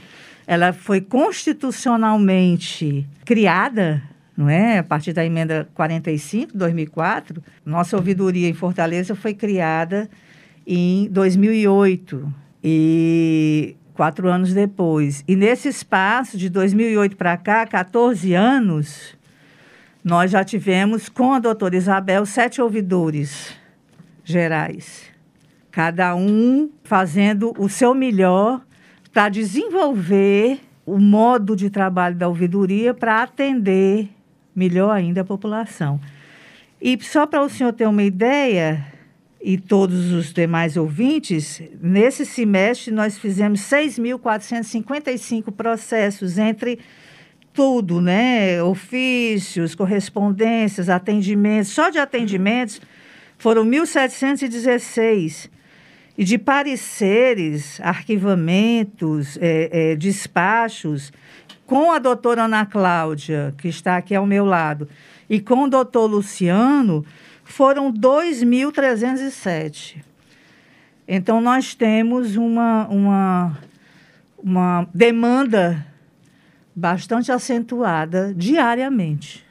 ela 0.45 0.73
foi 0.73 0.99
constitucionalmente 0.99 3.07
criada 3.23 4.03
não 4.35 4.49
é? 4.49 4.79
A 4.79 4.83
partir 4.83 5.13
da 5.13 5.23
emenda 5.23 5.69
45 5.75 6.53
de 6.53 6.57
2004, 6.57 7.43
nossa 7.65 7.95
ouvidoria 7.95 8.47
em 8.47 8.53
Fortaleza 8.53 9.13
foi 9.13 9.35
criada 9.35 10.09
em 10.65 11.07
2008 11.11 12.33
e 12.63 13.75
quatro 13.93 14.29
anos 14.29 14.53
depois. 14.53 15.23
E 15.27 15.35
nesse 15.35 15.67
espaço 15.67 16.37
de 16.37 16.49
2008 16.49 17.15
para 17.15 17.37
cá, 17.37 17.67
14 17.67 18.33
anos, 18.33 19.15
nós 20.03 20.31
já 20.31 20.43
tivemos 20.43 21.07
com 21.09 21.33
a 21.33 21.39
doutora 21.39 21.75
Isabel 21.75 22.25
sete 22.25 22.61
ouvidores 22.61 23.55
gerais, 24.23 25.03
cada 25.69 26.15
um 26.15 26.69
fazendo 26.83 27.53
o 27.57 27.69
seu 27.69 27.93
melhor 27.93 28.61
para 29.13 29.29
desenvolver 29.29 30.59
o 30.85 30.97
modo 30.97 31.55
de 31.55 31.69
trabalho 31.69 32.15
da 32.15 32.27
ouvidoria 32.27 32.93
para 32.93 33.21
atender 33.21 34.09
melhor 34.55 34.91
ainda 34.91 35.21
a 35.21 35.25
população. 35.25 35.99
E 36.81 36.97
só 37.01 37.27
para 37.27 37.43
o 37.43 37.49
senhor 37.49 37.71
ter 37.73 37.87
uma 37.87 38.03
ideia, 38.03 38.85
e 39.39 39.57
todos 39.57 40.11
os 40.11 40.33
demais 40.33 40.77
ouvintes, 40.77 41.61
nesse 41.79 42.25
semestre 42.25 42.91
nós 42.91 43.17
fizemos 43.17 43.61
6.455 43.61 45.51
processos 45.51 46.37
entre 46.37 46.79
tudo, 47.53 48.01
né? 48.01 48.61
Ofícios, 48.63 49.75
correspondências, 49.75 50.89
atendimentos. 50.89 51.71
Só 51.71 51.89
de 51.89 51.99
atendimentos 51.99 52.81
foram 53.37 53.65
1.716. 53.65 55.49
E 56.17 56.23
de 56.23 56.37
pareceres, 56.37 57.81
arquivamentos, 57.81 59.37
é, 59.41 59.91
é, 59.91 59.95
despachos, 59.95 61.11
com 61.65 61.91
a 61.91 61.99
doutora 61.99 62.43
Ana 62.43 62.65
Cláudia, 62.65 63.53
que 63.57 63.69
está 63.69 63.97
aqui 63.97 64.13
ao 64.13 64.25
meu 64.25 64.45
lado, 64.45 64.87
e 65.29 65.39
com 65.39 65.63
o 65.63 65.69
doutor 65.69 66.05
Luciano, 66.05 67.05
foram 67.43 67.91
2.307. 67.91 70.03
Então, 71.07 71.41
nós 71.41 71.73
temos 71.73 72.35
uma, 72.35 72.87
uma, 72.87 73.57
uma 74.43 74.87
demanda 74.93 75.90
bastante 76.75 77.31
acentuada 77.31 78.33
diariamente. 78.33 79.45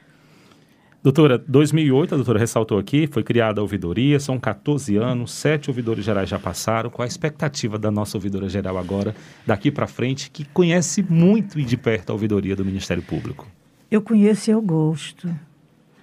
Doutora, 1.03 1.39
2008, 1.39 2.13
a 2.13 2.17
doutora 2.17 2.37
ressaltou 2.37 2.77
aqui, 2.77 3.07
foi 3.07 3.23
criada 3.23 3.59
a 3.59 3.63
ouvidoria, 3.63 4.19
são 4.19 4.39
14 4.39 4.97
anos, 4.97 5.33
sete 5.33 5.67
ouvidores 5.67 6.05
gerais 6.05 6.29
já 6.29 6.37
passaram. 6.37 6.91
Qual 6.91 7.03
a 7.03 7.07
expectativa 7.07 7.79
da 7.79 7.89
nossa 7.89 8.17
ouvidora 8.17 8.47
geral 8.47 8.77
agora, 8.77 9.15
daqui 9.43 9.71
para 9.71 9.87
frente, 9.87 10.29
que 10.29 10.45
conhece 10.45 11.01
muito 11.01 11.59
e 11.59 11.63
de 11.63 11.75
perto 11.75 12.11
a 12.11 12.13
ouvidoria 12.13 12.55
do 12.55 12.63
Ministério 12.63 13.01
Público? 13.01 13.47
Eu 13.89 13.99
conheço 14.03 14.51
e 14.51 14.53
eu 14.53 14.61
gosto, 14.61 15.27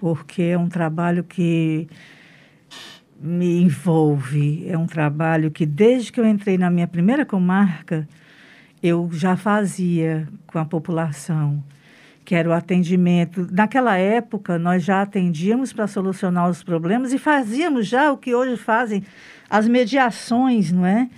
porque 0.01 0.43
é 0.43 0.59
um 0.59 0.69
trabalho 0.69 1.23
que 1.23 1.87
me 3.21 3.62
envolve, 3.62 4.69
é 4.69 4.77
um 4.77 4.87
trabalho 4.87 5.49
que 5.49 5.64
desde 5.64 6.11
que 6.11 6.19
eu 6.19 6.27
entrei 6.27 6.59
na 6.59 6.71
minha 6.71 6.89
primeira 6.89 7.25
comarca, 7.25 8.09
eu 8.83 9.09
já 9.12 9.37
fazia 9.37 10.29
com 10.47 10.59
a 10.59 10.64
população 10.64 11.62
que 12.29 12.35
era 12.35 12.47
o 12.47 12.53
atendimento. 12.53 13.49
Naquela 13.51 13.97
época, 13.97 14.59
nós 14.59 14.85
já 14.85 15.01
atendíamos 15.01 15.72
para 15.72 15.87
solucionar 15.87 16.51
os 16.51 16.62
problemas 16.62 17.14
e 17.14 17.18
fazíamos 17.18 17.87
já 17.87 18.12
o 18.12 18.18
que 18.18 18.35
hoje 18.35 18.55
fazem 18.59 19.03
as 19.49 19.66
mediações, 19.66 20.70
não 20.70 20.85
é? 20.85 21.09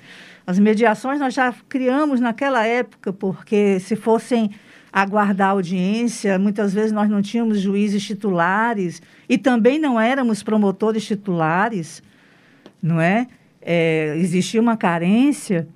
As 0.46 0.60
mediações 0.60 1.18
nós 1.18 1.34
já 1.34 1.52
criamos 1.68 2.20
naquela 2.20 2.64
época, 2.64 3.12
porque 3.12 3.80
se 3.80 3.96
fossem 3.96 4.52
aguardar 4.92 5.50
audiência, 5.50 6.38
muitas 6.38 6.72
vezes 6.72 6.92
nós 6.92 7.10
não 7.10 7.20
tínhamos 7.20 7.60
juízes 7.60 8.04
titulares 8.04 9.02
e 9.28 9.36
também 9.36 9.80
não 9.80 9.98
éramos 9.98 10.44
promotores 10.44 11.04
titulares, 11.04 12.04
não 12.80 13.00
é? 13.00 13.26
é 13.60 14.14
existia 14.16 14.60
uma 14.60 14.76
carência. 14.76 15.66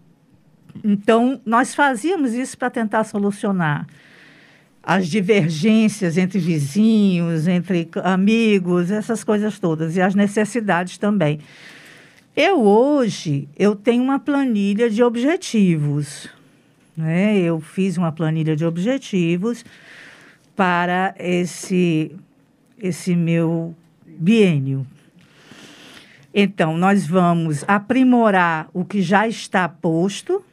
Então, 0.82 1.40
nós 1.44 1.74
fazíamos 1.74 2.34
isso 2.34 2.56
para 2.58 2.70
tentar 2.70 3.04
solucionar 3.04 3.86
as 4.82 5.08
divergências 5.08 6.18
entre 6.18 6.38
vizinhos, 6.38 7.48
entre 7.48 7.88
amigos, 8.02 8.90
essas 8.90 9.24
coisas 9.24 9.58
todas, 9.58 9.96
e 9.96 10.00
as 10.00 10.14
necessidades 10.14 10.98
também. 10.98 11.40
Eu 12.36 12.60
hoje 12.60 13.48
eu 13.56 13.74
tenho 13.76 14.02
uma 14.02 14.18
planilha 14.18 14.90
de 14.90 15.02
objetivos. 15.02 16.28
Né? 16.96 17.38
Eu 17.38 17.60
fiz 17.60 17.96
uma 17.96 18.12
planilha 18.12 18.54
de 18.54 18.64
objetivos 18.64 19.64
para 20.54 21.14
esse, 21.18 22.14
esse 22.78 23.16
meu 23.16 23.74
biênio. 24.06 24.86
Então, 26.32 26.76
nós 26.76 27.06
vamos 27.06 27.64
aprimorar 27.66 28.68
o 28.74 28.84
que 28.84 29.00
já 29.00 29.26
está 29.26 29.68
posto, 29.68 30.44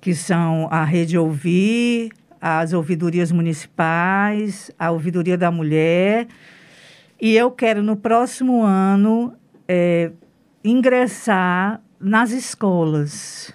que 0.00 0.14
são 0.14 0.68
a 0.70 0.84
rede 0.84 1.18
Ouvir, 1.18 2.12
as 2.40 2.72
ouvidorias 2.72 3.32
municipais, 3.32 4.70
a 4.78 4.90
ouvidoria 4.90 5.36
da 5.36 5.50
mulher. 5.50 6.28
E 7.20 7.34
eu 7.34 7.50
quero, 7.50 7.82
no 7.82 7.96
próximo 7.96 8.62
ano, 8.62 9.34
é, 9.66 10.12
ingressar 10.62 11.80
nas 11.98 12.30
escolas. 12.30 13.52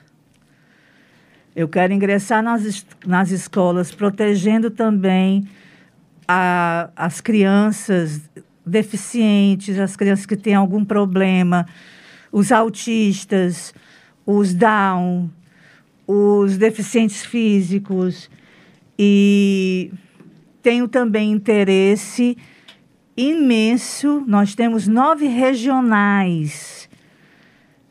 Eu 1.55 1.67
quero 1.67 1.93
ingressar 1.93 2.41
nas, 2.41 2.85
nas 3.05 3.29
escolas, 3.29 3.91
protegendo 3.91 4.71
também 4.71 5.47
a, 6.27 6.89
as 6.95 7.21
crianças 7.21 8.21
deficientes, 8.65 9.77
as 9.77 9.95
crianças 9.95 10.25
que 10.25 10.37
têm 10.37 10.55
algum 10.55 10.83
problema, 10.85 11.65
os 12.31 12.51
autistas, 12.51 13.73
os 14.25 14.53
Down, 14.53 15.29
os 16.13 16.57
deficientes 16.57 17.23
físicos 17.23 18.29
e 18.99 19.93
tenho 20.61 20.85
também 20.85 21.31
interesse 21.31 22.37
imenso. 23.15 24.21
Nós 24.27 24.53
temos 24.53 24.89
nove 24.89 25.27
regionais 25.27 26.89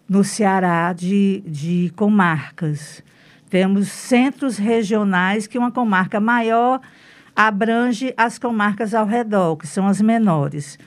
no 0.06 0.22
Ceará 0.22 0.92
de, 0.92 1.42
de 1.46 1.90
comarcas. 1.96 3.02
Temos 3.48 3.88
centros 3.88 4.58
regionais 4.58 5.46
que 5.46 5.56
uma 5.56 5.70
comarca 5.70 6.20
maior 6.20 6.78
abrange 7.34 8.12
as 8.18 8.38
comarcas 8.38 8.92
ao 8.92 9.06
redor, 9.06 9.56
que 9.56 9.66
são 9.66 9.86
as 9.86 9.98
menores. 9.98 10.78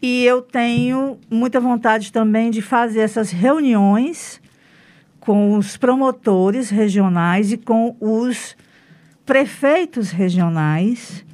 E 0.00 0.24
eu 0.24 0.40
tenho 0.40 1.18
muita 1.30 1.60
vontade 1.60 2.10
também 2.10 2.50
de 2.50 2.62
fazer 2.62 3.00
essas 3.00 3.30
reuniões 3.30 4.40
com 5.26 5.58
os 5.58 5.76
promotores 5.76 6.70
regionais 6.70 7.50
e 7.50 7.56
com 7.56 7.96
os 8.00 8.56
prefeitos 9.26 10.12
regionais, 10.12 11.24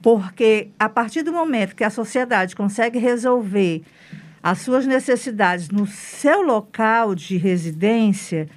porque 0.00 0.68
a 0.78 0.88
partir 0.88 1.22
do 1.22 1.30
momento 1.30 1.76
que 1.76 1.84
a 1.84 1.90
sociedade 1.90 2.56
consegue 2.56 2.98
resolver 2.98 3.82
as 4.42 4.60
suas 4.60 4.86
necessidades 4.86 5.68
no 5.68 5.86
seu 5.86 6.40
local 6.40 7.14
de 7.14 7.36
residência, 7.36 8.48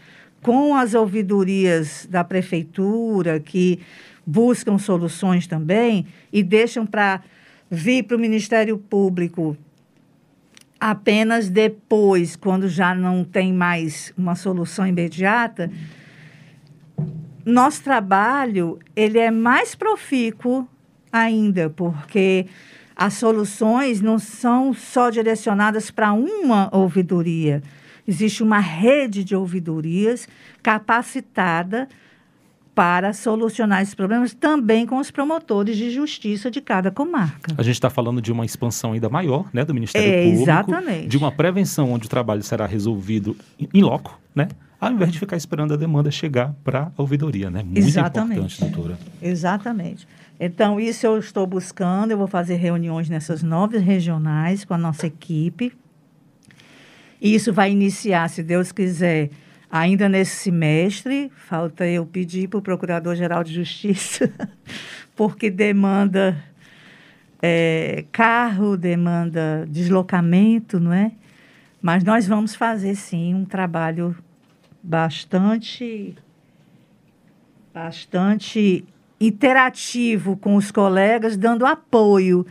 com 0.42 0.74
as 0.74 0.94
ouvidorias 0.94 2.08
da 2.10 2.24
prefeitura, 2.24 3.42
que 3.42 3.82
buscam 4.26 4.78
soluções 4.78 5.48
também 5.48 6.08
e 6.32 6.42
deixam 6.42 6.86
para 6.86 7.22
vir 7.70 8.04
para 8.04 8.16
o 8.16 8.20
Ministério 8.20 8.78
Público 8.78 9.58
apenas 10.80 11.50
depois, 11.50 12.36
quando 12.36 12.68
já 12.68 12.94
não 12.94 13.24
tem 13.24 13.54
mais 13.54 14.14
uma 14.18 14.36
solução 14.36 14.86
imediata 14.86 15.70
nosso 17.48 17.82
trabalho 17.82 18.78
ele 18.94 19.18
é 19.18 19.32
mais 19.32 19.74
profícuo 19.74 20.68
ainda, 21.10 21.70
porque 21.70 22.46
as 22.94 23.14
soluções 23.14 24.02
não 24.02 24.20
são 24.20 24.74
só 24.74 25.10
direcionadas 25.10 25.90
para 25.90 26.12
uma 26.12 26.70
ouvidoria. 26.76 27.64
Existe 28.06 28.44
uma 28.44 28.60
rede 28.60 29.24
de 29.24 29.34
ouvidorias 29.34 30.28
capacitada 30.62 31.88
para 32.78 33.12
solucionar 33.12 33.82
esses 33.82 33.96
problemas 33.96 34.36
também 34.36 34.86
com 34.86 35.00
os 35.00 35.10
promotores 35.10 35.76
de 35.76 35.90
justiça 35.90 36.52
de 36.52 36.62
cada 36.62 36.92
comarca. 36.92 37.52
A 37.58 37.64
gente 37.64 37.74
está 37.74 37.90
falando 37.90 38.22
de 38.22 38.32
uma 38.32 38.46
expansão 38.46 38.92
ainda 38.92 39.10
maior, 39.10 39.50
né, 39.52 39.66
do 39.66 39.74
Ministério 39.74 40.08
É, 40.08 40.22
Público, 40.26 40.44
exatamente. 40.44 41.08
de 41.08 41.18
uma 41.18 41.32
prevenção 41.32 41.92
onde 41.92 42.06
o 42.06 42.10
trabalho 42.10 42.44
será 42.44 42.68
resolvido 42.68 43.36
em 43.74 43.82
loco, 43.82 44.22
né? 44.36 44.50
Ao 44.80 44.92
invés 44.92 45.12
de 45.12 45.18
ficar 45.18 45.36
esperando 45.36 45.74
a 45.74 45.76
demanda 45.76 46.12
chegar 46.12 46.54
para 46.64 46.92
a 46.96 47.02
ouvidoria, 47.02 47.50
né? 47.50 47.64
Muito 47.64 47.80
Exatamente. 47.80 48.42
importante, 48.42 48.60
doutora. 48.76 49.00
Exatamente. 49.24 50.08
Então, 50.40 50.80
isso 50.80 51.04
eu 51.08 51.18
estou 51.18 51.48
buscando. 51.48 52.12
Eu 52.12 52.18
vou 52.20 52.28
fazer 52.28 52.58
reuniões 52.58 53.10
nessas 53.10 53.42
nove 53.42 53.80
regionais 53.80 54.64
com 54.64 54.76
a 54.76 54.78
nossa 54.78 55.08
equipe. 55.08 55.74
E 57.20 57.34
isso 57.34 57.52
vai 57.52 57.72
iniciar, 57.72 58.30
se 58.30 58.44
Deus 58.44 58.72
quiser, 58.72 59.32
ainda 59.72 60.08
nesse 60.10 60.36
semestre. 60.36 61.32
Falta 61.36 61.86
eu 61.86 62.06
pedir 62.06 62.48
para 62.48 62.60
o 62.60 62.62
Procurador-Geral 62.62 63.44
de 63.44 63.54
Justiça, 63.54 64.32
porque 65.16 65.50
demanda 65.50 66.38
é, 67.42 68.06
carro, 68.12 68.78
demanda 68.78 69.66
deslocamento, 69.70 70.80
não 70.80 70.94
é? 70.94 71.12
Mas 71.82 72.04
nós 72.04 72.28
vamos 72.28 72.56
fazer, 72.56 72.96
sim, 72.96 73.34
um 73.34 73.46
trabalho 73.46 74.16
bastante 74.82 76.16
bastante 77.74 78.84
interativo 79.20 80.36
com 80.36 80.56
os 80.56 80.72
colegas, 80.72 81.38
dando 81.38 81.66
apoio 81.66 82.46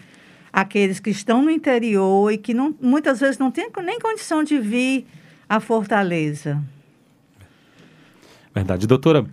àqueles 0.52 1.00
que 1.00 1.10
estão 1.10 1.42
no 1.42 1.50
interior 1.50 2.32
e 2.32 2.38
que 2.38 2.54
não, 2.54 2.74
muitas 2.80 3.18
vezes 3.18 3.36
não 3.36 3.50
têm 3.50 3.68
nem 3.82 3.98
condição 3.98 4.44
de 4.44 4.58
vir 4.58 5.04
à 5.48 5.58
Fortaleza. 5.58 6.62
Verdade, 8.56 8.86
doutora. 8.86 9.26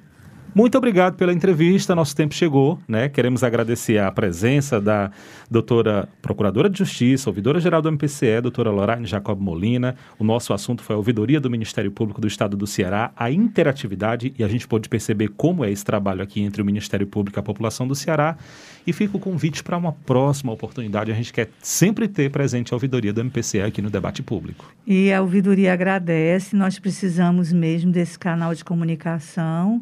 Muito 0.56 0.78
obrigado 0.78 1.16
pela 1.16 1.34
entrevista. 1.34 1.96
Nosso 1.96 2.16
tempo 2.16 2.36
chegou, 2.36 2.80
né? 2.88 3.10
Queremos 3.10 3.44
agradecer 3.44 3.98
a 3.98 4.12
presença 4.12 4.80
da 4.80 5.10
doutora 5.50 6.08
Procuradora 6.22 6.70
de 6.70 6.78
Justiça, 6.78 7.28
ouvidora-geral 7.28 7.82
do 7.82 7.90
MPCE, 7.90 8.40
doutora 8.40 8.70
Lorraine 8.70 9.08
Jacob 9.08 9.42
Molina. 9.42 9.96
O 10.20 10.24
nosso 10.24 10.54
assunto 10.54 10.84
foi 10.84 10.94
a 10.94 10.98
ouvidoria 10.98 11.40
do 11.40 11.50
Ministério 11.50 11.92
Público 11.92 12.22
do 12.22 12.28
Estado 12.28 12.56
do 12.56 12.68
Ceará, 12.68 13.12
a 13.18 13.32
interatividade, 13.32 14.32
e 14.38 14.44
a 14.44 14.48
gente 14.48 14.68
pôde 14.68 14.88
perceber 14.88 15.30
como 15.30 15.66
é 15.66 15.72
esse 15.72 15.84
trabalho 15.84 16.22
aqui 16.22 16.40
entre 16.42 16.62
o 16.62 16.66
Ministério 16.66 17.08
Público 17.08 17.40
e 17.40 17.42
a 17.42 17.44
população 17.44 17.88
do 17.88 17.96
Ceará. 17.96 18.38
E 18.86 18.94
fica 18.94 19.18
o 19.18 19.20
convite 19.20 19.64
para 19.64 19.76
uma 19.76 19.94
próxima 19.94 20.52
oportunidade. 20.52 21.12
A 21.12 21.16
gente 21.16 21.34
quer 21.34 21.50
sempre 21.64 22.08
ter 22.08 22.30
presente 22.30 22.74
a 22.74 22.76
ouvidoria 22.76 23.12
do 23.12 23.22
MPCE 23.22 23.62
aqui 23.62 23.82
no 23.82 23.90
debate 23.90 24.22
público. 24.22 24.72
E 24.86 25.12
a 25.12 25.20
ouvidoria 25.20 25.74
agradece, 25.74 26.56
nós 26.56 26.78
precisamos 26.78 27.52
mesmo 27.52 27.92
desse 27.92 28.20
canal 28.20 28.54
de 28.54 28.64
comunicação 28.64 29.82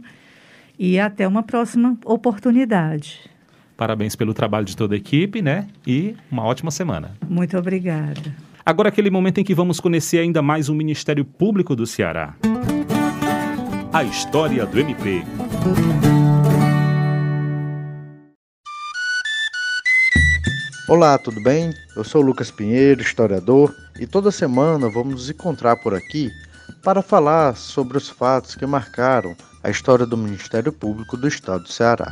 e 0.84 1.00
até 1.00 1.28
uma 1.28 1.44
próxima 1.44 1.96
oportunidade. 2.04 3.30
Parabéns 3.78 4.16
pelo 4.16 4.34
trabalho 4.34 4.66
de 4.66 4.76
toda 4.76 4.96
a 4.96 4.98
equipe, 4.98 5.40
né? 5.40 5.68
E 5.86 6.16
uma 6.32 6.44
ótima 6.44 6.72
semana. 6.72 7.12
Muito 7.30 7.56
obrigada. 7.56 8.36
Agora 8.66 8.90
aquele 8.90 9.12
momento 9.12 9.38
em 9.38 9.44
que 9.44 9.54
vamos 9.54 9.80
conhecer 9.80 10.18
ainda 10.18 10.42
mais 10.42 10.70
o 10.70 10.74
Ministério 10.74 11.24
Público 11.24 11.76
do 11.76 11.86
Ceará. 11.86 12.34
A 13.94 14.04
história 14.04 14.66
do 14.66 14.80
MP. 14.80 15.24
Olá, 20.90 21.16
tudo 21.20 21.44
bem? 21.44 21.72
Eu 21.96 22.04
sou 22.04 22.24
Lucas 22.24 22.50
Pinheiro, 22.50 23.02
historiador, 23.02 23.72
e 24.00 24.08
toda 24.08 24.32
semana 24.32 24.90
vamos 24.90 25.14
nos 25.14 25.30
encontrar 25.30 25.76
por 25.76 25.94
aqui 25.94 26.32
para 26.84 27.04
falar 27.04 27.56
sobre 27.56 27.98
os 27.98 28.10
fatos 28.10 28.56
que 28.56 28.66
marcaram 28.66 29.36
a 29.64 29.70
história 29.70 30.06
do 30.06 30.18
Ministério 30.18 30.74
Público 30.74 31.16
do 31.16 31.28
Estado 31.28 31.64
do 31.64 31.72
Ceará. 31.72 32.12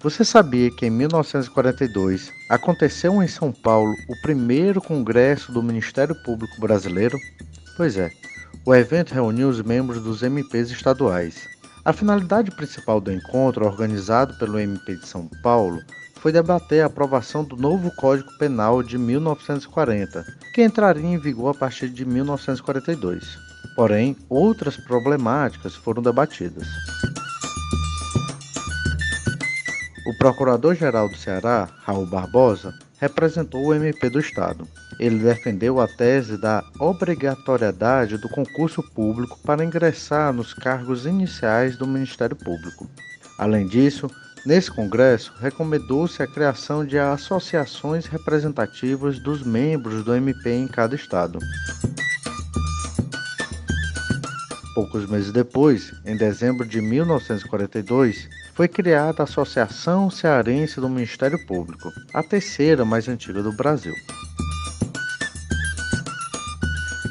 Você 0.00 0.24
sabia 0.24 0.68
que 0.68 0.86
em 0.86 0.90
1942 0.90 2.32
aconteceu 2.48 3.22
em 3.22 3.28
São 3.28 3.52
Paulo 3.52 3.94
o 4.08 4.20
primeiro 4.20 4.80
congresso 4.80 5.52
do 5.52 5.62
Ministério 5.62 6.14
Público 6.24 6.60
Brasileiro? 6.60 7.16
Pois 7.76 7.96
é, 7.96 8.10
o 8.66 8.74
evento 8.74 9.14
reuniu 9.14 9.48
os 9.48 9.62
membros 9.62 10.02
dos 10.02 10.24
MPs 10.24 10.70
estaduais. 10.70 11.48
A 11.84 11.92
finalidade 11.92 12.50
principal 12.50 13.00
do 13.00 13.12
encontro, 13.12 13.64
organizado 13.64 14.34
pelo 14.38 14.58
MP 14.58 14.96
de 14.96 15.06
São 15.06 15.30
Paulo, 15.40 15.80
foi 16.16 16.32
debater 16.32 16.82
a 16.82 16.86
aprovação 16.86 17.44
do 17.44 17.56
novo 17.56 17.90
Código 17.96 18.30
Penal 18.38 18.82
de 18.82 18.98
1940, 18.98 20.24
que 20.52 20.62
entraria 20.62 21.06
em 21.06 21.18
vigor 21.18 21.50
a 21.50 21.58
partir 21.58 21.88
de 21.88 22.04
1942. 22.04 23.51
Porém, 23.74 24.16
outras 24.28 24.76
problemáticas 24.76 25.74
foram 25.74 26.02
debatidas. 26.02 26.66
O 30.06 30.18
Procurador-Geral 30.18 31.08
do 31.08 31.16
Ceará, 31.16 31.68
Raul 31.84 32.06
Barbosa, 32.06 32.74
representou 32.98 33.66
o 33.66 33.74
MP 33.74 34.10
do 34.10 34.20
Estado. 34.20 34.66
Ele 34.98 35.18
defendeu 35.18 35.80
a 35.80 35.88
tese 35.88 36.36
da 36.36 36.62
obrigatoriedade 36.78 38.18
do 38.18 38.28
concurso 38.28 38.82
público 38.82 39.38
para 39.44 39.64
ingressar 39.64 40.32
nos 40.32 40.52
cargos 40.54 41.06
iniciais 41.06 41.76
do 41.76 41.86
Ministério 41.86 42.36
Público. 42.36 42.88
Além 43.38 43.66
disso, 43.66 44.08
nesse 44.44 44.70
congresso 44.70 45.32
recomendou-se 45.40 46.22
a 46.22 46.26
criação 46.26 46.84
de 46.84 46.98
associações 46.98 48.06
representativas 48.06 49.18
dos 49.18 49.42
membros 49.42 50.04
do 50.04 50.14
MP 50.14 50.50
em 50.50 50.68
cada 50.68 50.94
estado. 50.94 51.38
Poucos 54.74 55.06
meses 55.06 55.30
depois, 55.30 55.92
em 56.06 56.16
dezembro 56.16 56.66
de 56.66 56.80
1942, 56.80 58.26
foi 58.54 58.66
criada 58.66 59.22
a 59.22 59.24
Associação 59.24 60.08
Cearense 60.08 60.80
do 60.80 60.88
Ministério 60.88 61.38
Público, 61.46 61.90
a 62.14 62.22
terceira 62.22 62.82
mais 62.82 63.06
antiga 63.06 63.42
do 63.42 63.52
Brasil. 63.52 63.92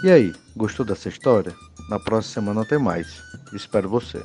E 0.03 0.09
aí, 0.09 0.33
gostou 0.57 0.83
dessa 0.83 1.07
história? 1.07 1.53
Na 1.87 1.99
próxima 1.99 2.45
semana 2.45 2.65
tem 2.65 2.79
mais. 2.79 3.21
Espero 3.53 3.87
você. 3.87 4.23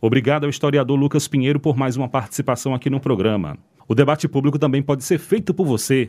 Obrigado 0.00 0.44
ao 0.44 0.50
historiador 0.50 0.98
Lucas 0.98 1.28
Pinheiro 1.28 1.60
por 1.60 1.76
mais 1.76 1.94
uma 1.94 2.08
participação 2.08 2.74
aqui 2.74 2.88
no 2.88 3.00
programa. 3.00 3.58
O 3.86 3.94
debate 3.94 4.26
público 4.26 4.58
também 4.58 4.82
pode 4.82 5.04
ser 5.04 5.18
feito 5.18 5.52
por 5.52 5.66
você. 5.66 6.08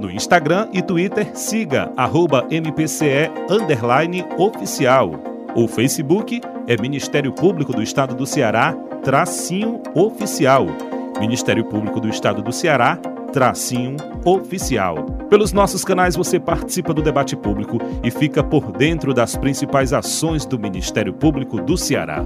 No 0.00 0.10
Instagram 0.10 0.68
e 0.72 0.80
Twitter, 0.80 1.36
siga 1.36 1.92
arroba 1.96 2.46
MPCE 2.50 3.30
oficial. 4.38 5.12
O 5.56 5.66
Facebook 5.66 6.40
é 6.68 6.80
Ministério 6.80 7.32
Público 7.32 7.72
do 7.72 7.82
Estado 7.82 8.14
do 8.14 8.24
Ceará, 8.24 8.74
tracinho 9.02 9.82
oficial. 9.94 10.66
Ministério 11.18 11.64
Público 11.64 11.98
do 12.00 12.08
Estado 12.08 12.42
do 12.42 12.52
Ceará, 12.52 12.96
tracinho 13.32 13.96
oficial. 14.24 15.04
Pelos 15.28 15.52
nossos 15.52 15.84
canais 15.84 16.14
você 16.14 16.38
participa 16.38 16.94
do 16.94 17.02
debate 17.02 17.34
público 17.34 17.78
e 18.04 18.10
fica 18.10 18.44
por 18.44 18.70
dentro 18.70 19.12
das 19.12 19.36
principais 19.36 19.92
ações 19.92 20.46
do 20.46 20.58
Ministério 20.58 21.12
Público 21.12 21.60
do 21.60 21.76
Ceará. 21.76 22.24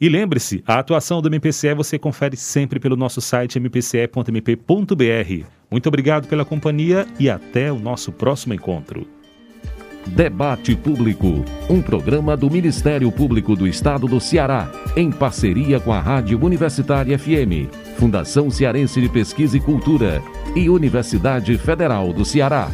E 0.00 0.08
lembre-se, 0.08 0.62
a 0.66 0.78
atuação 0.78 1.22
do 1.22 1.28
MPCE 1.28 1.72
você 1.74 1.98
confere 1.98 2.36
sempre 2.36 2.80
pelo 2.80 2.96
nosso 2.96 3.20
site 3.20 3.58
mpce.mp.br. 3.58 5.55
Muito 5.70 5.88
obrigado 5.88 6.28
pela 6.28 6.44
companhia 6.44 7.06
e 7.18 7.28
até 7.28 7.72
o 7.72 7.78
nosso 7.78 8.12
próximo 8.12 8.54
encontro. 8.54 9.06
Debate 10.06 10.76
Público, 10.76 11.44
um 11.68 11.82
programa 11.82 12.36
do 12.36 12.48
Ministério 12.48 13.10
Público 13.10 13.56
do 13.56 13.66
Estado 13.66 14.06
do 14.06 14.20
Ceará, 14.20 14.70
em 14.96 15.10
parceria 15.10 15.80
com 15.80 15.92
a 15.92 16.00
Rádio 16.00 16.42
Universitária 16.42 17.18
FM, 17.18 17.68
Fundação 17.98 18.48
Cearense 18.48 19.00
de 19.00 19.08
Pesquisa 19.08 19.56
e 19.56 19.60
Cultura 19.60 20.22
e 20.54 20.70
Universidade 20.70 21.58
Federal 21.58 22.12
do 22.12 22.24
Ceará. 22.24 22.70